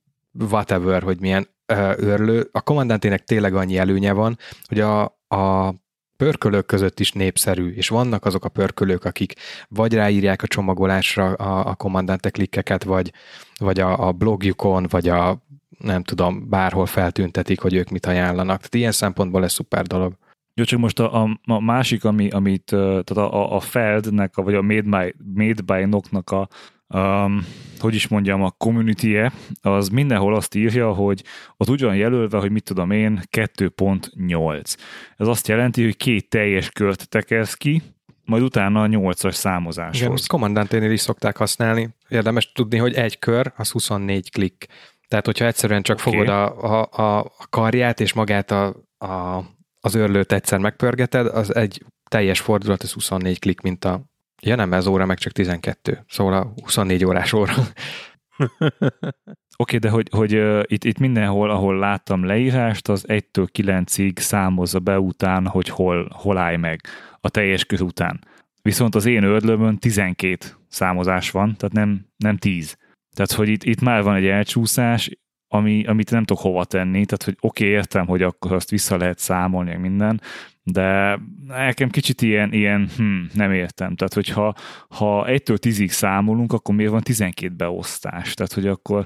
whatever, 0.50 1.02
hogy 1.02 1.20
milyen 1.20 1.48
uh, 1.72 1.98
őrlő. 1.98 2.48
A 2.52 2.60
kommandantének 2.60 3.24
tényleg 3.24 3.54
annyi 3.54 3.76
előnye 3.76 4.12
van, 4.12 4.38
hogy 4.68 4.80
a, 4.80 5.02
a 5.28 5.74
pörkölők 6.22 6.66
között 6.66 7.00
is 7.00 7.12
népszerű, 7.12 7.68
és 7.68 7.88
vannak 7.88 8.24
azok 8.24 8.44
a 8.44 8.48
pörkölők, 8.48 9.04
akik 9.04 9.34
vagy 9.68 9.94
ráírják 9.94 10.42
a 10.42 10.46
csomagolásra 10.46 11.32
a, 11.32 11.66
a 11.66 11.74
kommandante 11.74 12.30
klikkeket, 12.30 12.84
vagy, 12.84 13.12
vagy 13.58 13.80
a, 13.80 14.06
a 14.06 14.12
blogjukon, 14.12 14.86
vagy 14.90 15.08
a 15.08 15.42
nem 15.78 16.02
tudom, 16.02 16.48
bárhol 16.48 16.86
feltüntetik, 16.86 17.60
hogy 17.60 17.74
ők 17.74 17.88
mit 17.88 18.06
ajánlanak. 18.06 18.56
Tehát 18.56 18.74
ilyen 18.74 18.92
szempontból 18.92 19.44
ez 19.44 19.52
szuper 19.52 19.86
dolog. 19.86 20.12
Jó, 20.54 20.64
csak 20.64 20.78
most 20.78 21.00
a, 21.00 21.22
a, 21.22 21.38
a 21.44 21.60
másik, 21.60 22.04
ami, 22.04 22.30
amit, 22.30 22.64
tehát 22.64 23.10
a, 23.10 23.54
a 23.56 23.60
Feldnek, 23.60 24.34
vagy 24.34 24.54
a 24.54 24.62
Made 24.62 24.82
by, 24.82 25.14
Made 25.34 25.62
by 25.62 25.84
Noknak 25.84 26.30
a, 26.30 26.48
um, 26.92 27.46
hogy 27.78 27.94
is 27.94 28.08
mondjam, 28.08 28.42
a 28.42 28.50
community 28.50 29.16
-e, 29.16 29.32
az 29.60 29.88
mindenhol 29.88 30.34
azt 30.34 30.54
írja, 30.54 30.92
hogy 30.92 31.24
ott 31.56 31.68
ugyan 31.68 31.96
jelölve, 31.96 32.38
hogy 32.38 32.50
mit 32.50 32.64
tudom 32.64 32.90
én, 32.90 33.20
2.8. 33.36 34.74
Ez 35.16 35.26
azt 35.26 35.48
jelenti, 35.48 35.82
hogy 35.84 35.96
két 35.96 36.28
teljes 36.28 36.70
kört 36.70 37.08
tekersz 37.08 37.54
ki, 37.54 37.82
majd 38.24 38.42
utána 38.42 38.82
a 38.82 38.86
8-as 38.86 39.32
számozáshoz. 39.32 40.00
Igen, 40.00 40.12
ezt 40.12 40.28
kommandanténél 40.28 40.90
is 40.90 41.00
szokták 41.00 41.36
használni. 41.36 41.88
Érdemes 42.08 42.52
tudni, 42.52 42.78
hogy 42.78 42.94
egy 42.94 43.18
kör, 43.18 43.52
az 43.56 43.70
24 43.70 44.30
klik. 44.30 44.66
Tehát, 45.08 45.26
hogyha 45.26 45.44
egyszerűen 45.44 45.82
csak 45.82 45.98
okay. 45.98 46.12
fogod 46.12 46.28
a, 46.28 46.62
a, 46.80 46.88
a 47.16 47.32
karját 47.50 48.00
és 48.00 48.12
magát 48.12 48.50
a, 48.50 48.66
a, 48.98 49.44
az 49.80 49.94
örlőt 49.94 50.32
egyszer 50.32 50.58
megpörgeted, 50.58 51.26
az 51.26 51.54
egy 51.54 51.84
teljes 52.08 52.40
fordulat, 52.40 52.82
ez 52.82 52.92
24 52.92 53.38
klik, 53.38 53.60
mint 53.60 53.84
a 53.84 54.11
Ja 54.46 54.54
nem, 54.54 54.72
ez 54.72 54.86
óra 54.86 55.06
meg 55.06 55.18
csak 55.18 55.32
12, 55.32 56.04
szóval 56.08 56.32
a 56.32 56.52
24 56.62 57.04
órás 57.04 57.32
óra. 57.32 57.54
Oké, 59.56 59.76
okay, 59.76 59.78
de 59.78 59.88
hogy, 59.88 60.08
hogy 60.10 60.34
uh, 60.34 60.62
itt, 60.66 60.84
itt 60.84 60.98
mindenhol, 60.98 61.50
ahol 61.50 61.78
láttam 61.78 62.24
leírást, 62.24 62.88
az 62.88 63.04
1-től 63.08 63.48
9-ig 63.58 64.18
számozza 64.18 64.78
be 64.78 64.98
után, 64.98 65.46
hogy 65.46 65.68
hol, 65.68 66.08
hol 66.12 66.38
állj 66.38 66.56
meg 66.56 66.80
a 67.20 67.28
teljes 67.28 67.64
kör 67.64 67.82
után. 67.82 68.20
Viszont 68.62 68.94
az 68.94 69.06
én 69.06 69.22
ördlömön 69.22 69.78
12 69.78 70.46
számozás 70.68 71.30
van, 71.30 71.56
tehát 71.56 71.74
nem, 71.74 72.06
nem 72.16 72.36
10. 72.36 72.76
Tehát, 73.14 73.32
hogy 73.32 73.48
itt, 73.48 73.64
itt 73.64 73.80
már 73.80 74.02
van 74.02 74.14
egy 74.14 74.26
elcsúszás, 74.26 75.10
ami, 75.54 75.84
amit 75.84 76.10
nem 76.10 76.24
tudok 76.24 76.42
hova 76.42 76.64
tenni, 76.64 77.04
tehát, 77.04 77.22
hogy 77.22 77.36
oké, 77.40 77.64
okay, 77.64 77.76
értem, 77.76 78.06
hogy 78.06 78.22
akkor 78.22 78.52
azt 78.52 78.70
vissza 78.70 78.96
lehet 78.96 79.18
számolni, 79.18 79.76
minden, 79.76 80.20
de 80.62 81.18
nekem 81.46 81.90
kicsit 81.90 82.22
ilyen, 82.22 82.52
ilyen 82.52 82.88
hm, 82.96 83.20
nem 83.34 83.52
értem. 83.52 83.94
Tehát, 83.94 84.14
hogyha 84.14 84.54
ha 84.88 85.24
1-től 85.28 85.58
10-ig 85.60 85.88
számolunk, 85.88 86.52
akkor 86.52 86.74
miért 86.74 86.90
van 86.90 87.00
12 87.00 87.54
beosztás? 87.54 88.34
Tehát, 88.34 88.52
hogy 88.52 88.66
akkor 88.66 89.04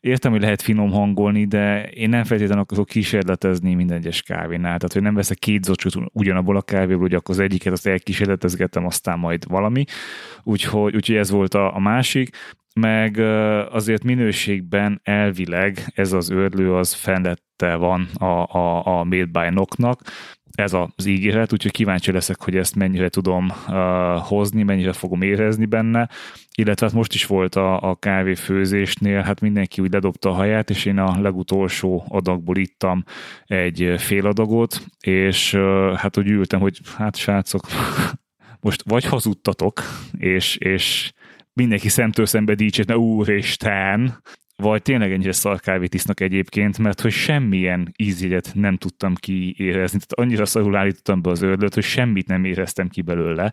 értem, 0.00 0.32
hogy 0.32 0.40
lehet 0.40 0.62
finom 0.62 0.90
hangolni, 0.90 1.44
de 1.44 1.88
én 1.88 2.08
nem 2.08 2.24
feltétlenül 2.24 2.62
akarok 2.62 2.86
kísérletezni 2.86 3.74
minden 3.74 3.96
egyes 3.96 4.22
kávénál. 4.22 4.76
Tehát, 4.76 4.92
hogy 4.92 5.02
nem 5.02 5.14
veszek 5.14 5.38
két 5.38 5.64
zocsot 5.64 5.94
ugyanabból 6.12 6.56
a 6.56 6.62
kávéból, 6.62 7.00
hogy 7.00 7.14
akkor 7.14 7.34
az 7.34 7.40
egyiket 7.40 7.72
azt 7.72 7.86
elkísérletezgetem, 7.86 8.86
aztán 8.86 9.18
majd 9.18 9.48
valami. 9.48 9.84
Úgyhogy, 10.42 10.94
úgyhogy 10.94 11.16
ez 11.16 11.30
volt 11.30 11.54
a, 11.54 11.74
a 11.74 11.78
másik 11.78 12.36
meg 12.80 13.18
azért 13.70 14.04
minőségben 14.04 15.00
elvileg 15.02 15.92
ez 15.94 16.12
az 16.12 16.30
őrlő 16.30 16.74
az 16.74 16.92
fennette 16.92 17.74
van 17.74 18.08
a, 18.14 18.24
a, 18.24 18.86
a 18.86 19.04
Made 19.04 19.24
by 19.24 19.48
Nocknak, 19.50 20.00
ez 20.54 20.72
az 20.72 21.06
ígéret, 21.06 21.52
úgyhogy 21.52 21.70
kíváncsi 21.70 22.12
leszek, 22.12 22.42
hogy 22.42 22.56
ezt 22.56 22.74
mennyire 22.74 23.08
tudom 23.08 23.52
uh, 23.68 23.74
hozni, 24.20 24.62
mennyire 24.62 24.92
fogom 24.92 25.22
érezni 25.22 25.66
benne, 25.66 26.08
illetve 26.54 26.86
hát 26.86 26.94
most 26.94 27.14
is 27.14 27.26
volt 27.26 27.54
a, 27.54 27.90
a 27.90 27.94
kávéfőzésnél, 27.94 29.20
hát 29.20 29.40
mindenki 29.40 29.80
úgy 29.80 29.92
ledobta 29.92 30.30
a 30.30 30.34
haját, 30.34 30.70
és 30.70 30.84
én 30.84 30.98
a 30.98 31.20
legutolsó 31.20 32.04
adagból 32.08 32.56
ittam 32.56 33.04
egy 33.46 33.94
fél 33.96 34.26
adagot, 34.26 34.84
és 35.00 35.52
uh, 35.52 35.94
hát 35.94 36.18
úgy 36.18 36.28
ültem, 36.28 36.60
hogy 36.60 36.80
hát 36.96 37.16
srácok, 37.16 37.66
most 38.60 38.82
vagy 38.86 39.04
hazudtatok, 39.04 39.82
és, 40.18 40.56
és 40.56 41.12
mindenki 41.52 41.88
szemtől 41.88 42.26
szembe 42.26 42.54
dicsérne, 42.54 42.96
úristen, 42.96 44.22
vagy 44.62 44.82
tényleg 44.82 45.12
ennyire 45.12 45.32
szarkávét 45.32 45.94
isznak 45.94 46.20
egyébként, 46.20 46.78
mert 46.78 47.00
hogy 47.00 47.10
semmilyen 47.10 47.94
ízjegyet 47.96 48.50
nem 48.54 48.76
tudtam 48.76 49.14
kiérezni. 49.14 49.98
Tehát 49.98 50.12
annyira 50.12 50.46
szarul 50.46 50.76
állítottam 50.76 51.22
be 51.22 51.30
az 51.30 51.42
ördöt, 51.42 51.74
hogy 51.74 51.82
semmit 51.82 52.26
nem 52.26 52.44
éreztem 52.44 52.88
ki 52.88 53.02
belőle. 53.02 53.52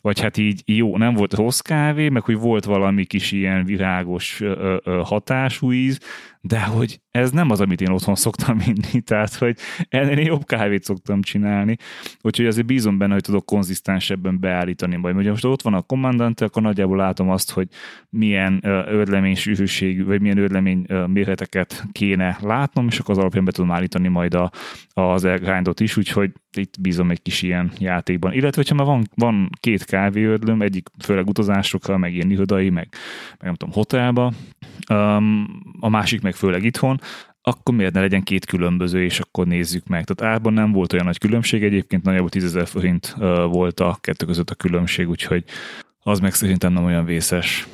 Vagy 0.00 0.20
hát 0.20 0.36
így 0.36 0.62
jó, 0.66 0.96
nem 0.96 1.14
volt 1.14 1.34
rossz 1.34 1.58
kávé, 1.58 2.08
meg 2.08 2.22
hogy 2.22 2.36
volt 2.36 2.64
valami 2.64 3.04
kis 3.04 3.32
ilyen 3.32 3.64
virágos 3.64 4.40
ö, 4.40 4.76
ö, 4.84 5.00
hatású 5.04 5.72
íz, 5.72 6.00
de 6.46 6.60
hogy 6.60 7.00
ez 7.10 7.30
nem 7.30 7.50
az, 7.50 7.60
amit 7.60 7.80
én 7.80 7.90
otthon 7.90 8.14
szoktam 8.14 8.58
inni, 8.66 9.00
tehát 9.10 9.34
hogy 9.34 9.56
ennél 9.88 10.24
jobb 10.24 10.44
kávét 10.44 10.84
szoktam 10.84 11.22
csinálni, 11.22 11.76
úgyhogy 12.20 12.46
azért 12.46 12.66
bízom 12.66 12.98
benne, 12.98 13.12
hogy 13.12 13.22
tudok 13.22 13.46
konzisztensebben 13.46 14.40
beállítani 14.40 14.96
majd. 14.96 15.16
Ugye 15.16 15.30
most 15.30 15.44
ott 15.44 15.62
van 15.62 15.74
a 15.74 15.82
kommandante, 15.82 16.44
akkor 16.44 16.62
nagyjából 16.62 16.96
látom 16.96 17.30
azt, 17.30 17.50
hogy 17.50 17.68
milyen 18.08 18.60
örlemény 18.86 19.34
sűrűségű, 19.34 20.04
vagy 20.04 20.20
milyen 20.20 20.38
örlemény 20.38 20.86
méreteket 21.06 21.84
kéne 21.92 22.38
látnom, 22.40 22.86
és 22.86 22.98
akkor 22.98 23.14
az 23.14 23.20
alapján 23.20 23.44
be 23.44 23.50
tudom 23.50 23.70
állítani 23.70 24.08
majd 24.08 24.34
a, 24.34 24.50
az 24.88 25.24
elgrindot 25.24 25.80
is, 25.80 25.96
úgyhogy 25.96 26.32
itt 26.56 26.80
bízom 26.80 27.10
egy 27.10 27.22
kis 27.22 27.42
ilyen 27.42 27.72
játékban. 27.78 28.32
Illetve, 28.32 28.62
hogyha 28.62 28.74
már 28.74 28.86
van, 28.86 29.08
van 29.14 29.50
két 29.60 29.84
kávéördlöm, 29.84 30.62
egyik 30.62 30.88
főleg 31.04 31.28
utazásokra, 31.28 31.96
meg 31.96 32.14
ilyen 32.14 32.30
irodai, 32.30 32.70
meg, 32.70 32.88
meg 33.28 33.38
nem 33.40 33.54
tudom, 33.54 33.74
hotelba, 33.74 34.32
um, 34.90 35.46
a 35.80 35.88
másik 35.88 36.20
meg 36.20 36.33
főleg 36.34 36.64
itthon, 36.64 37.00
akkor 37.42 37.74
miért 37.74 37.92
ne 37.92 38.00
legyen 38.00 38.22
két 38.22 38.44
különböző, 38.44 39.04
és 39.04 39.20
akkor 39.20 39.46
nézzük 39.46 39.86
meg. 39.86 40.04
Tehát 40.04 40.34
árban 40.34 40.52
nem 40.52 40.72
volt 40.72 40.92
olyan 40.92 41.04
nagy 41.04 41.18
különbség, 41.18 41.64
egyébként 41.64 42.02
nagyjából 42.02 42.28
10 42.28 42.44
ezer 42.44 42.66
forint 42.66 43.14
volt 43.50 43.80
a 43.80 43.98
kettő 44.00 44.26
között 44.26 44.50
a 44.50 44.54
különbség, 44.54 45.08
úgyhogy 45.08 45.44
az 46.02 46.20
meg 46.20 46.34
szerintem 46.34 46.72
nem 46.72 46.84
olyan 46.84 47.04
vészes. 47.04 47.66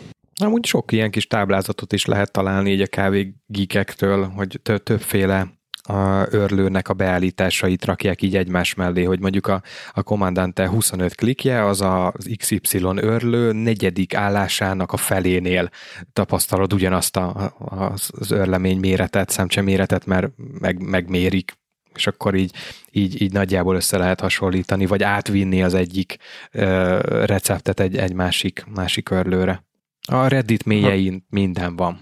Amúgy 0.42 0.66
sok 0.66 0.92
ilyen 0.92 1.10
kis 1.10 1.26
táblázatot 1.26 1.92
is 1.92 2.04
lehet 2.04 2.32
találni 2.32 2.70
így 2.70 2.80
a 2.80 2.86
kávégíkektől, 2.86 4.24
hogy 4.28 4.60
többféle 4.62 5.59
a 5.90 6.26
örlőnek 6.30 6.88
a 6.88 6.94
beállításait 6.94 7.84
rakják 7.84 8.22
így 8.22 8.36
egymás 8.36 8.74
mellé, 8.74 9.02
hogy 9.02 9.20
mondjuk 9.20 9.46
a, 9.46 9.62
a 9.92 10.02
Commandante 10.02 10.68
25 10.68 11.14
klikje, 11.14 11.64
az 11.64 11.80
az 11.80 12.30
XY 12.36 12.78
örlő 12.82 13.52
negyedik 13.52 14.14
állásának 14.14 14.92
a 14.92 14.96
felénél 14.96 15.70
tapasztalod 16.12 16.72
ugyanazt 16.72 17.16
a, 17.16 17.54
az, 17.58 18.10
az 18.18 18.30
örlemény 18.30 18.78
méretet, 18.78 19.30
szemcse 19.30 19.62
méretet, 19.62 20.06
mert 20.06 20.30
meg, 20.60 20.82
megmérik 20.82 21.58
és 21.94 22.06
akkor 22.06 22.34
így, 22.34 22.52
így, 22.90 23.22
így 23.22 23.32
nagyjából 23.32 23.74
össze 23.76 23.98
lehet 23.98 24.20
hasonlítani, 24.20 24.86
vagy 24.86 25.02
átvinni 25.02 25.62
az 25.62 25.74
egyik 25.74 26.16
ö, 26.50 26.98
receptet 27.26 27.80
egy, 27.80 27.96
egy 27.96 28.12
másik, 28.12 28.64
másik 28.74 29.10
örlőre. 29.10 29.64
A 30.08 30.26
Reddit 30.26 30.64
mélyein 30.64 31.26
minden 31.28 31.76
van. 31.76 32.00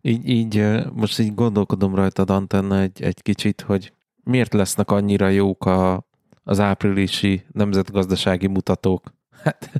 Így, 0.00 0.28
így 0.28 0.64
most 0.92 1.18
így 1.18 1.34
gondolkodom 1.34 1.94
rajta, 1.94 2.22
Antenna, 2.22 2.80
egy, 2.80 3.02
egy 3.02 3.22
kicsit, 3.22 3.60
hogy 3.60 3.92
miért 4.24 4.54
lesznek 4.54 4.90
annyira 4.90 5.28
jók 5.28 5.66
a, 5.66 6.06
az 6.44 6.60
áprilisi 6.60 7.44
nemzetgazdasági 7.52 8.46
mutatók? 8.46 9.02
Hát 9.42 9.70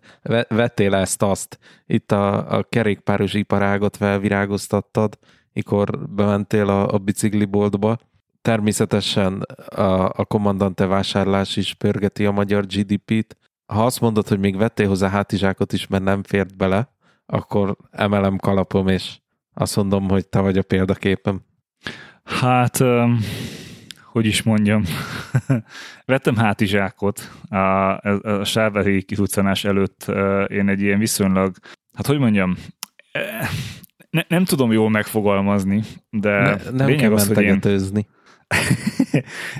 vettél 0.48 0.94
ezt 0.94 1.22
azt. 1.22 1.58
Itt 1.86 2.12
a, 2.12 2.56
a 2.56 2.62
kerékpáros 2.62 3.34
iparágot 3.34 3.96
felvirágoztattad, 3.96 5.18
mikor 5.52 6.08
bementél 6.08 6.68
a, 6.68 6.92
a 6.92 6.98
bicikliboltba. 6.98 7.98
Természetesen 8.42 9.40
a, 9.68 10.08
a 10.08 10.24
kommandante 10.24 10.86
vásárlás 10.86 11.56
is 11.56 11.74
pörgeti 11.74 12.26
a 12.26 12.30
magyar 12.30 12.66
GDP-t. 12.66 13.36
Ha 13.66 13.84
azt 13.84 14.00
mondod, 14.00 14.28
hogy 14.28 14.38
még 14.38 14.56
vettél 14.56 14.88
hozzá 14.88 15.08
hátizsákot 15.08 15.72
is, 15.72 15.86
mert 15.86 16.04
nem 16.04 16.22
fért 16.22 16.56
bele, 16.56 16.92
akkor 17.26 17.76
emelem 17.90 18.36
kalapom, 18.36 18.88
és 18.88 19.18
azt 19.60 19.76
mondom, 19.76 20.08
hogy 20.08 20.28
te 20.28 20.40
vagy 20.40 20.58
a 20.58 20.62
példaképem. 20.62 21.40
Hát, 22.24 22.84
hogy 24.04 24.26
is 24.26 24.42
mondjam, 24.42 24.82
vettem 26.04 26.36
hátizsákot 26.36 27.30
a, 27.48 27.56
a, 27.56 28.20
a 28.22 28.44
Sáveri 28.44 29.02
kitucanás 29.02 29.64
előtt. 29.64 30.04
Én 30.46 30.68
egy 30.68 30.80
ilyen 30.80 30.98
viszonylag, 30.98 31.56
hát 31.92 32.06
hogy 32.06 32.18
mondjam, 32.18 32.56
ne, 34.10 34.22
nem 34.28 34.44
tudom 34.44 34.72
jól 34.72 34.90
megfogalmazni, 34.90 35.82
de 36.10 36.40
ne, 36.40 36.70
nem 36.70 36.96
kell 36.96 37.12
az, 37.12 37.26
hogy 37.26 37.44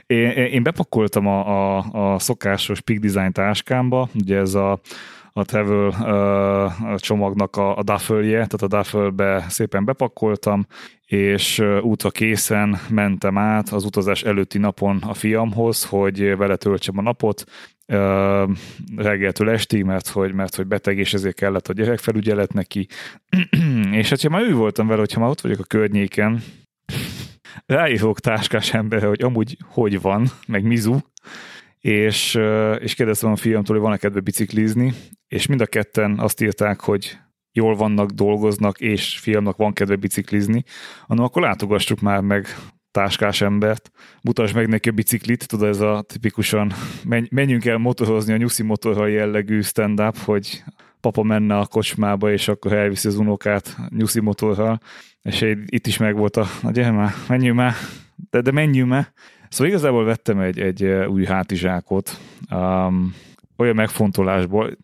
én, 0.07 0.31
én, 0.31 0.31
én 0.31 0.63
bepakoltam 0.63 1.27
a, 1.27 1.77
a, 1.77 2.15
a 2.15 2.19
szokásos 2.19 2.81
Peak 2.81 2.99
Design 2.99 3.33
táskámba, 3.33 4.09
ugye 4.15 4.37
ez 4.37 4.55
a 4.55 4.81
a 5.39 5.45
travel 5.45 5.87
uh, 5.89 6.95
csomagnak 6.97 7.57
a, 7.57 7.77
a 7.77 7.83
duffelje, 7.83 8.47
tehát 8.47 8.63
a 8.63 8.67
duffelbe 8.67 9.45
szépen 9.49 9.85
bepakoltam, 9.85 10.67
és 11.07 11.59
útra 11.81 12.11
készen 12.11 12.79
mentem 12.89 13.39
át 13.39 13.69
az 13.69 13.85
utazás 13.85 14.23
előtti 14.23 14.59
napon 14.59 15.03
a 15.07 15.15
fiamhoz, 15.15 15.85
hogy 15.85 16.37
vele 16.37 16.57
töltsem 16.57 16.99
a 16.99 17.03
napot, 17.03 17.45
uh, 17.87 18.51
reggeltől 18.97 19.51
estig, 19.51 19.85
mert 19.85 20.09
hogy, 20.09 20.33
mert 20.33 20.55
hogy 20.55 20.67
beteg, 20.67 20.99
és 20.99 21.15
ezért 21.15 21.37
kellett 21.37 21.69
a 21.69 21.73
gyerekfelügyelet 21.73 22.53
neki. 22.53 22.87
és 23.91 24.09
hát, 24.09 24.23
ha 24.23 24.29
már 24.29 24.43
ő 24.43 24.55
voltam 24.55 24.87
vele, 24.87 25.01
hogyha 25.01 25.21
már 25.21 25.31
ott 25.31 25.41
vagyok 25.41 25.59
a 25.59 25.65
környéken, 25.65 26.43
ráírok 27.67 28.21
táskás 28.21 28.75
emberre, 28.75 29.07
hogy 29.07 29.23
amúgy 29.23 29.57
hogy 29.65 30.01
van, 30.01 30.27
meg 30.47 30.63
mizu, 30.63 30.99
és, 31.81 32.39
és 32.79 32.95
kérdeztem 32.95 33.31
a 33.31 33.37
fiamtól, 33.37 33.77
hogy 33.77 33.85
van-e 33.85 33.97
kedve 33.97 34.21
biciklizni, 34.21 34.93
és 35.29 35.47
mind 35.47 35.61
a 35.61 35.67
ketten 35.67 36.19
azt 36.19 36.41
írták, 36.41 36.81
hogy 36.81 37.19
jól 37.53 37.77
vannak, 37.77 38.11
dolgoznak, 38.11 38.81
és 38.81 39.19
fiamnak 39.19 39.57
van 39.57 39.73
kedve 39.73 39.97
biciklizni, 39.97 40.65
hanem 41.07 41.25
akkor 41.25 41.43
látogassuk 41.43 42.01
már 42.01 42.21
meg 42.21 42.47
táskás 42.91 43.41
embert, 43.41 43.91
mutasd 44.23 44.55
meg 44.55 44.69
neki 44.69 44.89
a 44.89 44.93
biciklit, 44.93 45.49
tudod, 45.49 45.69
ez 45.69 45.81
a 45.81 46.05
tipikusan 46.07 46.73
menjünk 47.31 47.65
el 47.65 47.79
motorozni 47.79 48.33
a 48.33 48.37
nyuszi 48.37 48.63
motorral 48.63 49.11
jellegű 49.11 49.61
stand-up, 49.61 50.17
hogy 50.17 50.65
papa 51.01 51.23
menne 51.23 51.59
a 51.59 51.67
kocsmába, 51.67 52.33
és 52.33 52.49
akkor 52.49 52.73
elviszi 52.73 53.09
az 53.09 53.17
unokát 53.17 53.77
nyuszi 53.89 54.21
motorral, 54.21 54.81
és 55.23 55.55
itt 55.67 55.87
is 55.87 55.97
megvolt 55.97 56.37
a, 56.37 56.47
a 56.63 56.71
gyere 56.71 56.91
már, 56.91 57.13
menjünk 57.29 57.57
már, 57.57 57.75
de, 58.31 58.41
de 58.41 58.51
menjünk 58.51 58.89
már. 58.89 59.13
Szóval 59.49 59.67
igazából 59.67 60.05
vettem 60.05 60.39
egy, 60.39 60.61
egy 60.61 60.85
új 60.85 61.25
hátizsákot, 61.25 62.19
um, 62.51 63.15
olyan 63.57 63.75
megfontolásból, 63.75 64.77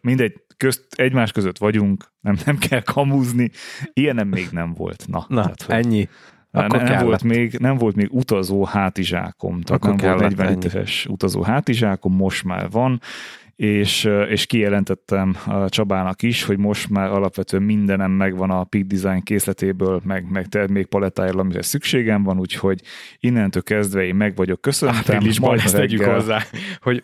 mindegy, 0.00 0.34
közt, 0.56 0.86
egymás 0.94 1.32
között 1.32 1.58
vagyunk, 1.58 2.12
nem, 2.20 2.36
nem 2.44 2.58
kell 2.58 2.80
kamuzni, 2.80 3.50
ilyenem 3.92 4.28
még 4.28 4.48
nem 4.50 4.74
volt. 4.74 5.04
Na, 5.08 5.24
Na 5.28 5.42
tehát, 5.42 5.84
ennyi. 5.84 6.08
Akkor 6.52 6.82
nem, 6.82 7.04
volt 7.04 7.22
még, 7.22 7.58
nem 7.58 7.76
volt 7.76 7.96
még 7.96 8.08
utazó 8.12 8.64
hátizsákom, 8.64 9.60
tehát 9.60 9.84
Akkor 9.84 9.96
nem 9.96 10.16
volt 10.16 10.36
40 10.36 10.52
literes 10.52 11.06
utazó 11.06 11.42
hátizsákom, 11.42 12.14
most 12.14 12.44
már 12.44 12.70
van, 12.70 13.00
és, 13.60 14.08
és 14.28 14.46
kijelentettem 14.46 15.36
a 15.46 15.68
Csabának 15.68 16.22
is, 16.22 16.44
hogy 16.44 16.58
most 16.58 16.90
már 16.90 17.10
alapvetően 17.10 17.62
mindenem 17.62 18.10
megvan 18.10 18.50
a 18.50 18.64
Peak 18.64 18.84
Design 18.84 19.22
készletéből, 19.22 20.00
meg, 20.04 20.30
meg 20.30 20.46
termékpalettájáról, 20.46 21.40
amire 21.40 21.62
szükségem 21.62 22.22
van, 22.22 22.38
úgyhogy 22.38 22.80
innentől 23.18 23.62
kezdve 23.62 24.04
én 24.04 24.14
meg 24.14 24.36
vagyok 24.36 24.60
köszöntem. 24.60 25.16
Áprilisban 25.16 25.58
ezt 25.58 25.74
tegyük 25.74 26.04
hozzá, 26.04 26.42
hogy 26.80 27.02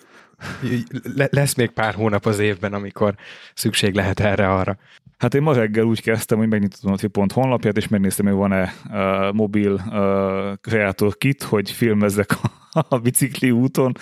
lesz 1.30 1.54
még 1.54 1.70
pár 1.70 1.94
hónap 1.94 2.26
az 2.26 2.38
évben, 2.38 2.72
amikor 2.72 3.14
szükség 3.54 3.94
lehet 3.94 4.20
erre-arra. 4.20 4.76
Hát 5.18 5.34
én 5.34 5.42
ma 5.42 5.54
reggel 5.54 5.84
úgy 5.84 6.02
kezdtem, 6.02 6.38
hogy 6.38 6.48
megnyitottam 6.48 6.92
a 6.92 7.08
pont 7.12 7.32
honlapját, 7.32 7.76
és 7.76 7.88
megnéztem, 7.88 8.26
hogy 8.26 8.34
van-e 8.34 8.74
uh, 8.90 9.32
mobil 9.32 9.72
uh, 9.72 10.56
kreator 10.60 11.16
kit, 11.16 11.42
hogy 11.42 11.70
filmezzek 11.70 12.30
a, 12.42 12.50
a 12.94 12.98
bicikli 12.98 13.50
úton, 13.50 13.92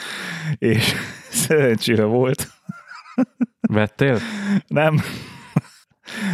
és 0.59 0.95
szerencsére 1.45 2.05
volt. 2.05 2.49
Vettél? 3.61 4.19
Nem, 4.67 5.01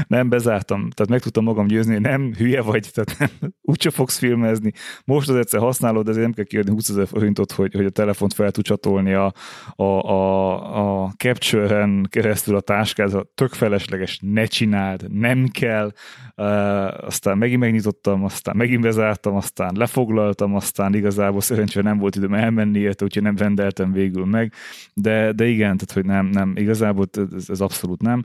nem 0.06 0.28
bezártam, 0.28 0.80
tehát 0.90 1.10
meg 1.10 1.20
tudtam 1.20 1.44
magam 1.44 1.66
győzni, 1.66 1.92
hogy 1.92 2.02
nem 2.02 2.34
hülye 2.34 2.62
vagy, 2.62 2.90
tehát 2.92 3.18
nem, 3.18 3.52
úgyse 3.62 3.90
fogsz 3.90 4.18
filmezni. 4.18 4.72
Most 5.04 5.28
az 5.28 5.34
egyszer 5.34 5.60
használod, 5.60 6.04
de 6.04 6.10
ezért 6.10 6.24
nem 6.24 6.34
kell 6.34 6.44
kiadni 6.44 6.70
20 6.70 6.88
ezer 6.88 7.06
forintot, 7.06 7.52
hogy, 7.52 7.74
hogy 7.74 7.84
a 7.84 7.90
telefont 7.90 8.34
fel 8.34 8.50
tud 8.50 8.64
csatolni 8.64 9.12
a, 9.12 9.32
a, 9.74 9.82
a, 9.84 11.02
a 11.02 11.12
capture-en 11.16 12.06
keresztül 12.08 12.56
a 12.56 12.60
táskád, 12.60 13.26
tök 13.34 13.52
felesleges, 13.52 14.18
ne 14.22 14.44
csináld, 14.44 15.12
nem 15.12 15.46
kell. 15.46 15.92
Uh, 16.36 17.04
aztán 17.04 17.38
megint 17.38 17.60
megnyitottam, 17.60 18.24
aztán 18.24 18.56
megint 18.56 18.80
bezártam, 18.80 19.34
aztán 19.34 19.74
lefoglaltam, 19.76 20.54
aztán 20.54 20.94
igazából 20.94 21.40
szerencsére 21.40 21.88
nem 21.88 21.98
volt 21.98 22.16
időm 22.16 22.34
elmenni 22.34 22.78
érte, 22.78 23.04
úgyhogy 23.04 23.22
nem 23.22 23.36
rendeltem 23.36 23.92
végül 23.92 24.24
meg, 24.24 24.52
de, 24.94 25.32
de 25.32 25.46
igen, 25.46 25.76
tehát 25.76 25.92
hogy 25.92 26.04
nem, 26.04 26.26
nem, 26.26 26.52
igazából 26.56 27.06
ez, 27.36 27.48
ez 27.48 27.60
abszolút 27.60 28.02
nem. 28.02 28.22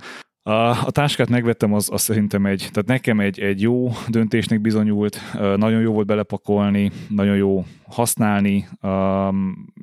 A, 0.47 0.69
a 0.69 0.91
táskát 0.91 1.29
megvettem, 1.29 1.73
az, 1.73 1.89
az 1.91 2.01
szerintem 2.01 2.45
egy, 2.45 2.59
tehát 2.71 2.85
nekem 2.85 3.19
egy, 3.19 3.39
egy 3.39 3.61
jó 3.61 3.91
döntésnek 4.07 4.61
bizonyult, 4.61 5.19
nagyon 5.33 5.81
jó 5.81 5.93
volt 5.93 6.07
belepakolni, 6.07 6.91
nagyon 7.09 7.35
jó 7.35 7.65
használni, 7.87 8.67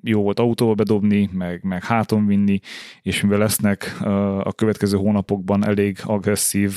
jó 0.02 0.22
volt 0.22 0.38
autóba 0.38 0.74
bedobni, 0.74 1.28
meg, 1.32 1.62
meg 1.62 1.84
háton 1.84 2.26
vinni, 2.26 2.58
és 3.02 3.20
mivel 3.20 3.38
lesznek 3.38 3.96
a 4.42 4.52
következő 4.52 4.96
hónapokban 4.96 5.66
elég 5.66 5.98
agresszív 6.04 6.72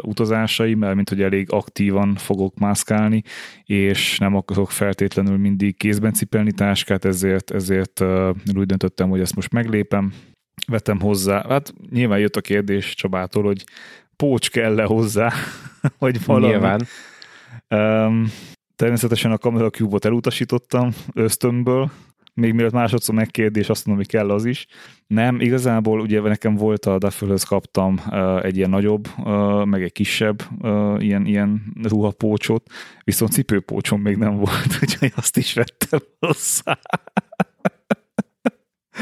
utazásai, 0.00 0.74
mert 0.74 0.94
mint 0.94 1.08
hogy 1.08 1.22
elég 1.22 1.52
aktívan 1.52 2.14
fogok 2.14 2.58
mászkálni, 2.58 3.22
és 3.64 4.18
nem 4.18 4.34
akarok 4.34 4.70
feltétlenül 4.70 5.36
mindig 5.36 5.76
kézben 5.76 6.12
cipelni 6.12 6.52
táskát, 6.52 7.04
ezért, 7.04 7.50
ezért 7.50 8.04
úgy 8.56 8.66
döntöttem, 8.66 9.08
hogy 9.08 9.20
ezt 9.20 9.34
most 9.34 9.52
meglépem, 9.52 10.12
vettem 10.66 11.00
hozzá. 11.00 11.44
Hát 11.48 11.74
nyilván 11.90 12.18
jött 12.18 12.36
a 12.36 12.40
kérdés 12.40 12.94
Csabától, 12.94 13.42
hogy 13.42 13.64
pócs 14.16 14.50
kell-e 14.50 14.84
hozzá, 14.84 15.32
hogy 15.98 16.24
valami. 16.24 16.46
Nyilván. 16.46 16.86
Um, 17.68 18.32
természetesen 18.76 19.32
a 19.32 19.38
Camera 19.38 19.70
Cube-ot 19.70 20.04
elutasítottam 20.04 20.90
ösztönből, 21.12 21.90
még 22.34 22.52
mielőtt 22.52 22.72
másodszor 22.72 23.14
megkérdés, 23.14 23.68
azt 23.68 23.86
mondom, 23.86 24.04
hogy 24.04 24.14
kell 24.14 24.30
az 24.30 24.44
is. 24.44 24.66
Nem, 25.06 25.40
igazából 25.40 26.00
ugye 26.00 26.20
nekem 26.20 26.54
volt 26.54 26.84
a 26.86 26.98
Duffelhöz 26.98 27.42
kaptam 27.42 28.00
uh, 28.10 28.44
egy 28.44 28.56
ilyen 28.56 28.70
nagyobb, 28.70 29.08
uh, 29.18 29.64
meg 29.64 29.82
egy 29.82 29.92
kisebb 29.92 30.42
uh, 30.60 31.04
ilyen, 31.04 31.26
ilyen 31.26 31.62
ruhapócsot, 31.82 32.70
viszont 33.04 33.32
cipőpócsom 33.32 34.00
még 34.00 34.16
nem 34.16 34.36
volt, 34.36 34.78
úgyhogy 34.82 35.12
azt 35.16 35.36
is 35.36 35.54
vettem 35.54 36.00
hozzá. 36.18 36.78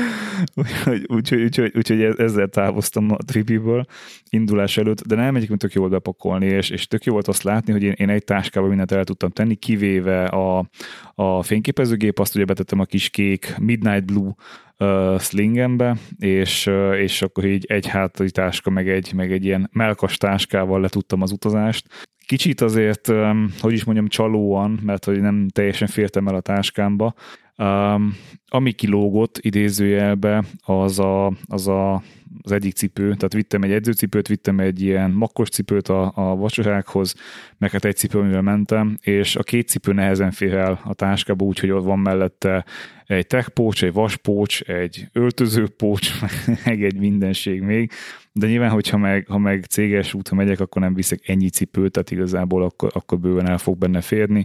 Úgyhogy 0.55 1.05
úgy, 1.07 1.35
úgy, 1.35 1.61
úgy, 1.75 1.93
úgy, 1.93 2.03
ezzel 2.03 2.49
távoztam 2.49 3.11
a 3.11 3.17
tripiből 3.17 3.87
indulás 4.31 4.77
előtt, 4.77 5.07
de 5.07 5.15
nem 5.15 5.37
egyébként 5.37 5.61
tök 5.61 5.73
jól 5.73 5.89
bepakolni, 5.89 6.47
és, 6.47 6.71
és 6.71 6.87
tök 6.87 7.05
jó 7.05 7.13
volt 7.13 7.29
azt 7.29 7.43
látni, 7.43 7.73
hogy 7.73 7.83
én, 7.83 7.93
én 7.93 8.09
egy 8.09 8.25
táskába 8.25 8.67
mindent 8.67 8.93
el 8.93 9.05
tudtam 9.05 9.31
tenni, 9.31 9.55
kivéve 9.55 10.25
a, 10.25 10.69
a 11.15 11.43
fényképezőgép, 11.43 12.19
azt 12.19 12.35
ugye 12.35 12.45
betettem 12.45 12.81
a 12.81 12.85
kis 12.85 13.11
kék 13.11 13.55
Midnight 13.59 14.05
Blue 14.05 14.35
uh, 14.79 15.21
slingembe, 15.21 15.97
és, 16.19 16.67
uh, 16.67 17.01
és 17.01 17.23
akkor 17.23 17.45
így 17.45 17.65
egy 17.69 17.87
hátali 17.87 18.31
táska, 18.31 18.71
meg 18.71 18.89
egy, 18.89 19.13
meg 19.15 19.33
egy 19.33 19.45
ilyen 19.45 19.71
melkas 19.73 20.17
táskával 20.17 20.81
letudtam 20.81 21.23
az 21.23 21.33
utazást. 21.33 21.87
Kicsit 22.27 22.61
azért, 22.61 23.09
um, 23.09 23.55
hogy 23.61 23.73
is 23.73 23.85
mondjam, 23.85 24.09
csalóan, 24.09 24.79
mert 24.83 25.05
hogy 25.05 25.21
nem 25.21 25.49
teljesen 25.49 25.89
fértem 25.89 26.29
el 26.29 26.35
a 26.35 26.41
táskámba, 26.41 27.15
Um, 27.63 28.17
ami 28.49 28.73
kilógott 28.73 29.39
idézőjelbe, 29.39 30.45
az, 30.65 30.99
a, 30.99 31.33
az 31.47 31.69
a, 31.69 32.03
az 32.43 32.53
egyik 32.53 32.75
cipő, 32.75 33.03
tehát 33.03 33.33
vittem 33.33 33.63
egy 33.63 33.73
edzőcipőt, 33.73 34.29
vittem 34.29 34.61
egy 34.61 34.83
ilyen 34.83 35.11
makkos 35.11 35.49
cipőt 35.49 35.89
a, 35.89 36.13
a 36.15 36.37
vacsorákhoz, 36.37 37.15
meg 37.57 37.71
hát 37.71 37.85
egy 37.85 37.97
cipő, 37.97 38.19
amivel 38.19 38.43
mentem, 38.43 38.97
és 39.03 39.37
a 39.37 39.43
két 39.43 39.69
cipő 39.69 39.93
nehezen 39.93 40.31
fér 40.31 40.55
el 40.55 40.81
a 40.85 40.95
táskába, 40.95 41.45
úgyhogy 41.45 41.71
ott 41.71 41.85
van 41.85 41.99
mellette 41.99 42.65
egy 43.07 43.27
techpócs, 43.27 43.85
egy 43.85 43.93
vaspócs, 43.93 44.61
egy 44.61 45.09
öltözőpócs, 45.13 46.11
meg 46.65 46.85
egy 46.85 46.99
mindenség 46.99 47.61
még, 47.61 47.91
de 48.33 48.47
nyilván, 48.47 48.71
hogyha 48.71 48.97
meg, 48.97 49.27
ha 49.27 49.39
meg 49.39 49.65
céges 49.65 50.15
útra 50.15 50.37
megyek, 50.37 50.61
akkor 50.61 50.83
nem 50.83 50.95
viszek 50.95 51.29
ennyi 51.29 51.49
cipőt, 51.49 51.93
tehát 51.93 52.11
igazából 52.11 52.63
akkor, 52.63 52.91
akkor 52.95 53.19
bőven 53.19 53.49
el 53.49 53.59
fog 53.59 53.79
benne 53.79 54.01
férni 54.01 54.45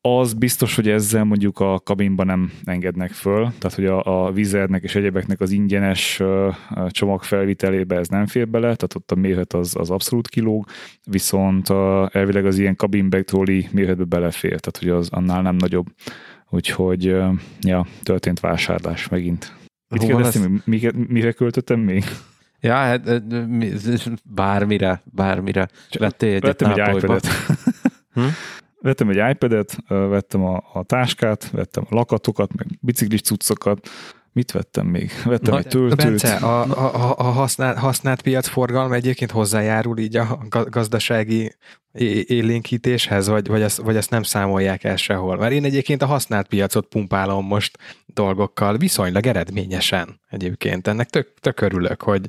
az 0.00 0.32
biztos, 0.34 0.74
hogy 0.74 0.88
ezzel 0.88 1.24
mondjuk 1.24 1.58
a 1.58 1.80
kabinban 1.80 2.26
nem 2.26 2.52
engednek 2.64 3.10
föl, 3.10 3.52
tehát 3.58 3.76
hogy 3.76 3.86
a, 3.86 4.26
a 4.26 4.32
vizernek 4.32 4.82
és 4.82 4.94
egyebeknek 4.94 5.40
az 5.40 5.50
ingyenes 5.50 6.22
csomagfelvitelébe 6.88 7.96
ez 7.96 8.08
nem 8.08 8.26
fér 8.26 8.48
bele, 8.48 8.62
tehát 8.62 8.94
ott 8.94 9.10
a 9.10 9.14
méret 9.14 9.52
az, 9.52 9.76
az 9.76 9.90
abszolút 9.90 10.28
kilóg, 10.28 10.66
viszont 11.04 11.68
a, 11.68 12.10
elvileg 12.12 12.46
az 12.46 12.58
ilyen 12.58 12.76
kabinbag 12.76 13.24
trolley 13.24 13.62
méretbe 13.70 14.04
belefér, 14.04 14.60
tehát 14.60 14.76
hogy 14.78 14.88
az 14.88 15.08
annál 15.10 15.42
nem 15.42 15.56
nagyobb. 15.56 15.86
Úgyhogy 16.50 17.04
ja, 17.60 17.86
történt 18.02 18.40
vásárlás 18.40 19.08
megint. 19.08 19.54
Mit 19.88 20.04
kérdeztem, 20.04 20.62
mire, 20.64 20.90
mire 21.08 21.32
költöttem 21.32 21.80
még? 21.80 22.04
Ja, 22.60 22.74
hát 22.74 23.22
bármire, 24.24 25.02
bármire. 25.04 25.68
Vettél 25.98 26.34
egy 26.34 26.40
Vettem 26.40 26.70
egy 26.70 26.96
iPad-et. 26.96 27.26
hm? 28.12 28.22
Vettem 28.80 29.08
egy 29.08 29.30
iPad-et, 29.30 29.76
vettem 29.88 30.44
a, 30.44 30.64
a 30.72 30.82
táskát, 30.82 31.50
vettem 31.50 31.84
a 31.90 31.94
lakatokat, 31.94 32.54
meg 32.54 32.66
biciklis 32.80 33.20
cuccokat, 33.20 33.88
Mit 34.32 34.52
vettem 34.52 34.86
még? 34.86 35.10
Vettem 35.24 35.52
Na, 35.52 35.58
egy 35.58 35.66
töltőt. 35.66 35.96
Bence, 35.96 36.34
a, 36.34 36.62
a, 36.62 37.14
a 37.16 37.22
használt, 37.22 37.78
használt 37.78 38.22
piacforgalom 38.22 38.92
egyébként 38.92 39.30
hozzájárul 39.30 39.98
így 39.98 40.16
a 40.16 40.38
gazdasági 40.48 41.54
élénkítéshez, 42.26 43.28
vagy, 43.28 43.46
vagy, 43.46 43.62
ezt, 43.62 43.76
vagy 43.76 43.96
ezt 43.96 44.10
nem 44.10 44.22
számolják 44.22 44.84
el 44.84 44.96
sehol? 44.96 45.36
Mert 45.36 45.52
én 45.52 45.64
egyébként 45.64 46.02
a 46.02 46.06
használt 46.06 46.48
piacot 46.48 46.86
pumpálom 46.86 47.46
most 47.46 47.78
dolgokkal 48.06 48.76
viszonylag 48.76 49.26
eredményesen 49.26 50.20
egyébként. 50.28 50.86
Ennek 50.86 51.08
tök, 51.08 51.34
tök 51.40 51.60
örülök, 51.60 52.02
hogy, 52.02 52.28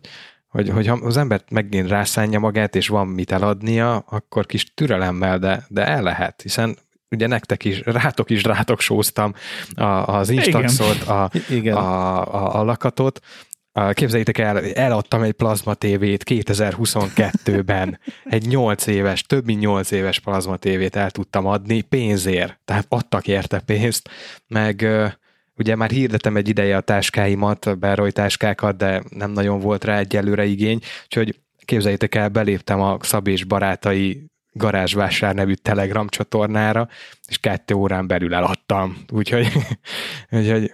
hogy, 0.51 0.69
hogy 0.69 0.87
ha 0.87 0.93
az 0.93 1.17
embert 1.17 1.49
megint 1.49 1.89
rászánja 1.89 2.39
magát, 2.39 2.75
és 2.75 2.87
van 2.87 3.07
mit 3.07 3.31
eladnia, 3.31 3.97
akkor 3.97 4.45
kis 4.45 4.73
türelemmel, 4.73 5.39
de, 5.39 5.65
de 5.67 5.85
el 5.85 6.03
lehet, 6.03 6.41
hiszen 6.41 6.77
ugye 7.09 7.27
nektek 7.27 7.65
is, 7.65 7.81
rátok 7.85 8.29
is 8.29 8.43
rátok 8.43 8.79
sóztam 8.79 9.33
a, 9.75 9.83
az 9.83 10.29
Instaxot, 10.29 11.07
a, 11.07 11.31
Igen. 11.49 11.75
A, 11.75 12.33
a, 12.33 12.59
a 12.59 12.63
lakatot, 12.63 13.19
Képzeljétek 13.91 14.37
el, 14.37 14.65
eladtam 14.73 15.21
egy 15.21 15.31
plazma 15.31 15.73
tévét 15.73 16.23
2022-ben. 16.29 17.99
Egy 18.23 18.47
8 18.47 18.87
éves, 18.87 19.21
több 19.21 19.45
mint 19.45 19.59
8 19.59 19.91
éves 19.91 20.19
plazma 20.19 20.57
tévét 20.57 20.95
el 20.95 21.11
tudtam 21.11 21.45
adni 21.45 21.81
pénzért. 21.81 22.59
Tehát 22.65 22.85
adtak 22.89 23.27
érte 23.27 23.59
pénzt, 23.59 24.09
meg 24.47 24.87
ugye 25.61 25.75
már 25.75 25.89
hirdetem 25.89 26.35
egy 26.35 26.47
ideje 26.47 26.77
a 26.77 26.81
táskáimat, 26.81 27.79
Beroy 27.79 28.11
táskákat, 28.11 28.77
de 28.77 29.03
nem 29.09 29.31
nagyon 29.31 29.59
volt 29.59 29.83
rá 29.83 29.97
egyelőre 29.97 30.45
igény, 30.45 30.79
úgyhogy 31.03 31.39
képzeljétek 31.65 32.15
el, 32.15 32.29
beléptem 32.29 32.81
a 32.81 32.97
Szabés 33.01 33.43
barátai 33.43 34.25
garázsvásár 34.53 35.35
nevű 35.35 35.53
Telegram 35.53 36.07
csatornára, 36.07 36.87
és 37.27 37.37
kettő 37.37 37.73
órán 37.73 38.07
belül 38.07 38.33
eladtam. 38.33 38.97
Úgyhogy, 39.11 39.47
úgyhogy, 40.39 40.73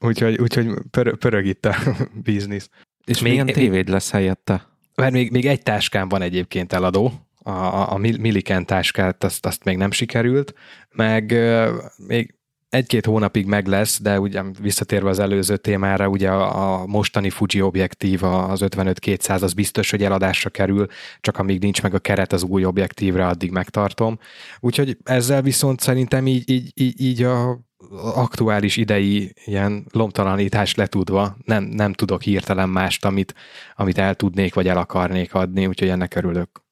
úgyhogy, 0.00 0.38
úgyhogy 0.38 0.68
pör, 0.90 1.16
pörög 1.16 1.46
itt 1.46 1.64
a 1.64 1.76
biznisz. 2.30 2.70
És 3.04 3.20
milyen 3.20 3.44
még, 3.44 3.54
tévéd 3.54 3.88
lesz 3.88 4.10
helyette? 4.10 4.66
Mert 4.94 5.12
még, 5.12 5.30
még 5.30 5.46
egy 5.46 5.62
táskám 5.62 6.08
van 6.08 6.22
egyébként 6.22 6.72
eladó, 6.72 7.28
a, 7.42 7.92
a, 7.92 7.96
Milliken 7.96 8.66
táskát, 8.66 9.24
azt, 9.24 9.46
azt 9.46 9.64
még 9.64 9.76
nem 9.76 9.90
sikerült, 9.90 10.54
meg 10.90 11.30
uh, 11.30 11.68
még 12.06 12.37
egy-két 12.68 13.06
hónapig 13.06 13.46
meg 13.46 13.66
lesz, 13.66 14.00
de 14.00 14.20
ugye 14.20 14.42
visszatérve 14.60 15.08
az 15.08 15.18
előző 15.18 15.56
témára, 15.56 16.08
ugye 16.08 16.30
a, 16.30 16.80
a 16.80 16.86
mostani 16.86 17.30
Fuji 17.30 17.62
objektív, 17.62 18.24
az 18.24 18.60
55-200, 18.64 19.42
az 19.42 19.52
biztos, 19.52 19.90
hogy 19.90 20.02
eladásra 20.02 20.50
kerül, 20.50 20.86
csak 21.20 21.38
amíg 21.38 21.60
nincs 21.60 21.82
meg 21.82 21.94
a 21.94 21.98
keret 21.98 22.32
az 22.32 22.42
új 22.42 22.64
objektívre, 22.64 23.26
addig 23.26 23.50
megtartom. 23.50 24.18
Úgyhogy 24.60 24.96
ezzel 25.04 25.42
viszont 25.42 25.80
szerintem 25.80 26.26
így, 26.26 26.50
így, 26.50 26.70
így, 26.74 27.00
így 27.00 27.22
a 27.22 27.66
aktuális 28.14 28.76
idei 28.76 29.32
ilyen 29.44 29.86
lomtalanítást 29.90 30.76
letudva 30.76 31.36
nem, 31.44 31.64
nem 31.64 31.92
tudok 31.92 32.22
hirtelen 32.22 32.68
mást, 32.68 33.04
amit, 33.04 33.34
amit 33.74 33.98
el 33.98 34.14
tudnék, 34.14 34.54
vagy 34.54 34.68
el 34.68 34.78
akarnék 34.78 35.34
adni, 35.34 35.66
úgyhogy 35.66 35.88
ennek 35.88 36.14
örülök. 36.14 36.62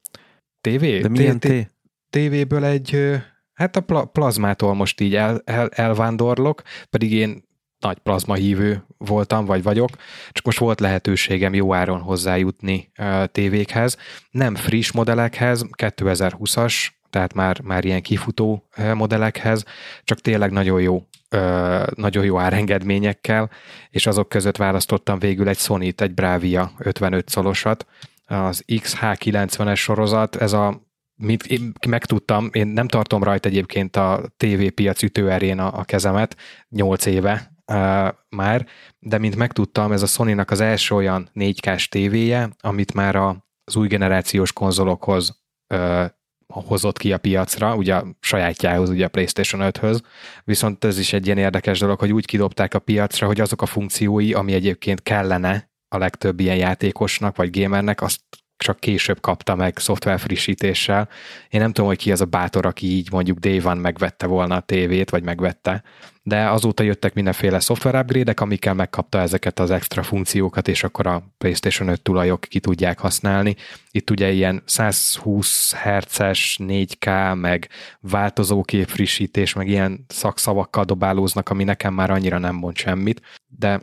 TV? 0.61 0.79
De 0.79 1.09
milyen 1.09 1.39
té? 1.39 1.67
TV-ből 2.09 2.65
egy 2.65 3.19
Hát 3.57 3.75
a 3.75 4.05
plazmától 4.05 4.73
most 4.73 5.01
így 5.01 5.15
el, 5.15 5.41
el, 5.45 5.69
elvándorlok, 5.69 6.61
pedig 6.89 7.11
én 7.11 7.43
nagy 7.79 7.97
plazma 7.97 8.33
hívő 8.33 8.85
voltam, 8.97 9.45
vagy 9.45 9.63
vagyok, 9.63 9.89
csak 10.31 10.45
most 10.45 10.59
volt 10.59 10.79
lehetőségem 10.79 11.53
jó 11.53 11.73
áron 11.73 12.01
hozzájutni 12.01 12.91
uh, 12.99 13.23
tévékhez. 13.25 13.97
Nem 14.31 14.55
friss 14.55 14.91
modellekhez, 14.91 15.65
2020-as, 15.77 16.87
tehát 17.09 17.33
már, 17.33 17.61
már 17.61 17.85
ilyen 17.85 18.01
kifutó 18.01 18.67
modellekhez, 18.93 19.63
csak 20.03 20.19
tényleg 20.19 20.51
nagyon 20.51 20.81
jó 20.81 20.95
uh, 21.31 21.87
nagyon 21.95 22.25
jó 22.25 22.39
árengedményekkel, 22.39 23.49
és 23.89 24.07
azok 24.07 24.29
között 24.29 24.57
választottam 24.57 25.19
végül 25.19 25.47
egy 25.47 25.57
sony 25.57 25.93
egy 25.97 26.13
Bravia 26.13 26.71
55 26.77 27.29
szolosat, 27.29 27.85
az 28.25 28.63
XH90-es 28.67 29.77
sorozat, 29.77 30.35
ez 30.35 30.53
a 30.53 30.86
mint 31.17 31.45
én 31.45 31.71
megtudtam, 31.87 32.49
én 32.51 32.67
nem 32.67 32.87
tartom 32.87 33.23
rajta 33.23 33.49
egyébként 33.49 33.95
a 33.95 34.33
TV 34.37 34.67
piac 34.67 35.01
ütőerén 35.01 35.59
a, 35.59 35.79
a 35.79 35.83
kezemet, 35.83 36.37
8 36.69 37.05
éve 37.05 37.51
uh, 37.71 38.07
már, 38.29 38.65
de 38.99 39.17
mint 39.17 39.35
megtudtam, 39.35 39.91
ez 39.91 40.01
a 40.01 40.05
Sony-nak 40.05 40.51
az 40.51 40.59
első 40.59 40.95
olyan 40.95 41.29
4K-s 41.33 41.89
tévéje, 41.89 42.49
amit 42.59 42.93
már 42.93 43.15
a, 43.15 43.45
az 43.63 43.75
új 43.75 43.87
generációs 43.87 44.53
konzolokhoz 44.53 45.41
uh, 45.73 46.05
hozott 46.47 46.97
ki 46.97 47.13
a 47.13 47.17
piacra, 47.17 47.75
ugye 47.75 47.95
a 47.95 48.05
sajátjához, 48.19 48.89
ugye 48.89 49.05
a 49.05 49.09
PlayStation 49.09 49.71
5-höz, 49.73 50.01
viszont 50.43 50.83
ez 50.83 50.99
is 50.99 51.13
egy 51.13 51.25
ilyen 51.25 51.37
érdekes 51.37 51.79
dolog, 51.79 51.99
hogy 51.99 52.11
úgy 52.11 52.25
kidobták 52.25 52.73
a 52.73 52.79
piacra, 52.79 53.27
hogy 53.27 53.41
azok 53.41 53.61
a 53.61 53.65
funkciói, 53.65 54.33
ami 54.33 54.53
egyébként 54.53 55.03
kellene 55.03 55.71
a 55.87 55.97
legtöbb 55.97 56.39
ilyen 56.39 56.55
játékosnak 56.55 57.35
vagy 57.35 57.59
gamernek, 57.59 58.01
azt 58.01 58.21
csak 58.57 58.79
később 58.79 59.19
kapta 59.21 59.55
meg 59.55 59.77
szoftver 59.77 60.19
frissítéssel. 60.19 61.09
Én 61.49 61.59
nem 61.59 61.71
tudom, 61.71 61.89
hogy 61.89 61.97
ki 61.97 62.11
az 62.11 62.21
a 62.21 62.25
bátor, 62.25 62.65
aki 62.65 62.87
így 62.87 63.11
mondjuk 63.11 63.37
Day 63.37 63.61
One 63.63 63.81
megvette 63.81 64.25
volna 64.27 64.55
a 64.55 64.59
tévét, 64.59 65.09
vagy 65.09 65.23
megvette, 65.23 65.83
de 66.23 66.49
azóta 66.49 66.83
jöttek 66.83 67.13
mindenféle 67.13 67.59
szoftver 67.59 67.95
upgrade 67.95 68.33
amikkel 68.35 68.73
megkapta 68.73 69.19
ezeket 69.19 69.59
az 69.59 69.71
extra 69.71 70.03
funkciókat, 70.03 70.67
és 70.67 70.83
akkor 70.83 71.07
a 71.07 71.23
PlayStation 71.37 71.87
5 71.87 72.01
tulajok 72.01 72.41
ki 72.41 72.59
tudják 72.59 72.99
használni. 72.99 73.55
Itt 73.91 74.09
ugye 74.09 74.31
ilyen 74.31 74.63
120 74.65 75.73
Hz-es 75.73 76.59
4K, 76.63 77.35
meg 77.39 77.69
változókép 77.99 78.87
frissítés, 78.87 79.53
meg 79.53 79.67
ilyen 79.67 80.05
szakszavakkal 80.07 80.83
dobálóznak, 80.83 81.49
ami 81.49 81.63
nekem 81.63 81.93
már 81.93 82.09
annyira 82.09 82.37
nem 82.37 82.55
mond 82.55 82.77
semmit, 82.77 83.21
de 83.47 83.81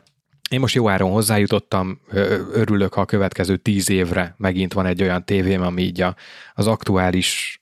én 0.55 0.61
most 0.61 0.74
jó 0.74 0.88
áron 0.88 1.11
hozzájutottam, 1.11 2.00
örülök, 2.52 2.94
ha 2.94 3.00
a 3.00 3.05
következő 3.05 3.57
tíz 3.57 3.90
évre 3.90 4.34
megint 4.36 4.72
van 4.72 4.86
egy 4.86 5.02
olyan 5.02 5.24
tévém, 5.24 5.62
ami 5.62 5.82
így 5.82 6.00
a, 6.00 6.16
az 6.55 6.66
aktuális 6.66 7.59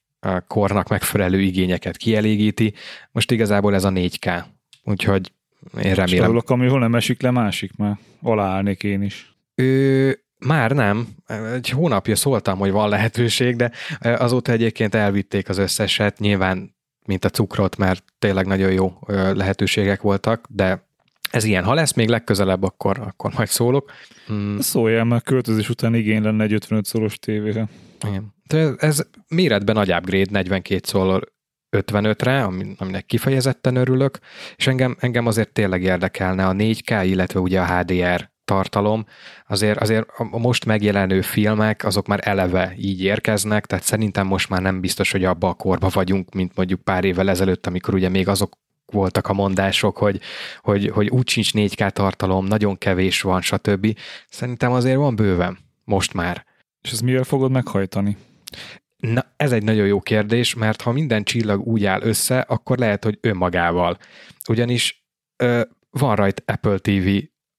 kornak 0.47 0.89
megfelelő 0.89 1.41
igényeket 1.41 1.97
kielégíti. 1.97 2.75
Most 3.11 3.31
igazából 3.31 3.75
ez 3.75 3.85
a 3.85 3.91
4K, 3.91 4.43
úgyhogy 4.85 5.33
én 5.83 5.95
remélem. 5.95 6.37
És 6.37 6.43
ami 6.47 6.69
hol 6.69 6.79
nem 6.79 6.95
esik 6.95 7.23
le 7.23 7.31
másik, 7.31 7.77
mert 7.77 7.99
aláállnék 8.23 8.83
én 8.83 9.03
is. 9.03 9.35
Ő, 9.55 10.19
már 10.39 10.71
nem. 10.71 11.09
Egy 11.53 11.69
hónapja 11.69 12.17
szóltam, 12.17 12.59
hogy 12.59 12.71
van 12.71 12.89
lehetőség, 12.89 13.57
de 13.57 13.71
azóta 14.01 14.53
egyébként 14.53 14.95
elvitték 14.95 15.49
az 15.49 15.59
összeset, 15.59 16.19
nyilván 16.19 16.75
mint 17.07 17.25
a 17.25 17.31
cukrot, 17.31 17.77
mert 17.77 18.05
tényleg 18.19 18.47
nagyon 18.47 18.73
jó 18.73 18.99
lehetőségek 19.33 20.01
voltak, 20.01 20.47
de 20.51 20.91
ez 21.33 21.45
ilyen. 21.45 21.65
Ha 21.65 21.75
lesz 21.75 21.93
még 21.93 22.09
legközelebb, 22.09 22.63
akkor, 22.63 22.99
akkor 22.99 23.33
majd 23.37 23.49
szólok. 23.49 23.93
Mm. 24.33 24.59
Szóljál, 24.59 25.05
mert 25.05 25.25
költözés 25.25 25.69
után 25.69 25.95
igény 25.95 26.23
lenne 26.23 26.45
egy 26.45 26.53
55 26.53 26.85
szoros 26.85 27.19
tévére. 27.19 27.69
Igen. 28.07 28.35
De 28.49 28.73
ez 28.77 29.07
méretben 29.29 29.75
nagy 29.75 29.93
upgrade, 29.93 30.31
42 30.31 30.81
szólor 30.85 31.33
55-re, 31.77 32.43
aminek 32.77 33.07
kifejezetten 33.07 33.77
örülök, 33.77 34.19
és 34.57 34.67
engem, 34.67 34.97
engem 35.01 35.27
azért 35.27 35.53
tényleg 35.53 35.83
érdekelne 35.83 36.47
a 36.47 36.53
4K, 36.53 37.03
illetve 37.05 37.41
ugye 37.41 37.61
a 37.61 37.79
HDR 37.79 38.31
tartalom, 38.45 39.07
azért, 39.49 39.81
azért 39.81 40.09
a 40.17 40.39
most 40.39 40.65
megjelenő 40.65 41.21
filmek, 41.21 41.85
azok 41.85 42.07
már 42.07 42.21
eleve 42.23 42.75
így 42.79 43.03
érkeznek, 43.03 43.67
tehát 43.67 43.85
szerintem 43.85 44.27
most 44.27 44.49
már 44.49 44.63
nem 44.63 44.81
biztos, 44.81 45.13
hogy 45.13 45.25
abba 45.25 45.49
a 45.49 45.55
korba 45.55 45.89
vagyunk, 45.93 46.35
mint 46.35 46.57
mondjuk 46.57 46.81
pár 46.81 47.05
évvel 47.05 47.31
ezelőtt, 47.31 47.67
amikor 47.67 47.95
ugye 47.95 48.09
még 48.09 48.29
azok 48.29 48.61
voltak 48.93 49.29
a 49.29 49.33
mondások, 49.33 49.97
hogy, 49.97 50.21
hogy, 50.61 50.91
hogy 50.91 51.09
úgy 51.09 51.29
sincs 51.29 51.51
4K 51.55 51.91
tartalom, 51.91 52.47
nagyon 52.47 52.79
kevés 52.79 53.21
van, 53.21 53.41
stb. 53.41 53.99
Szerintem 54.29 54.73
azért 54.73 54.97
van 54.97 55.17
bőven, 55.17 55.59
most 55.85 56.15
már. 56.15 56.45
És 56.83 56.91
ez 56.91 57.01
mivel 57.01 57.25
fogod 57.25 57.51
meghajtani? 57.51 58.17
Na, 58.97 59.25
ez 59.37 59.53
egy 59.53 59.63
nagyon 59.63 59.87
jó 59.87 60.01
kérdés, 60.01 60.55
mert 60.55 60.81
ha 60.81 60.93
minden 60.93 61.25
csillag 61.25 61.67
úgy 61.67 61.85
áll 61.85 62.03
össze, 62.03 62.39
akkor 62.41 62.79
lehet, 62.79 63.05
hogy 63.05 63.19
önmagával. 63.21 63.99
Ugyanis 64.49 65.05
ö, 65.37 65.61
van 65.91 66.17
rajta 66.17 66.43
Apple 66.53 66.79
TV 66.79 67.09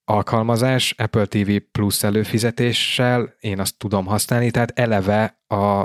alkalmazás, 0.06 0.94
Apple 0.98 1.26
TV 1.26 1.56
Plus 1.72 2.04
előfizetéssel, 2.04 3.36
én 3.40 3.60
azt 3.60 3.78
tudom 3.78 4.06
használni, 4.06 4.52
tehát 4.52 4.80
eleve 4.80 5.44
a, 5.48 5.82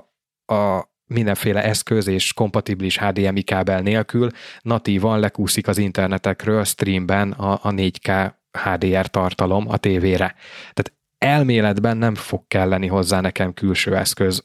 a 0.55 0.91
mindenféle 1.09 1.65
eszköz 1.65 2.07
és 2.07 2.33
kompatibilis 2.33 2.99
HDMI 2.99 3.43
kábel 3.43 3.81
nélkül 3.81 4.31
natívan 4.61 5.21
lekúszik 5.21 5.69
az 5.69 5.79
internetekről 5.79 6.65
streamben 6.65 7.33
a, 7.33 7.53
a 7.53 7.71
4K 7.71 8.33
HDR 8.53 9.07
tartalom 9.07 9.69
a 9.69 9.77
tévére. 9.77 10.35
Tehát 10.73 10.93
elméletben 11.19 11.97
nem 11.97 12.15
fog 12.15 12.47
kelleni 12.49 12.87
hozzá 12.87 13.21
nekem 13.21 13.55
külső 13.55 13.97
eszköz. 13.97 14.45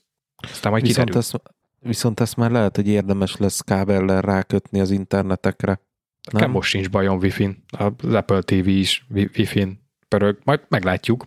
Aztán 0.52 0.72
majd 0.72 0.84
viszont 0.84 1.16
ezt, 1.16 1.42
viszont 1.80 2.20
ezt 2.20 2.36
már 2.36 2.52
lehet, 2.52 2.76
hogy 2.76 2.88
érdemes 2.88 3.38
lesz 3.38 3.62
kábellel 3.62 4.22
rákötni 4.22 4.80
az 4.80 4.92
internetekre. 4.92 5.82
Nekem 6.32 6.52
most 6.52 6.70
sincs 6.70 6.90
bajom 6.90 7.18
Wi-Fi-n. 7.18 7.64
Az 7.78 8.14
Apple 8.14 8.42
TV 8.42 8.68
is 8.68 9.06
Wi-Fi-n 9.10 9.80
pörög. 10.08 10.38
Majd 10.44 10.60
meglátjuk. 10.68 11.26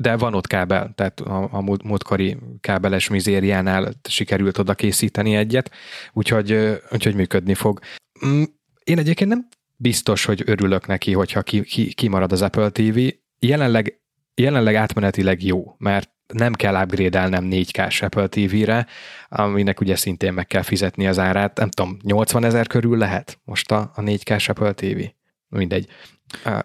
De 0.00 0.16
van 0.16 0.34
ott 0.34 0.46
kábel, 0.46 0.92
tehát 0.94 1.20
a, 1.20 1.48
a 1.52 1.60
múlt, 1.60 1.82
múltkori 1.82 2.36
kábeles 2.60 3.08
mizériánál 3.08 3.92
sikerült 4.08 4.58
oda 4.58 4.74
készíteni 4.74 5.34
egyet, 5.34 5.70
úgyhogy, 6.12 6.80
úgyhogy 6.92 7.14
működni 7.14 7.54
fog. 7.54 7.78
Mm, 8.26 8.42
én 8.84 8.98
egyébként 8.98 9.30
nem 9.30 9.48
biztos, 9.76 10.24
hogy 10.24 10.42
örülök 10.46 10.86
neki, 10.86 11.12
hogyha 11.12 11.42
ki, 11.42 11.62
ki, 11.62 11.92
kimarad 11.92 12.32
az 12.32 12.42
Apple 12.42 12.70
TV. 12.70 12.98
Jelenleg, 13.38 14.00
jelenleg 14.34 14.74
átmenetileg 14.74 15.42
jó, 15.42 15.74
mert 15.78 16.10
nem 16.32 16.52
kell 16.52 16.82
upgrade-elnem 16.82 17.48
4K-s 17.50 18.02
Apple 18.02 18.26
TV-re, 18.26 18.86
aminek 19.28 19.80
ugye 19.80 19.96
szintén 19.96 20.32
meg 20.32 20.46
kell 20.46 20.62
fizetni 20.62 21.06
az 21.06 21.18
árát. 21.18 21.58
Nem 21.58 21.68
tudom, 21.68 21.96
80 22.02 22.44
ezer 22.44 22.66
körül 22.66 22.98
lehet 22.98 23.38
most 23.44 23.70
a, 23.70 23.92
a 23.94 24.00
4K-s 24.00 24.48
Apple 24.48 24.72
TV? 24.72 25.00
Mindegy. 25.48 25.86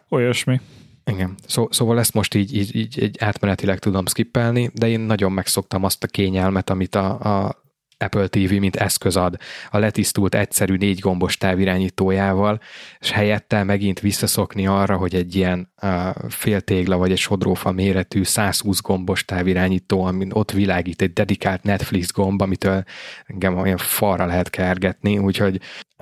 Olyasmi. 0.09 0.59
Igen, 1.05 1.35
Szó, 1.47 1.67
szóval 1.71 1.99
ezt 1.99 2.13
most 2.13 2.33
így, 2.33 2.55
így, 2.55 2.75
így, 2.75 3.03
így 3.03 3.17
átmenetileg 3.19 3.79
tudom 3.79 4.05
skippelni, 4.05 4.71
de 4.73 4.87
én 4.87 4.99
nagyon 4.99 5.31
megszoktam 5.31 5.83
azt 5.83 6.03
a 6.03 6.07
kényelmet, 6.07 6.69
amit 6.69 6.95
a, 6.95 7.19
a 7.19 7.63
Apple 7.97 8.27
TV, 8.27 8.51
mint 8.51 8.75
eszköz 8.75 9.15
ad 9.15 9.37
a 9.69 9.77
letisztult 9.77 10.35
egyszerű 10.35 10.75
négy 10.75 10.99
gombos 10.99 11.37
távirányítójával, 11.37 12.59
és 12.99 13.11
helyette 13.11 13.63
megint 13.63 13.99
visszaszokni 13.99 14.67
arra, 14.67 14.97
hogy 14.97 15.15
egy 15.15 15.35
ilyen 15.35 15.71
uh, 15.81 15.89
féltégla 16.29 16.97
vagy 16.97 17.11
egy 17.11 17.17
sodrófa 17.17 17.71
méretű 17.71 18.23
120 18.23 18.81
gombos 18.81 19.25
távirányító, 19.25 20.03
amin 20.03 20.31
ott 20.33 20.51
világít 20.51 21.01
egy 21.01 21.13
dedikált 21.13 21.63
Netflix 21.63 22.11
gomb, 22.11 22.41
amitől 22.41 22.83
engem 23.25 23.57
olyan 23.57 23.77
falra 23.77 24.25
lehet 24.25 24.49
kergetni, 24.49 25.17
úgyhogy 25.17 25.59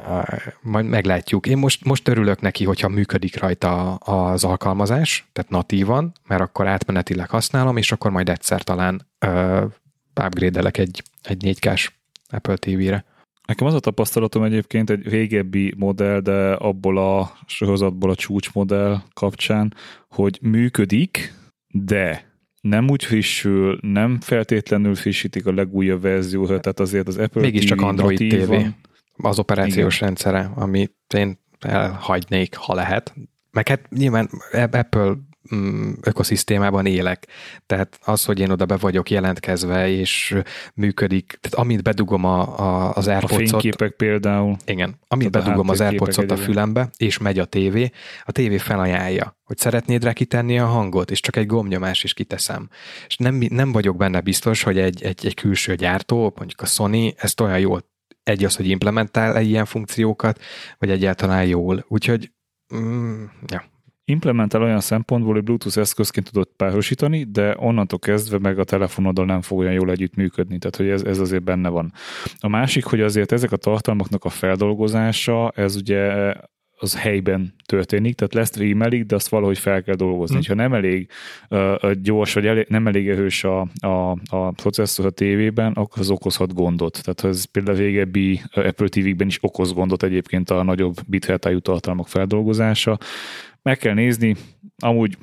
uh, 0.08 0.24
majd 0.62 0.86
meglátjuk. 0.86 1.48
Én 1.48 1.58
most, 1.58 1.86
most 1.86 2.08
örülök 2.08 2.42
neki, 2.42 2.66
hogyha 2.66 2.88
működik 2.88 3.40
rajta 3.40 3.96
az 3.96 4.44
alkalmazás, 4.44 5.26
tehát 5.34 5.52
natívan, 5.52 6.12
mert 6.28 6.42
akkor 6.42 6.68
átmenetileg 6.68 7.30
használom, 7.30 7.78
és 7.78 7.92
akkor 7.92 8.12
majd 8.12 8.30
egyszer 8.30 8.64
talán 8.64 9.12
upgrade-elek 10.26 10.78
egy, 10.78 11.04
egy 11.22 11.58
4K-s 11.60 11.92
Apple 12.30 12.56
TV-re. 12.56 13.06
Nekem 13.48 13.68
az 13.68 13.74
a 13.74 13.80
tapasztalatom 13.80 14.44
egyébként 14.44 14.90
egy 14.90 15.08
régebbi 15.08 15.74
modell, 15.78 16.20
de 16.20 16.54
abból 16.54 16.98
a 16.98 17.38
sorozatból 17.46 18.10
a 18.10 18.16
csúcsmodell 18.16 19.02
kapcsán, 19.14 19.74
hogy 20.10 20.40
működik, 20.42 21.34
de 21.68 22.32
nem 22.62 22.90
úgy 22.90 23.04
frissül, 23.04 23.80
nem 23.82 24.20
feltétlenül 24.20 24.96
frissítik 24.96 25.46
a 25.46 25.54
legújabb 25.54 26.02
verziót, 26.02 26.48
tehát 26.48 26.80
azért 26.80 27.08
az 27.08 27.18
Apple 27.18 27.42
Mégiscsak 27.42 27.78
TV 27.78 27.84
Android 27.84 28.46
TV, 28.46 28.54
az 29.14 29.40
operációs 29.40 29.96
Igen. 29.96 30.08
rendszere, 30.08 30.52
amit 30.56 30.96
én 31.16 31.40
elhagynék, 31.60 32.56
ha 32.56 32.74
lehet. 32.74 33.14
Meg 33.52 33.68
hát 33.68 33.90
nyilván 33.90 34.30
Apple 34.52 35.16
ökoszisztémában 36.02 36.86
élek. 36.86 37.28
Tehát 37.66 38.00
az, 38.04 38.26
hogy 38.26 38.40
én 38.40 38.50
oda 38.50 38.66
be 38.66 38.78
vagyok 38.78 39.10
jelentkezve, 39.10 39.90
és 39.90 40.38
működik, 40.74 41.38
tehát 41.42 41.58
amint 41.58 41.84
bedugom 41.84 42.26
a, 42.26 42.60
a, 42.60 42.94
az 42.96 43.08
A 43.08 43.12
AirPods-ot, 43.12 43.50
fényképek 43.50 43.92
például. 43.92 44.56
igen, 44.66 45.00
amint 45.08 45.32
Tehát 45.32 45.48
a 45.48 45.50
bedugom 45.50 45.70
az 45.70 45.82
AirPods-ot 45.82 46.32
a 46.32 46.38
fülembe, 46.38 46.90
és 46.98 47.18
megy 47.18 47.40
a 47.40 47.46
tévé, 47.46 47.92
a 48.24 48.32
tévé 48.32 48.58
felajánlja, 48.58 49.38
hogy 49.44 49.58
szeretnéd 49.58 50.04
rá 50.04 50.14
kitenni 50.14 50.60
a 50.60 50.66
hangot, 50.66 51.12
és 51.12 51.20
csak 51.20 51.36
egy 51.36 51.46
gombnyomás 51.46 52.04
is 52.04 52.14
kiteszem. 52.14 52.70
És 53.08 53.18
nem, 53.18 53.36
nem 53.50 53.72
vagyok 53.72 53.98
benne 53.98 54.22
biztos, 54.22 54.64
hogy 54.64 54.78
egy, 54.78 55.04
egy, 55.04 55.26
egy 55.26 55.34
külső 55.34 55.76
gyártó, 55.76 56.34
mondjuk 56.36 56.62
a 56.62 56.66
Sony, 56.66 57.14
ezt 57.18 57.40
olyan 57.40 57.60
jól 57.60 57.92
egy 58.24 58.44
az, 58.44 58.56
hogy 58.56 58.68
implementál 58.68 59.42
ilyen 59.42 59.66
funkciókat, 59.66 60.42
vagy 60.78 60.90
egyáltalán 60.90 61.46
jól. 61.46 61.86
Úgyhogy 61.88 62.32
mm, 62.76 63.24
ja, 63.46 63.73
Implementál 64.06 64.62
olyan 64.62 64.80
szempontból, 64.80 65.34
hogy 65.34 65.44
Bluetooth 65.44 65.78
eszközként 65.78 66.32
tudod 66.32 66.48
párosítani, 66.58 67.24
de 67.24 67.56
onnantól 67.58 68.00
kezdve 68.00 68.38
meg 68.40 68.60
a 68.60 68.64
telefonoddal 68.64 69.26
nem 69.26 69.42
fog 69.42 69.58
olyan 69.58 69.74
jól 69.74 69.92
együtt 69.92 70.16
működni, 70.16 70.58
tehát 70.58 70.76
hogy 70.76 70.88
ez, 70.88 71.04
ez 71.04 71.20
azért 71.20 71.44
benne 71.44 71.70
van. 71.70 71.92
A 72.40 72.48
másik, 72.48 72.86
hogy 72.86 73.02
azért 73.02 73.32
ezek 73.32 73.52
a 73.52 73.58
tartalmaknak 73.58 74.24
a 74.26 74.30
feldolgozása, 74.30 75.52
ez 75.56 75.76
ugye 75.76 76.34
az 76.84 77.00
helyben 77.00 77.54
történik, 77.66 78.16
tehát 78.16 78.34
lesz 78.34 78.48
streamelik, 78.48 79.04
de 79.04 79.16
azt 79.16 79.30
valahogy 79.30 79.58
fel 79.58 79.84
kell 79.84 79.96
dolgozni. 79.96 80.36
Hmm. 80.36 80.46
Ha 80.48 80.54
nem 80.54 80.74
elég 80.74 81.10
uh, 81.50 81.92
gyors, 81.92 82.34
vagy 82.34 82.46
elég, 82.46 82.66
nem 82.70 82.88
elég 82.88 83.10
erős 83.10 83.44
a, 83.44 83.68
a, 83.80 84.18
a 84.30 84.52
processzor 84.52 85.06
a 85.06 85.10
tévében, 85.10 85.72
akkor 85.72 86.00
az 86.00 86.10
okozhat 86.10 86.54
gondot. 86.54 87.02
Tehát 87.04 87.36
ez 87.36 87.44
például 87.46 87.78
a 87.78 87.80
régebbi 87.80 88.42
Apple 88.54 88.88
TV-ben 88.88 89.28
is 89.28 89.38
okoz 89.42 89.74
gondot 89.74 90.04
egyébként 90.04 90.50
a 90.50 90.64
nagyobb 90.64 90.96
bithertájú 91.08 91.60
tartalmak 91.60 92.08
feldolgozása. 92.08 92.98
Meg 93.64 93.78
kell 93.78 93.94
nézni, 93.94 94.36
amúgy 94.78 95.18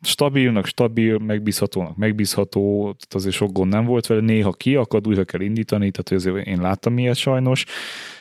stabilnak 0.00 0.66
stabil, 0.66 1.18
megbízhatónak 1.18 1.96
megbízható, 1.96 2.80
tehát 2.82 3.14
azért 3.14 3.34
sok 3.34 3.52
gond 3.52 3.72
nem 3.72 3.84
volt 3.84 4.06
vele, 4.06 4.20
néha 4.20 4.52
kiakad, 4.52 5.06
újra 5.06 5.24
kell 5.24 5.40
indítani, 5.40 5.90
tehát 5.90 6.22
azért 6.22 6.46
én 6.46 6.60
láttam 6.60 6.98
ilyet 6.98 7.16
sajnos. 7.16 7.64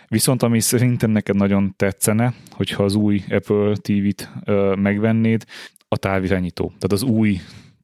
Viszont 0.07 0.43
ami 0.43 0.59
szerintem 0.59 1.11
neked 1.11 1.35
nagyon 1.35 1.73
tetszene, 1.75 2.33
hogyha 2.51 2.83
az 2.83 2.95
új 2.95 3.23
Apple 3.29 3.75
TV-t 3.75 4.29
megvennéd, 4.75 5.45
a 5.87 5.97
távirányító. 5.97 6.65
Tehát 6.65 6.91
az 6.91 7.03
új 7.03 7.39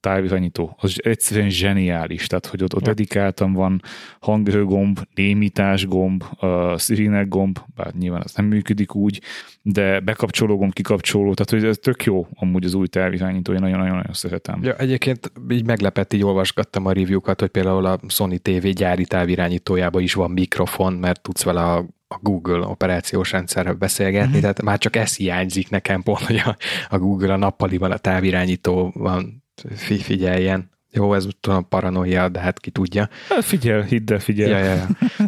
távirányító, 0.06 0.76
az 0.80 0.96
egyszerűen 1.04 1.50
zseniális, 1.50 2.28
tehát 2.28 2.46
hogy 2.46 2.64
ott, 2.64 2.76
ott 2.76 2.84
dedikáltan 2.84 3.54
van 3.54 3.82
hangerőgomb, 4.20 5.00
némítás 5.16 5.86
gomb, 5.88 6.24
uh, 6.42 6.78
szirinek 6.78 7.28
gomb, 7.28 7.60
bár 7.76 7.94
nyilván 7.94 8.22
az 8.24 8.34
nem 8.34 8.46
működik 8.46 8.96
úgy, 8.96 9.22
de 9.62 10.00
bekapcsoló 10.00 10.58
gomb, 10.58 10.74
kikapcsoló, 10.74 11.34
tehát 11.34 11.52
hogy 11.52 11.70
ez 11.70 11.78
tök 11.78 12.04
jó 12.04 12.28
amúgy 12.34 12.66
az 12.66 12.74
új 12.74 12.88
távirányító, 12.88 13.54
én 13.54 13.60
nagyon-nagyon 13.60 14.14
szeretem. 14.14 14.64
Ja, 14.64 14.76
egyébként 14.76 15.32
így 15.50 15.66
meglepett, 15.66 16.14
így 16.14 16.24
olvasgattam 16.24 16.86
a 16.86 16.92
review-kat, 16.92 17.40
hogy 17.40 17.50
például 17.50 17.86
a 17.86 18.00
Sony 18.08 18.40
TV 18.42 18.68
gyári 18.68 19.06
távirányítójában 19.06 20.02
is 20.02 20.14
van 20.14 20.32
mikrofon, 20.32 20.94
mert 20.94 21.22
tudsz 21.22 21.44
vele 21.44 21.62
a, 21.62 21.78
a 22.08 22.18
Google 22.22 22.68
operációs 22.68 23.32
rendszerrel 23.32 23.74
beszélgetni, 23.74 24.28
Mhm. 24.28 24.28
uh-huh. 24.28 24.42
tehát 24.42 24.62
már 24.62 24.78
csak 24.78 24.96
ez 24.96 25.16
hiányzik 25.16 25.70
nekem 25.70 26.04
pont, 26.04 26.20
hogy 26.20 26.38
a, 26.46 26.58
a 26.90 26.98
Google 26.98 27.34
a 27.34 27.38
nappaliban 27.38 27.92
a 27.92 27.98
távirányító 27.98 28.92
van, 28.96 29.45
figyeljen. 29.76 30.70
Jó, 30.92 31.14
ez 31.14 31.28
tudom 31.40 31.68
paranoia, 31.68 32.30
de 32.30 32.40
hát 32.40 32.60
ki 32.60 32.70
tudja. 32.70 33.10
Hát 33.30 33.44
Figyel, 33.44 33.82
hidd 33.82 34.12
el, 34.12 34.20
figyel. 34.20 34.50
Ja, 34.50 34.58
ja, 34.58 34.74
ja. 34.74 34.88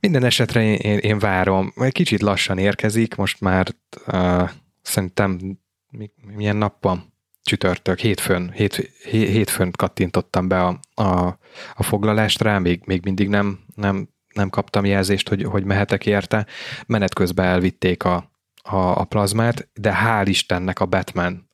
Minden 0.00 0.24
esetre 0.24 0.62
én, 0.62 0.74
én, 0.74 0.98
én 0.98 1.18
várom. 1.18 1.72
Egy 1.76 1.92
kicsit 1.92 2.22
lassan 2.22 2.58
érkezik, 2.58 3.14
most 3.14 3.40
már 3.40 3.74
uh, 4.06 4.50
szerintem 4.82 5.58
mi, 5.90 6.10
milyen 6.34 6.56
nap 6.56 6.82
van? 6.82 7.14
Csütörtök, 7.42 7.98
hétfőn, 7.98 8.50
hét, 8.50 8.92
hé- 9.04 9.28
hétfőn 9.28 9.70
kattintottam 9.70 10.48
be 10.48 10.62
a, 10.62 10.80
a, 10.94 11.38
a 11.74 11.82
foglalást 11.82 12.42
rá, 12.42 12.58
még, 12.58 12.82
még 12.84 13.04
mindig 13.04 13.28
nem, 13.28 13.58
nem, 13.74 14.08
nem 14.34 14.48
kaptam 14.48 14.84
jelzést, 14.84 15.28
hogy, 15.28 15.42
hogy 15.44 15.64
mehetek 15.64 16.06
érte. 16.06 16.46
Menet 16.86 17.14
közben 17.14 17.46
elvitték 17.46 18.04
a, 18.04 18.30
a, 18.62 18.76
a 18.76 19.04
plazmát, 19.04 19.68
de 19.74 19.98
hál' 20.04 20.24
Istennek 20.26 20.80
a 20.80 20.86
Batman 20.86 21.50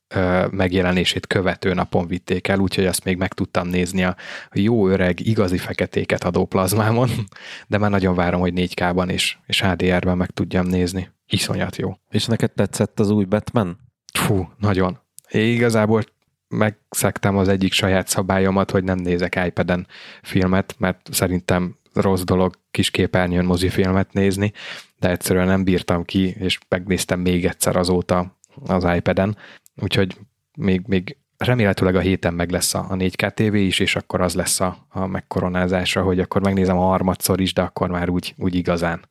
megjelenését 0.51 1.27
követő 1.27 1.75
napon 1.75 2.07
vitték 2.07 2.49
el, 2.49 2.59
úgyhogy 2.59 2.87
azt 2.87 3.05
még 3.05 3.17
meg 3.17 3.33
tudtam 3.33 3.69
nézni 3.69 4.05
a 4.05 4.17
jó 4.53 4.89
öreg, 4.89 5.27
igazi 5.27 5.59
feketéket 5.59 6.25
adó 6.25 6.47
plazmámon, 6.47 7.11
de 7.69 7.79
már 7.79 7.91
nagyon 7.91 8.15
várom, 8.15 8.41
hogy 8.41 8.53
4K-ban 8.57 9.11
és, 9.11 9.37
és 9.47 9.63
HDR-ben 9.63 10.17
meg 10.17 10.31
tudjam 10.31 10.67
nézni. 10.67 11.11
Iszonyat 11.27 11.77
jó. 11.77 11.95
És 12.11 12.27
neked 12.27 12.53
tetszett 12.53 13.01
az 13.01 13.11
új 13.11 13.25
Batman? 13.25 13.79
Fú, 14.19 14.49
nagyon. 14.59 15.01
Én 15.31 15.55
igazából 15.55 16.03
megszektem 16.49 17.37
az 17.37 17.49
egyik 17.49 17.73
saját 17.73 18.09
szabályomat, 18.09 18.71
hogy 18.71 18.85
nem 18.85 18.99
nézek 18.99 19.41
iPad-en 19.47 19.87
filmet, 20.23 20.75
mert 20.79 21.09
szerintem 21.13 21.77
rossz 21.93 22.23
dolog 22.23 22.55
kis 22.71 22.91
képernyőn 22.91 23.45
mozifilmet 23.45 24.13
nézni, 24.13 24.53
de 24.99 25.11
egyszerűen 25.11 25.47
nem 25.47 25.65
bírtam 25.65 26.05
ki, 26.05 26.35
és 26.39 26.59
megnéztem 26.69 27.21
még 27.21 27.45
egyszer 27.45 27.77
azóta 27.77 28.39
az 28.67 28.87
iPad-en, 28.97 29.37
úgyhogy 29.77 30.17
még, 30.59 30.83
még 30.87 31.17
remélhetőleg 31.37 31.95
a 31.95 32.01
héten 32.01 32.35
meg 32.35 32.51
lesz 32.51 32.75
a, 32.75 32.87
a 32.89 32.95
4K 32.95 33.31
TV 33.35 33.55
is, 33.55 33.79
és 33.79 33.97
akkor 33.97 34.21
az 34.21 34.35
lesz 34.35 34.61
a, 34.61 34.87
a 34.89 35.07
megkoronázása, 35.07 36.03
hogy 36.03 36.21
akkor 36.21 36.43
megnézem 36.43 36.79
a 36.79 36.87
harmadszor 36.87 37.41
is, 37.41 37.53
de 37.53 37.63
akkor 37.63 37.91
már 37.91 38.09
úgy, 38.09 38.35
úgy 38.37 38.55
igazán. 38.55 39.05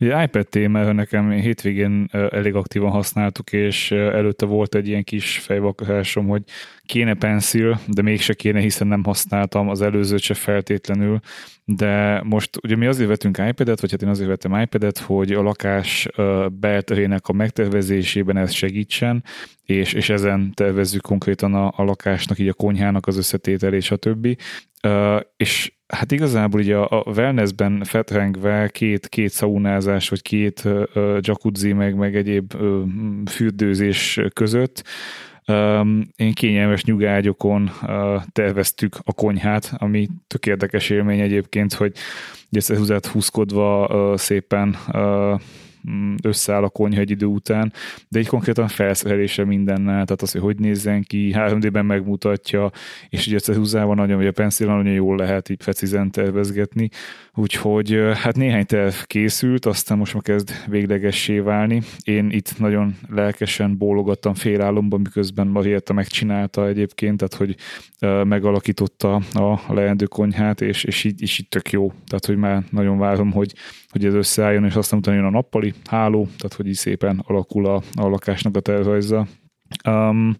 Ugye 0.00 0.22
iPad 0.22 0.48
témára 0.48 0.92
nekem 0.92 1.30
hétvégén 1.30 2.08
elég 2.12 2.54
aktívan 2.54 2.90
használtuk, 2.90 3.52
és 3.52 3.90
előtte 3.90 4.46
volt 4.46 4.74
egy 4.74 4.88
ilyen 4.88 5.04
kis 5.04 5.38
fejvakarásom, 5.38 6.26
hogy 6.26 6.42
kéne 6.82 7.14
pencil, 7.14 7.80
de 7.86 8.02
mégse 8.02 8.34
kéne, 8.34 8.60
hiszen 8.60 8.86
nem 8.86 9.04
használtam 9.04 9.68
az 9.68 9.82
előzőt 9.82 10.20
se 10.20 10.34
feltétlenül, 10.34 11.20
de 11.64 12.22
most 12.24 12.50
ugye 12.62 12.76
mi 12.76 12.86
azért 12.86 13.08
vettünk 13.08 13.38
iPad-et, 13.48 13.80
vagy 13.80 13.90
hát 13.90 14.02
én 14.02 14.08
azért 14.08 14.28
vettem 14.28 14.60
iPad-et, 14.60 14.98
hogy 14.98 15.32
a 15.32 15.42
lakás 15.42 16.08
belterének 16.52 17.28
a 17.28 17.32
megtervezésében 17.32 18.36
ez 18.36 18.52
segítsen, 18.52 19.24
és, 19.64 19.92
és 19.92 20.08
ezen 20.08 20.52
tervezzük 20.54 21.02
konkrétan 21.02 21.54
a, 21.54 21.72
a 21.76 21.82
lakásnak, 21.82 22.38
így 22.38 22.48
a 22.48 22.54
konyhának 22.54 23.06
az 23.06 23.16
összetételét, 23.16 23.82
stb. 23.82 24.36
És 25.36 25.72
hát 25.88 26.12
igazából 26.12 26.60
ugye 26.60 26.76
a, 26.76 27.04
wellnessben 27.16 27.84
fetrengve 27.84 28.68
két, 28.68 29.08
két 29.08 29.30
szaunázás, 29.30 30.08
vagy 30.08 30.22
két 30.22 30.62
uh, 30.64 31.18
jacuzzi, 31.20 31.72
meg, 31.72 31.94
meg 31.94 32.16
egyéb 32.16 32.54
uh, 32.54 32.82
fürdőzés 33.26 34.20
között. 34.34 34.84
Én 36.16 36.32
kényelmes 36.32 36.84
nyugágyokon 36.84 37.70
terveztük 38.32 38.96
a 39.04 39.12
konyhát, 39.12 39.74
ami 39.78 40.08
tök 40.26 40.46
érdekes 40.46 40.90
élmény 40.90 41.20
egyébként, 41.20 41.74
hogy 41.74 41.92
összehúzát 42.50 43.06
húzkodva 43.06 43.88
szépen 44.16 44.76
Mm, 44.96 45.34
összeáll 46.22 46.62
a 46.62 46.68
konyha 46.68 47.00
egy 47.00 47.10
idő 47.10 47.26
után, 47.26 47.72
de 48.08 48.18
egy 48.18 48.26
konkrétan 48.26 48.68
felszerelése 48.68 49.44
mindennel, 49.44 50.04
tehát 50.04 50.22
az, 50.22 50.32
hogy 50.32 50.40
hogy 50.40 50.58
nézzen 50.58 51.02
ki, 51.02 51.34
3D-ben 51.36 51.86
megmutatja, 51.86 52.70
és 53.08 53.26
ugye 53.26 53.34
összehúzával 53.34 53.94
nagyon, 53.94 54.16
vagy 54.16 54.26
a 54.26 54.32
pencil 54.32 54.66
nagyon 54.66 54.92
jól 54.92 55.16
lehet 55.16 55.48
így 55.48 55.56
precizen 55.56 56.10
tervezgetni, 56.10 56.88
úgyhogy 57.34 57.98
hát 58.14 58.36
néhány 58.36 58.66
terv 58.66 58.94
készült, 59.04 59.66
aztán 59.66 59.98
most 59.98 60.14
már 60.14 60.22
kezd 60.22 60.50
véglegessé 60.66 61.38
válni. 61.38 61.82
Én 62.02 62.30
itt 62.30 62.58
nagyon 62.58 62.96
lelkesen 63.08 63.76
bólogattam 63.78 64.34
félálomban, 64.34 65.00
miközben 65.00 65.46
Marietta 65.46 65.92
megcsinálta 65.92 66.66
egyébként, 66.66 67.16
tehát 67.16 67.34
hogy 67.34 67.56
megalakította 68.28 69.14
a 69.14 69.74
leendő 69.74 70.04
konyhát, 70.04 70.60
és, 70.60 70.84
és 70.84 71.04
így, 71.04 71.22
és 71.22 71.38
így 71.38 71.48
tök 71.48 71.70
jó. 71.70 71.92
Tehát, 72.06 72.26
hogy 72.26 72.36
már 72.36 72.62
nagyon 72.70 72.98
várom, 72.98 73.32
hogy, 73.32 73.54
hogy 73.92 74.04
ez 74.04 74.14
összeálljon, 74.14 74.64
és 74.64 74.74
aztán 74.74 74.98
utána 74.98 75.16
jön 75.16 75.26
a 75.26 75.30
nappali 75.30 75.74
háló, 75.84 76.24
tehát 76.24 76.56
hogy 76.56 76.66
így 76.66 76.74
szépen 76.74 77.22
alakul 77.26 77.66
a, 77.66 77.82
a 77.94 78.08
lakásnak 78.08 78.56
a 78.56 78.60
tervrajza. 78.60 79.26
Um, 79.88 80.36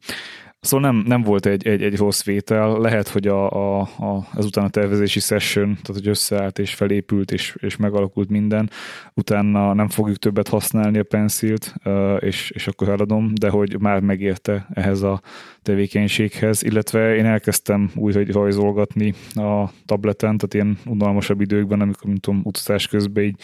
Szóval 0.60 0.90
nem, 0.90 1.02
nem 1.06 1.22
volt 1.22 1.46
egy, 1.46 1.66
egy, 1.66 1.82
egy 1.82 1.96
rossz 1.96 2.24
vétel, 2.24 2.78
lehet, 2.78 3.08
hogy 3.08 3.26
a, 3.26 3.50
a, 3.50 3.80
a, 3.80 4.28
ezután 4.36 4.64
a 4.64 4.68
tervezési 4.68 5.20
session, 5.20 5.66
tehát 5.66 5.86
hogy 5.86 6.08
összeállt 6.08 6.58
és 6.58 6.74
felépült 6.74 7.30
és, 7.30 7.56
és 7.60 7.76
megalakult 7.76 8.28
minden, 8.28 8.70
utána 9.14 9.72
nem 9.72 9.88
fogjuk 9.88 10.16
többet 10.16 10.48
használni 10.48 10.98
a 10.98 11.02
pencilt, 11.02 11.74
és, 12.18 12.50
és 12.50 12.66
akkor 12.66 12.88
eladom, 12.88 13.32
de 13.34 13.48
hogy 13.48 13.80
már 13.80 14.00
megérte 14.00 14.66
ehhez 14.72 15.02
a 15.02 15.20
tevékenységhez, 15.62 16.62
illetve 16.62 17.14
én 17.14 17.26
elkezdtem 17.26 17.90
újra 17.94 18.32
rajzolgatni 18.32 19.14
a 19.34 19.70
tableten, 19.86 20.36
tehát 20.36 20.54
ilyen 20.54 20.78
unalmasabb 20.86 21.40
időkben, 21.40 21.80
amikor, 21.80 22.08
mint 22.08 22.20
tudom, 22.20 22.40
utazás 22.44 22.86
közben 22.86 23.24
így 23.24 23.40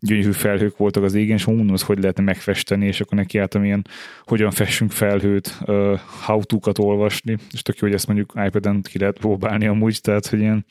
gyönyörű 0.00 0.32
felhők 0.32 0.76
voltak 0.76 1.02
az 1.02 1.14
égen, 1.14 1.36
és 1.36 1.44
mondom, 1.44 1.68
hogy 1.68 1.82
hogy 1.82 1.98
lehetne 1.98 2.22
megfesteni, 2.22 2.86
és 2.86 3.00
akkor 3.00 3.18
nekiálltam 3.18 3.64
ilyen, 3.64 3.86
hogyan 4.24 4.50
fessünk 4.50 4.90
felhőt, 4.90 5.58
uh, 5.60 5.98
how 6.22 6.40
olvasni, 6.78 7.36
és 7.52 7.62
tök 7.62 7.78
jó, 7.78 7.86
hogy 7.86 7.96
ezt 7.96 8.06
mondjuk 8.06 8.32
iPad-en 8.46 8.82
ki 8.82 8.98
lehet 8.98 9.18
próbálni 9.18 9.66
amúgy, 9.66 10.00
tehát 10.00 10.26
hogy 10.26 10.38
ilyen 10.38 10.64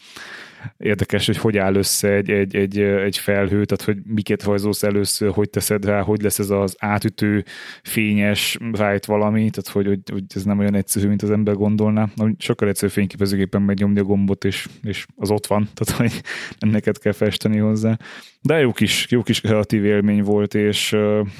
érdekes, 0.78 1.26
hogy 1.26 1.38
hogy 1.38 1.58
áll 1.58 1.76
össze 1.76 2.12
egy, 2.12 2.30
egy, 2.30 2.56
egy, 2.56 2.80
egy 2.80 3.18
felhő, 3.18 3.66
tehát 3.66 3.84
hogy 3.84 3.98
miket 4.14 4.44
rajzolsz 4.44 4.84
először, 4.84 5.32
hogy 5.32 5.50
teszed 5.50 5.86
rá, 5.86 6.02
hogy 6.02 6.22
lesz 6.22 6.40
ez 6.40 6.50
az 6.50 6.76
átütő, 6.80 7.44
fényes, 7.84 8.58
rájt 8.72 9.06
valami, 9.06 9.50
tehát 9.50 9.68
hogy, 9.72 9.86
hogy, 9.86 10.00
hogy 10.12 10.24
ez 10.36 10.44
nem 10.44 10.60
olyan 10.60 10.76
egyszerű, 10.76 11.08
mint 11.08 11.22
az 11.22 11.32
ember 11.32 11.56
gondolná. 11.56 12.10
Sokkal 12.38 12.68
egyszerű 12.68 12.92
fényképezőgépen 12.92 13.62
megnyomni 13.62 14.00
a 14.00 14.04
gombot, 14.04 14.44
és, 14.44 14.68
és 14.84 15.06
az 15.16 15.32
ott 15.32 15.48
van, 15.48 15.70
tehát 15.74 16.02
hogy 16.02 16.22
nem 16.60 16.70
neked 16.70 16.98
kell 16.98 17.14
festeni 17.14 17.58
hozzá. 17.58 17.98
De 18.42 18.60
jó 18.60 18.72
kis, 18.72 19.08
jó 19.10 19.22
kis 19.22 19.42
kreatív 19.42 19.86
élmény 19.86 20.24
volt, 20.24 20.54
és, 20.54 20.96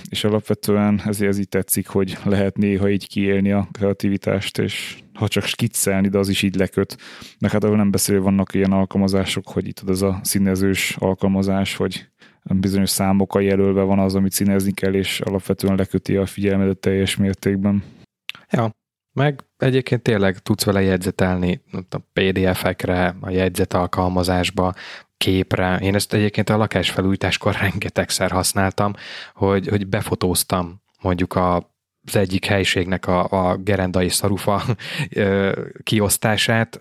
és 0.10 0.24
alapvetően 0.24 1.02
ezért 1.06 1.30
ez 1.30 1.40
így 1.40 1.50
tetszik, 1.50 1.88
hogy 1.88 2.18
lehet 2.24 2.58
néha 2.58 2.90
így 2.90 3.08
kiélni 3.08 3.52
a 3.52 3.68
kreativitást, 3.72 4.58
és 4.58 4.98
ha 5.14 5.28
csak 5.28 5.44
skiccelni, 5.44 6.08
de 6.08 6.18
az 6.18 6.30
is 6.30 6.42
így 6.42 6.56
leköt. 6.56 6.98
Meg 7.40 7.52
hát 7.52 7.62
nem 7.62 7.92
beszélő 7.92 8.22
vannak 8.22 8.54
ilyen 8.54 8.72
alkalmazások, 8.72 9.48
hogy 9.48 9.68
itt 9.68 9.80
az 9.80 10.02
a 10.02 10.20
színezős 10.24 10.96
alkalmazás, 11.00 11.76
hogy 11.76 12.10
bizonyos 12.44 12.90
számokkal 12.90 13.44
jelölve 13.44 13.82
van 13.82 14.00
az, 14.00 14.16
amit 14.16 14.32
színezni 14.32 14.72
kell, 14.72 14.94
és 14.94 15.22
alapvetően 15.22 15.76
leköti 15.76 16.16
a 16.16 16.26
figyelmedet 16.26 16.78
teljes 16.78 17.16
mértékben. 17.16 17.84
Ja, 18.50 18.72
meg 19.14 19.44
egyébként 19.58 20.02
tényleg 20.02 20.38
tudsz 20.38 20.64
vele 20.64 20.82
jegyzetelni 20.82 21.62
a 21.90 21.98
PDF-ekre, 22.14 23.16
a 23.20 23.30
jegyzet 23.30 23.74
alkalmazásba, 23.74 24.74
képre. 25.20 25.78
Én 25.78 25.96
ezt 25.96 26.14
egyébként 26.14 26.50
a 26.50 26.58
lakásfelújításkor 26.58 27.56
rengetegszer 27.62 28.32
használtam, 28.32 28.94
hogy, 29.34 29.68
hogy 29.68 29.88
befotóztam 29.88 30.82
mondjuk 31.02 31.34
a 31.34 31.78
az 32.06 32.16
egyik 32.16 32.46
helyiségnek 32.46 33.08
a, 33.08 33.28
a 33.30 33.56
gerendai 33.56 34.10
szarufa 34.10 34.64
kiosztását, 35.84 36.80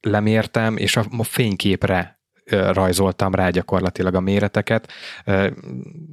lemértem, 0.00 0.76
és 0.76 0.96
a, 0.96 1.04
fényképre 1.22 2.18
rajzoltam 2.50 3.34
rá 3.34 3.50
gyakorlatilag 3.50 4.14
a 4.14 4.20
méreteket. 4.20 4.92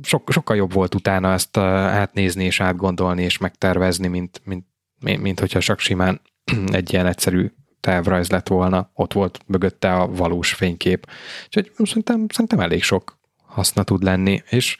Sok, 0.01 0.31
sokkal 0.31 0.55
jobb 0.55 0.73
volt 0.73 0.95
utána 0.95 1.33
ezt 1.33 1.57
átnézni 1.57 2.43
és 2.43 2.59
átgondolni 2.59 3.23
és 3.23 3.37
megtervezni, 3.37 4.07
mint, 4.07 4.41
mint, 4.43 4.65
mint, 4.99 5.21
mint 5.21 5.39
hogyha 5.39 5.59
csak 5.59 5.79
simán 5.79 6.21
egy 6.71 6.93
ilyen 6.93 7.05
egyszerű 7.05 7.51
tervrajz 7.81 8.29
lett 8.29 8.47
volna, 8.47 8.91
ott 8.93 9.13
volt 9.13 9.39
mögötte 9.45 9.93
a 9.93 10.07
valós 10.07 10.53
fénykép. 10.53 11.07
Úgyhogy 11.45 11.71
szerintem, 11.87 12.25
szerintem 12.29 12.59
elég 12.59 12.83
sok 12.83 13.19
haszna 13.45 13.83
tud 13.83 14.03
lenni, 14.03 14.41
és 14.49 14.77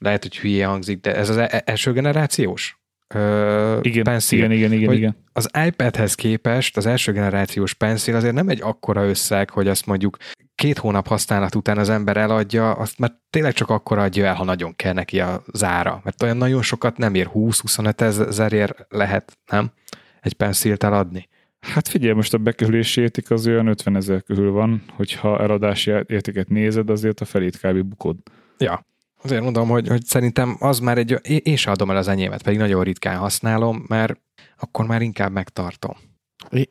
lehet, 0.00 0.22
hogy 0.22 0.38
hülye 0.38 0.66
hangzik, 0.66 1.00
de 1.00 1.14
ez 1.14 1.28
az 1.28 1.36
e- 1.36 1.62
első 1.64 1.92
generációs 1.92 2.78
ö, 3.14 3.78
igen, 3.82 4.04
pencil. 4.04 4.38
Igen, 4.38 4.52
igen, 4.52 4.72
igen, 4.72 4.92
igen. 4.92 5.16
Az 5.32 5.50
iPadhez 5.66 6.14
képest 6.14 6.76
az 6.76 6.86
első 6.86 7.12
generációs 7.12 7.74
pencil 7.74 8.14
azért 8.14 8.34
nem 8.34 8.48
egy 8.48 8.60
akkora 8.62 9.08
összeg, 9.08 9.50
hogy 9.50 9.68
azt 9.68 9.86
mondjuk 9.86 10.16
két 10.54 10.78
hónap 10.78 11.06
használat 11.06 11.54
után 11.54 11.78
az 11.78 11.88
ember 11.88 12.16
eladja, 12.16 12.72
azt 12.72 12.98
mert 12.98 13.14
tényleg 13.30 13.52
csak 13.52 13.70
akkor 13.70 13.98
adja 13.98 14.26
el, 14.26 14.34
ha 14.34 14.44
nagyon 14.44 14.76
kell 14.76 14.92
neki 14.92 15.20
a 15.20 15.42
zára. 15.52 16.00
Mert 16.04 16.22
olyan 16.22 16.36
nagyon 16.36 16.62
sokat 16.62 16.96
nem 16.96 17.14
ér, 17.14 17.30
20-25 17.34 18.00
ezerért 18.00 18.86
lehet, 18.88 19.38
nem? 19.50 19.72
Egy 20.20 20.32
pencilt 20.32 20.84
eladni. 20.84 21.28
Hát 21.60 21.88
figyelj, 21.88 22.12
most 22.14 22.34
a 22.34 22.38
bekerülési 22.38 23.00
érték 23.00 23.30
az 23.30 23.46
olyan 23.46 23.66
50 23.66 23.96
ezer 23.96 24.22
körül 24.22 24.50
van, 24.50 24.82
hogyha 24.96 25.40
eladási 25.40 25.90
értéket 25.90 26.48
nézed, 26.48 26.90
azért 26.90 27.20
a 27.20 27.24
felét 27.24 27.58
kb. 27.58 27.82
bukod. 27.82 28.16
Ja, 28.58 28.88
Azért 29.22 29.42
mondom, 29.42 29.68
hogy, 29.68 29.88
hogy 29.88 30.04
szerintem 30.04 30.56
az 30.58 30.78
már 30.78 30.98
egy, 30.98 31.18
én 31.42 31.56
sem 31.56 31.72
adom 31.72 31.90
el 31.90 31.96
az 31.96 32.08
enyémet, 32.08 32.42
pedig 32.42 32.58
nagyon 32.58 32.82
ritkán 32.82 33.16
használom, 33.16 33.84
mert 33.88 34.20
akkor 34.58 34.86
már 34.86 35.02
inkább 35.02 35.32
megtartom. 35.32 35.96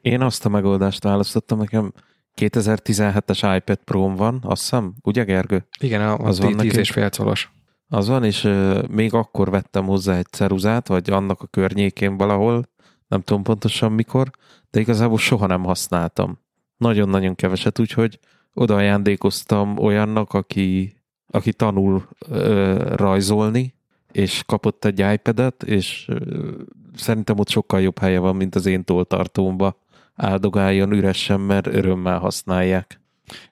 Én 0.02 0.22
azt 0.22 0.46
a 0.46 0.50
megoldást 0.50 1.04
választottam, 1.04 1.58
nekem 1.58 1.94
2017-es 2.42 3.56
iPad 3.58 3.80
pro 3.84 4.16
van, 4.16 4.40
azt 4.44 4.62
hiszem, 4.62 4.94
ugye 5.04 5.24
Gergő? 5.24 5.68
Igen, 5.80 6.02
az, 6.02 6.28
az 6.28 6.40
van 6.40 6.58
10 6.58 6.78
és 6.78 6.92
fél 6.92 7.10
colos. 7.10 7.52
Az 7.88 8.08
van, 8.08 8.24
és 8.24 8.50
még 8.90 9.14
akkor 9.14 9.50
vettem 9.50 9.86
hozzá 9.86 10.18
egy 10.18 10.28
ceruzát, 10.32 10.88
vagy 10.88 11.10
annak 11.10 11.42
a 11.42 11.48
környékén 11.48 12.18
valahol, 12.18 12.69
nem 13.10 13.22
tudom 13.22 13.44
pontosan 13.44 13.92
mikor, 13.92 14.30
de 14.72 14.80
igazából 14.80 15.18
soha 15.18 15.46
nem 15.46 15.64
használtam. 15.64 16.40
Nagyon-nagyon 16.78 17.36
keveset, 17.36 17.80
úgyhogy 17.80 18.20
oda 18.54 18.76
ajándékoztam 18.76 19.78
olyannak, 19.78 20.34
aki 20.34 21.00
aki 21.32 21.54
tanul 21.54 22.08
ö, 22.30 22.74
rajzolni, 22.96 23.74
és 24.12 24.44
kapott 24.46 24.86
egy 24.86 25.00
iPad-et, 25.00 25.64
és 25.64 26.06
ö, 26.10 26.52
szerintem 26.96 27.40
ott 27.40 27.50
sokkal 27.50 27.82
jobb 27.82 28.00
helye 28.00 28.20
van, 28.20 28.36
mint 28.36 28.56
az 28.56 28.66
én 28.66 28.84
toltartómba. 28.84 29.80
Áldogáljon 30.16 30.92
üresen, 30.92 31.40
mert 31.40 31.68
örömmel 31.68 32.20
használják. 32.20 32.99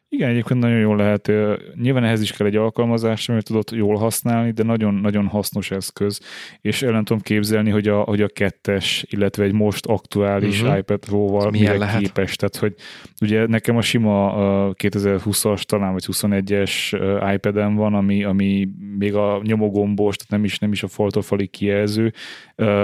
Igen, 0.09 0.29
egyébként 0.29 0.59
nagyon 0.59 0.79
jól 0.79 0.95
lehet. 0.95 1.31
Nyilván 1.75 2.03
ehhez 2.03 2.21
is 2.21 2.31
kell 2.31 2.47
egy 2.47 2.55
alkalmazás, 2.55 3.29
amit 3.29 3.43
tudod 3.43 3.71
jól 3.71 3.95
használni, 3.95 4.51
de 4.51 4.63
nagyon-nagyon 4.63 5.27
hasznos 5.27 5.71
eszköz, 5.71 6.19
és 6.61 6.81
el 6.81 6.91
nem 6.91 7.03
tudom 7.03 7.21
képzelni, 7.21 7.69
hogy 7.69 7.87
a, 7.87 7.99
hogy 7.99 8.21
a 8.21 8.27
kettes, 8.27 9.05
illetve 9.09 9.43
egy 9.43 9.53
most 9.53 9.85
aktuális 9.85 10.61
uh-huh. 10.61 10.77
iPad 10.77 10.99
Pro-val 10.99 11.49
mire 11.49 11.77
lehet? 11.77 11.99
képes. 12.01 12.35
Tehát, 12.35 12.55
hogy 12.55 12.73
ugye 13.21 13.47
nekem 13.47 13.77
a 13.77 13.81
sima 13.81 14.33
2020-as, 14.73 15.61
talán 15.61 15.91
vagy 15.93 16.05
21-es 16.07 16.73
iPad-em 17.33 17.75
van, 17.75 17.93
ami, 17.93 18.23
ami 18.23 18.69
még 18.97 19.15
a 19.15 19.41
nyomogombos, 19.43 20.15
tehát 20.15 20.31
nem 20.31 20.43
is, 20.43 20.59
nem 20.59 20.71
is 20.71 20.83
a 20.83 20.87
faltofali 20.87 21.47
kijelző, 21.47 22.13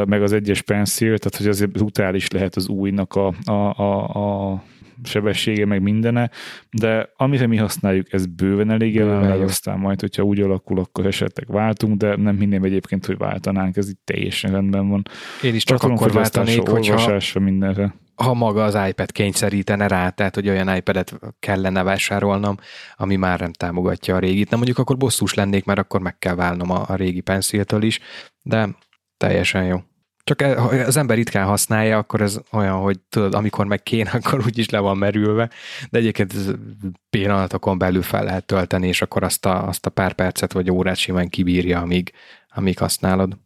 meg 0.05 0.21
az 0.21 0.33
egyes 0.33 0.61
pencil, 0.61 1.17
tehát 1.17 1.37
hogy 1.37 1.47
azért 1.47 1.71
brutális 1.71 2.31
lehet 2.31 2.55
az 2.55 2.67
újnak 2.67 3.15
a, 3.15 3.33
a, 3.43 3.51
a, 3.81 4.03
a 4.51 4.63
sebessége, 5.03 5.65
meg 5.65 5.81
mindene, 5.81 6.29
de 6.71 7.09
amire 7.17 7.47
mi 7.47 7.57
használjuk, 7.57 8.13
ez 8.13 8.25
bőven 8.25 8.69
elég 8.71 8.93
jelenleg, 8.93 9.41
aztán 9.41 9.79
majd, 9.79 9.99
hogyha 9.99 10.23
úgy 10.23 10.39
alakul, 10.39 10.79
akkor 10.79 11.05
esetleg 11.05 11.47
váltunk, 11.51 11.97
de 11.97 12.15
nem 12.15 12.39
hinném 12.39 12.63
egyébként, 12.63 13.05
hogy 13.05 13.17
váltanánk, 13.17 13.77
ez 13.77 13.89
itt 13.89 14.01
teljesen 14.03 14.51
rendben 14.51 14.89
van. 14.89 15.03
Én 15.41 15.55
is 15.55 15.63
csak 15.63 15.79
Tartalom 15.79 16.03
akkor 16.03 16.21
váltanék, 16.21 16.67
hogyha 16.67 17.39
mindenre. 17.39 17.93
ha 18.15 18.33
maga 18.33 18.63
az 18.63 18.77
iPad 18.89 19.11
kényszerítene 19.11 19.87
rá, 19.87 20.09
tehát 20.09 20.35
hogy 20.35 20.49
olyan 20.49 20.75
iPad-et 20.75 21.19
kellene 21.39 21.83
vásárolnom, 21.83 22.57
ami 22.95 23.15
már 23.15 23.39
nem 23.39 23.51
támogatja 23.51 24.15
a 24.15 24.19
régit. 24.19 24.49
Nem 24.49 24.57
mondjuk 24.57 24.77
akkor 24.77 24.97
bosszus 24.97 25.33
lennék, 25.33 25.65
mert 25.65 25.79
akkor 25.79 26.01
meg 26.01 26.17
kell 26.17 26.35
válnom 26.35 26.71
a, 26.71 26.83
a 26.87 26.95
régi 26.95 27.21
penciltől 27.21 27.83
is, 27.83 27.99
de 28.41 28.69
teljesen 29.17 29.65
jó. 29.65 29.83
Csak 30.23 30.41
e, 30.41 30.59
ha 30.59 30.67
az 30.67 30.97
ember 30.97 31.17
ritkán 31.17 31.45
használja, 31.45 31.97
akkor 31.97 32.21
ez 32.21 32.39
olyan, 32.51 32.79
hogy 32.79 32.99
tudod, 32.99 33.33
amikor 33.33 33.65
meg 33.65 33.83
kéne, 33.83 34.09
akkor 34.23 34.43
úgyis 34.45 34.69
le 34.69 34.79
van 34.79 34.97
merülve, 34.97 35.49
de 35.89 35.97
egyébként 35.97 36.33
ez 36.33 36.51
pillanatokon 37.09 37.77
belül 37.77 38.01
fel 38.01 38.23
lehet 38.23 38.45
tölteni, 38.45 38.87
és 38.87 39.01
akkor 39.01 39.23
azt 39.23 39.45
a, 39.45 39.67
azt 39.67 39.85
a 39.85 39.89
pár 39.89 40.13
percet 40.13 40.53
vagy 40.53 40.71
órát 40.71 40.95
simán 40.95 41.29
kibírja, 41.29 41.79
amíg, 41.79 42.11
amíg 42.49 42.77
használod. 42.77 43.37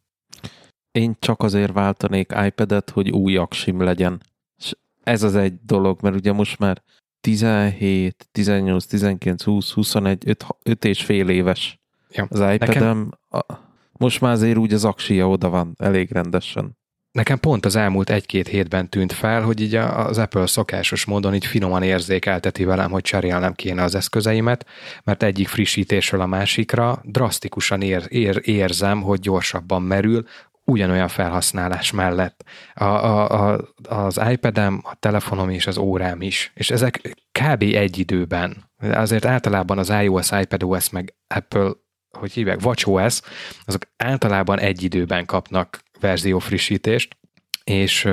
én 0.92 1.16
csak 1.20 1.44
azért 1.44 1.74
váltanék 1.74 2.34
iPad-et, 2.46 2.90
hogy 2.90 3.10
új 3.10 3.38
aksim 3.38 3.82
legyen. 3.82 4.22
És 4.58 4.76
ez 5.04 5.24
az 5.24 5.36
egy 5.36 5.54
dolog, 5.66 6.02
mert 6.02 6.16
ugye 6.16 6.32
most 6.32 6.60
már 6.60 6.82
17, 7.22 8.28
18, 8.32 8.86
19, 8.86 9.44
20, 9.44 9.72
21, 9.72 10.24
5, 10.26 10.46
5 10.64 10.86
és 10.86 11.04
fél 11.04 11.30
éves 11.30 11.80
Ja, 12.12 12.28
az 12.30 12.54
iPad-em. 12.54 13.12
A, 13.30 13.67
most 13.98 14.22
már 14.22 14.32
azért 14.32 14.58
úgy 14.58 14.74
az 14.74 14.86
aksia 14.86 15.30
oda 15.30 15.50
van 15.50 15.74
elég 15.78 16.12
rendesen. 16.12 16.78
Nekem 17.12 17.40
pont 17.40 17.66
az 17.66 17.76
elmúlt 17.76 18.10
egy-két 18.10 18.48
hétben 18.48 18.90
tűnt 18.90 19.14
fel, 19.14 19.42
hogy 19.42 19.62
így 19.62 19.76
az 19.76 20.18
Apple 20.18 20.46
szokásos 20.46 21.06
módon 21.06 21.34
így 21.34 21.46
finoman 21.46 21.84
érzékelteti 21.84 22.64
velem, 22.64 22.92
hogy 22.92 23.02
cserélnem 23.02 23.54
kéne 23.54 23.84
az 23.84 23.96
eszközeimet, 23.96 24.66
mert 25.04 25.24
egyik 25.24 25.48
frissítésről 25.48 26.22
a 26.22 26.26
másikra 26.26 27.02
drasztikusan 27.04 27.82
ér, 27.82 28.06
ér, 28.08 28.42
érzem, 28.44 29.02
hogy 29.02 29.20
gyorsabban 29.20 29.82
merül, 29.82 30.26
ugyanolyan 30.64 31.08
felhasználás 31.08 31.92
mellett. 31.92 32.44
A, 32.74 32.84
a, 32.84 33.54
a, 33.54 33.74
az 33.90 34.22
iPad-em, 34.30 34.82
a 34.84 34.96
telefonom 35.00 35.50
és 35.50 35.68
az 35.68 35.78
órám 35.78 36.22
is. 36.22 36.52
És 36.56 36.70
ezek 36.70 37.16
kb. 37.32 37.62
egy 37.62 37.98
időben. 37.98 38.72
Azért 38.78 39.26
általában 39.26 39.78
az 39.78 39.90
iOS, 39.90 40.32
iPadOS, 40.32 40.90
meg 40.90 41.16
Apple, 41.28 41.72
hogy 42.18 42.32
hívják, 42.32 42.66
WatchOS, 42.66 43.20
azok 43.66 43.82
általában 43.98 44.60
egy 44.60 44.84
időben 44.84 45.26
kapnak 45.26 45.84
verzió 46.00 46.40
frissítést, 46.40 47.18
és, 47.64 48.08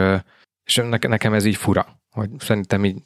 és 0.64 0.82
nekem 0.90 1.34
ez 1.34 1.44
így 1.44 1.56
fura, 1.56 1.86
hogy 2.10 2.30
szerintem 2.38 2.84
így 2.84 2.96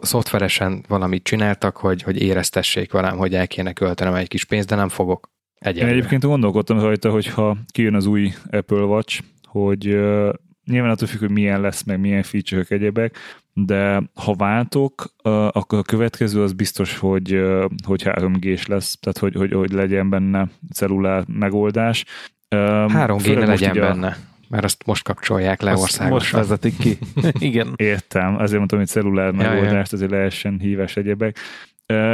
szoftveresen 0.00 0.84
valamit 0.88 1.22
csináltak, 1.22 1.76
hogy, 1.76 2.02
hogy 2.02 2.22
éreztessék 2.22 2.92
velem, 2.92 3.16
hogy 3.16 3.34
el 3.34 3.46
kéne 3.46 3.72
költenem 3.72 4.14
egy 4.14 4.28
kis 4.28 4.44
pénzt, 4.44 4.68
de 4.68 4.74
nem 4.74 4.88
fogok. 4.88 5.32
Egyelőre. 5.58 5.92
Én 5.92 5.98
egyébként 5.98 6.24
gondolkodtam 6.24 6.80
rajta, 6.80 7.10
hogyha 7.10 7.56
kijön 7.72 7.94
az 7.94 8.06
új 8.06 8.32
Apple 8.50 8.82
Watch, 8.82 9.22
hogy 9.42 9.88
uh, 9.88 10.32
nyilván 10.64 10.90
attól 10.90 11.08
függ, 11.08 11.20
hogy 11.20 11.30
milyen 11.30 11.60
lesz, 11.60 11.82
meg 11.82 12.00
milyen 12.00 12.22
feature-ök 12.22 12.70
egyebek, 12.70 13.18
de 13.54 14.02
ha 14.14 14.34
váltok, 14.34 15.14
akkor 15.50 15.78
a 15.78 15.82
következő 15.82 16.42
az 16.42 16.52
biztos, 16.52 16.98
hogy, 16.98 17.40
hogy 17.86 18.02
3G-s 18.04 18.66
lesz, 18.66 18.98
tehát 19.00 19.18
hogy, 19.18 19.34
hogy, 19.34 19.52
hogy 19.52 19.72
legyen 19.72 20.10
benne 20.10 20.48
cellulár 20.72 21.24
megoldás. 21.26 22.04
3G 22.50 23.34
ne 23.34 23.46
legyen 23.46 23.74
benne 23.74 24.16
mert 24.48 24.64
azt 24.64 24.86
most 24.86 25.04
kapcsolják 25.04 25.62
le 25.62 25.70
országosan. 25.70 26.08
Most 26.08 26.30
vezetik 26.30 26.78
ki. 26.78 26.98
Igen. 27.38 27.72
Értem, 27.76 28.36
azért 28.36 28.58
mondtam, 28.58 28.78
hogy 28.78 28.88
cellulár 28.88 29.30
megoldást, 29.30 29.92
azért 29.92 30.10
lehessen 30.10 30.58
hívás 30.58 30.96
egyebek. 30.96 31.38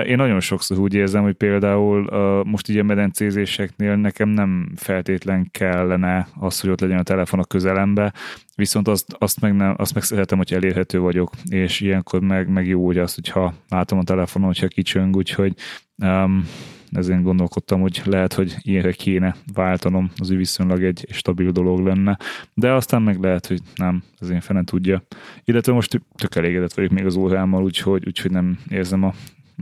Én 0.07 0.17
nagyon 0.17 0.41
sokszor 0.41 0.79
úgy 0.79 0.95
érzem, 0.95 1.23
hogy 1.23 1.35
például 1.35 2.03
most 2.45 2.69
így 2.69 2.79
a 2.79 2.83
medencézéseknél 2.83 3.97
nekem 3.97 4.29
nem 4.29 4.73
feltétlen 4.77 5.49
kellene 5.51 6.29
az, 6.35 6.61
hogy 6.61 6.71
ott 6.71 6.81
legyen 6.81 6.99
a 6.99 7.03
telefon 7.03 7.41
a 7.41 7.45
közelembe, 7.45 8.13
viszont 8.55 8.89
azt, 8.89 9.17
azt, 9.19 9.41
meg, 9.41 9.57
nem, 9.57 9.75
azt 9.77 9.95
meg 9.95 10.03
szeretem, 10.03 10.39
hogy 10.39 10.53
elérhető 10.53 10.99
vagyok, 10.99 11.31
és 11.51 11.81
ilyenkor 11.81 12.21
meg, 12.21 12.49
meg 12.49 12.67
jó, 12.67 12.87
hogy 12.87 12.99
azt, 12.99 13.15
hogyha 13.15 13.55
látom 13.69 13.99
a 13.99 14.05
telefonon, 14.05 14.49
hogyha 14.49 14.69
kicsöng, 14.69 15.17
úgyhogy 15.17 15.55
um, 15.97 16.45
ezért 16.91 17.23
gondolkodtam, 17.23 17.81
hogy 17.81 18.03
lehet, 18.05 18.33
hogy 18.33 18.57
ilyenre 18.61 18.93
kéne 18.93 19.37
váltanom, 19.55 20.11
az 20.17 20.31
ő 20.31 20.37
viszonylag 20.37 20.85
egy 20.85 21.07
stabil 21.11 21.51
dolog 21.51 21.81
lenne, 21.81 22.19
de 22.55 22.73
aztán 22.73 23.03
meg 23.03 23.21
lehet, 23.21 23.47
hogy 23.47 23.61
nem, 23.75 24.03
az 24.19 24.31
én 24.31 24.41
fene 24.41 24.65
tudja. 24.65 25.03
Illetve 25.45 25.73
most 25.73 26.01
tök 26.17 26.35
elégedett 26.35 26.73
vagyok 26.73 26.91
még 26.91 27.05
az 27.05 27.17
órámmal, 27.17 27.63
úgyhogy, 27.63 28.07
úgyhogy 28.07 28.31
nem 28.31 28.59
érzem 28.69 29.03
a 29.03 29.13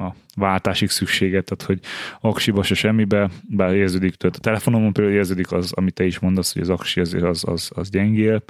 a 0.01 0.15
váltásig 0.37 0.89
szükséget, 0.89 1.45
tehát 1.45 1.65
hogy 1.65 1.81
aksiba 2.21 2.63
se 2.63 2.75
semmibe, 2.75 3.31
bár 3.49 3.75
érződik, 3.75 4.15
tehát 4.15 4.37
a 4.37 4.41
telefonomon 4.41 4.93
például 4.93 5.17
érződik 5.17 5.53
az, 5.53 5.73
amit 5.73 5.95
te 5.95 6.05
is 6.05 6.19
mondasz, 6.19 6.53
hogy 6.53 6.63
az 6.63 6.69
aksi 6.69 7.01
az, 7.01 7.15
az, 7.15 7.45
az, 7.47 7.71
az 7.75 7.91
gyengél, 7.91 8.43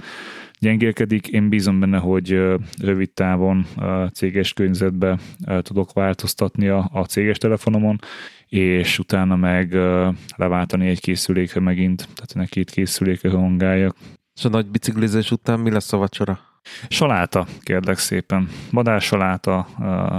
gyengélkedik. 0.59 1.29
Én 1.29 1.49
bízom 1.49 1.81
benne, 1.81 1.99
hogy 1.99 2.41
rövid 2.83 3.11
távon 3.11 3.67
céges 4.13 4.53
környezetbe 4.53 5.19
tudok 5.63 5.93
változtatni 5.93 6.69
a, 6.69 6.91
a 6.93 7.05
céges 7.05 7.39
telefonomon, 7.39 7.99
és 8.49 8.99
utána 8.99 9.37
meg 9.37 9.73
leváltani 10.37 10.89
egy 10.89 11.01
készülékre 11.01 11.61
megint, 11.61 12.09
tehát 12.15 12.35
ne 12.35 12.47
két 12.47 12.71
készülékre 12.71 13.31
hongáljak. 13.31 13.97
És 14.35 14.45
a 14.45 14.49
nagy 14.49 14.67
biciklizés 14.67 15.31
után 15.31 15.61
mi 15.61 15.71
lesz 15.71 15.93
a 15.93 15.97
vacsora? 15.97 16.48
Saláta, 16.89 17.47
kérlek 17.61 17.99
szépen. 17.99 18.49
Madársaláta, 18.71 19.67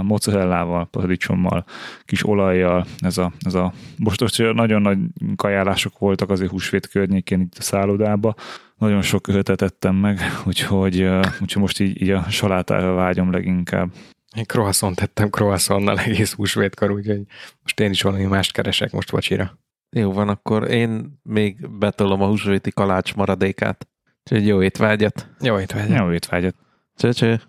mozzarellával, 0.02 0.86
paradicsommal, 0.86 1.64
kis 2.04 2.26
olajjal, 2.26 2.86
ez 2.98 3.18
a, 3.18 3.32
ez 3.40 3.54
a 3.54 3.72
most, 3.98 4.20
most 4.20 4.52
nagyon 4.52 4.82
nagy 4.82 4.98
kajálások 5.36 5.98
voltak 5.98 6.30
azért 6.30 6.50
húsvét 6.50 6.88
környékén 6.88 7.40
itt 7.40 7.54
a 7.58 7.62
szállodába, 7.62 8.34
nagyon 8.78 9.02
sok 9.02 9.28
ötletet 9.28 9.62
ettem 9.62 9.94
meg, 9.94 10.20
úgyhogy, 10.46 11.02
úgyhogy 11.40 11.62
most 11.62 11.80
így, 11.80 12.02
így 12.02 12.10
a 12.10 12.22
salátára 12.22 12.94
vágyom 12.94 13.30
leginkább. 13.32 13.90
Én 14.36 14.44
croissant 14.44 14.96
tettem 14.96 15.30
croissantnal 15.30 15.98
egész 15.98 16.32
húsvétkor, 16.32 16.90
úgyhogy 16.90 17.22
most 17.62 17.80
én 17.80 17.90
is 17.90 18.02
valami 18.02 18.24
mást 18.24 18.52
keresek 18.52 18.92
most 18.92 19.10
vacsira. 19.10 19.58
Jó 19.96 20.12
van, 20.12 20.28
akkor 20.28 20.70
én 20.70 21.20
még 21.22 21.70
betolom 21.78 22.22
a 22.22 22.26
húsvéti 22.26 22.70
kalács 22.70 23.14
maradékát. 23.14 23.88
Úgyhogy 24.30 24.46
jó 24.46 24.62
étvágyat. 24.62 25.28
Jó 25.40 25.60
étvágyat. 25.60 25.98
Jó 25.98 26.12
étvágyat. 26.12 26.54
Cső, 26.96 27.12
cső. 27.12 27.40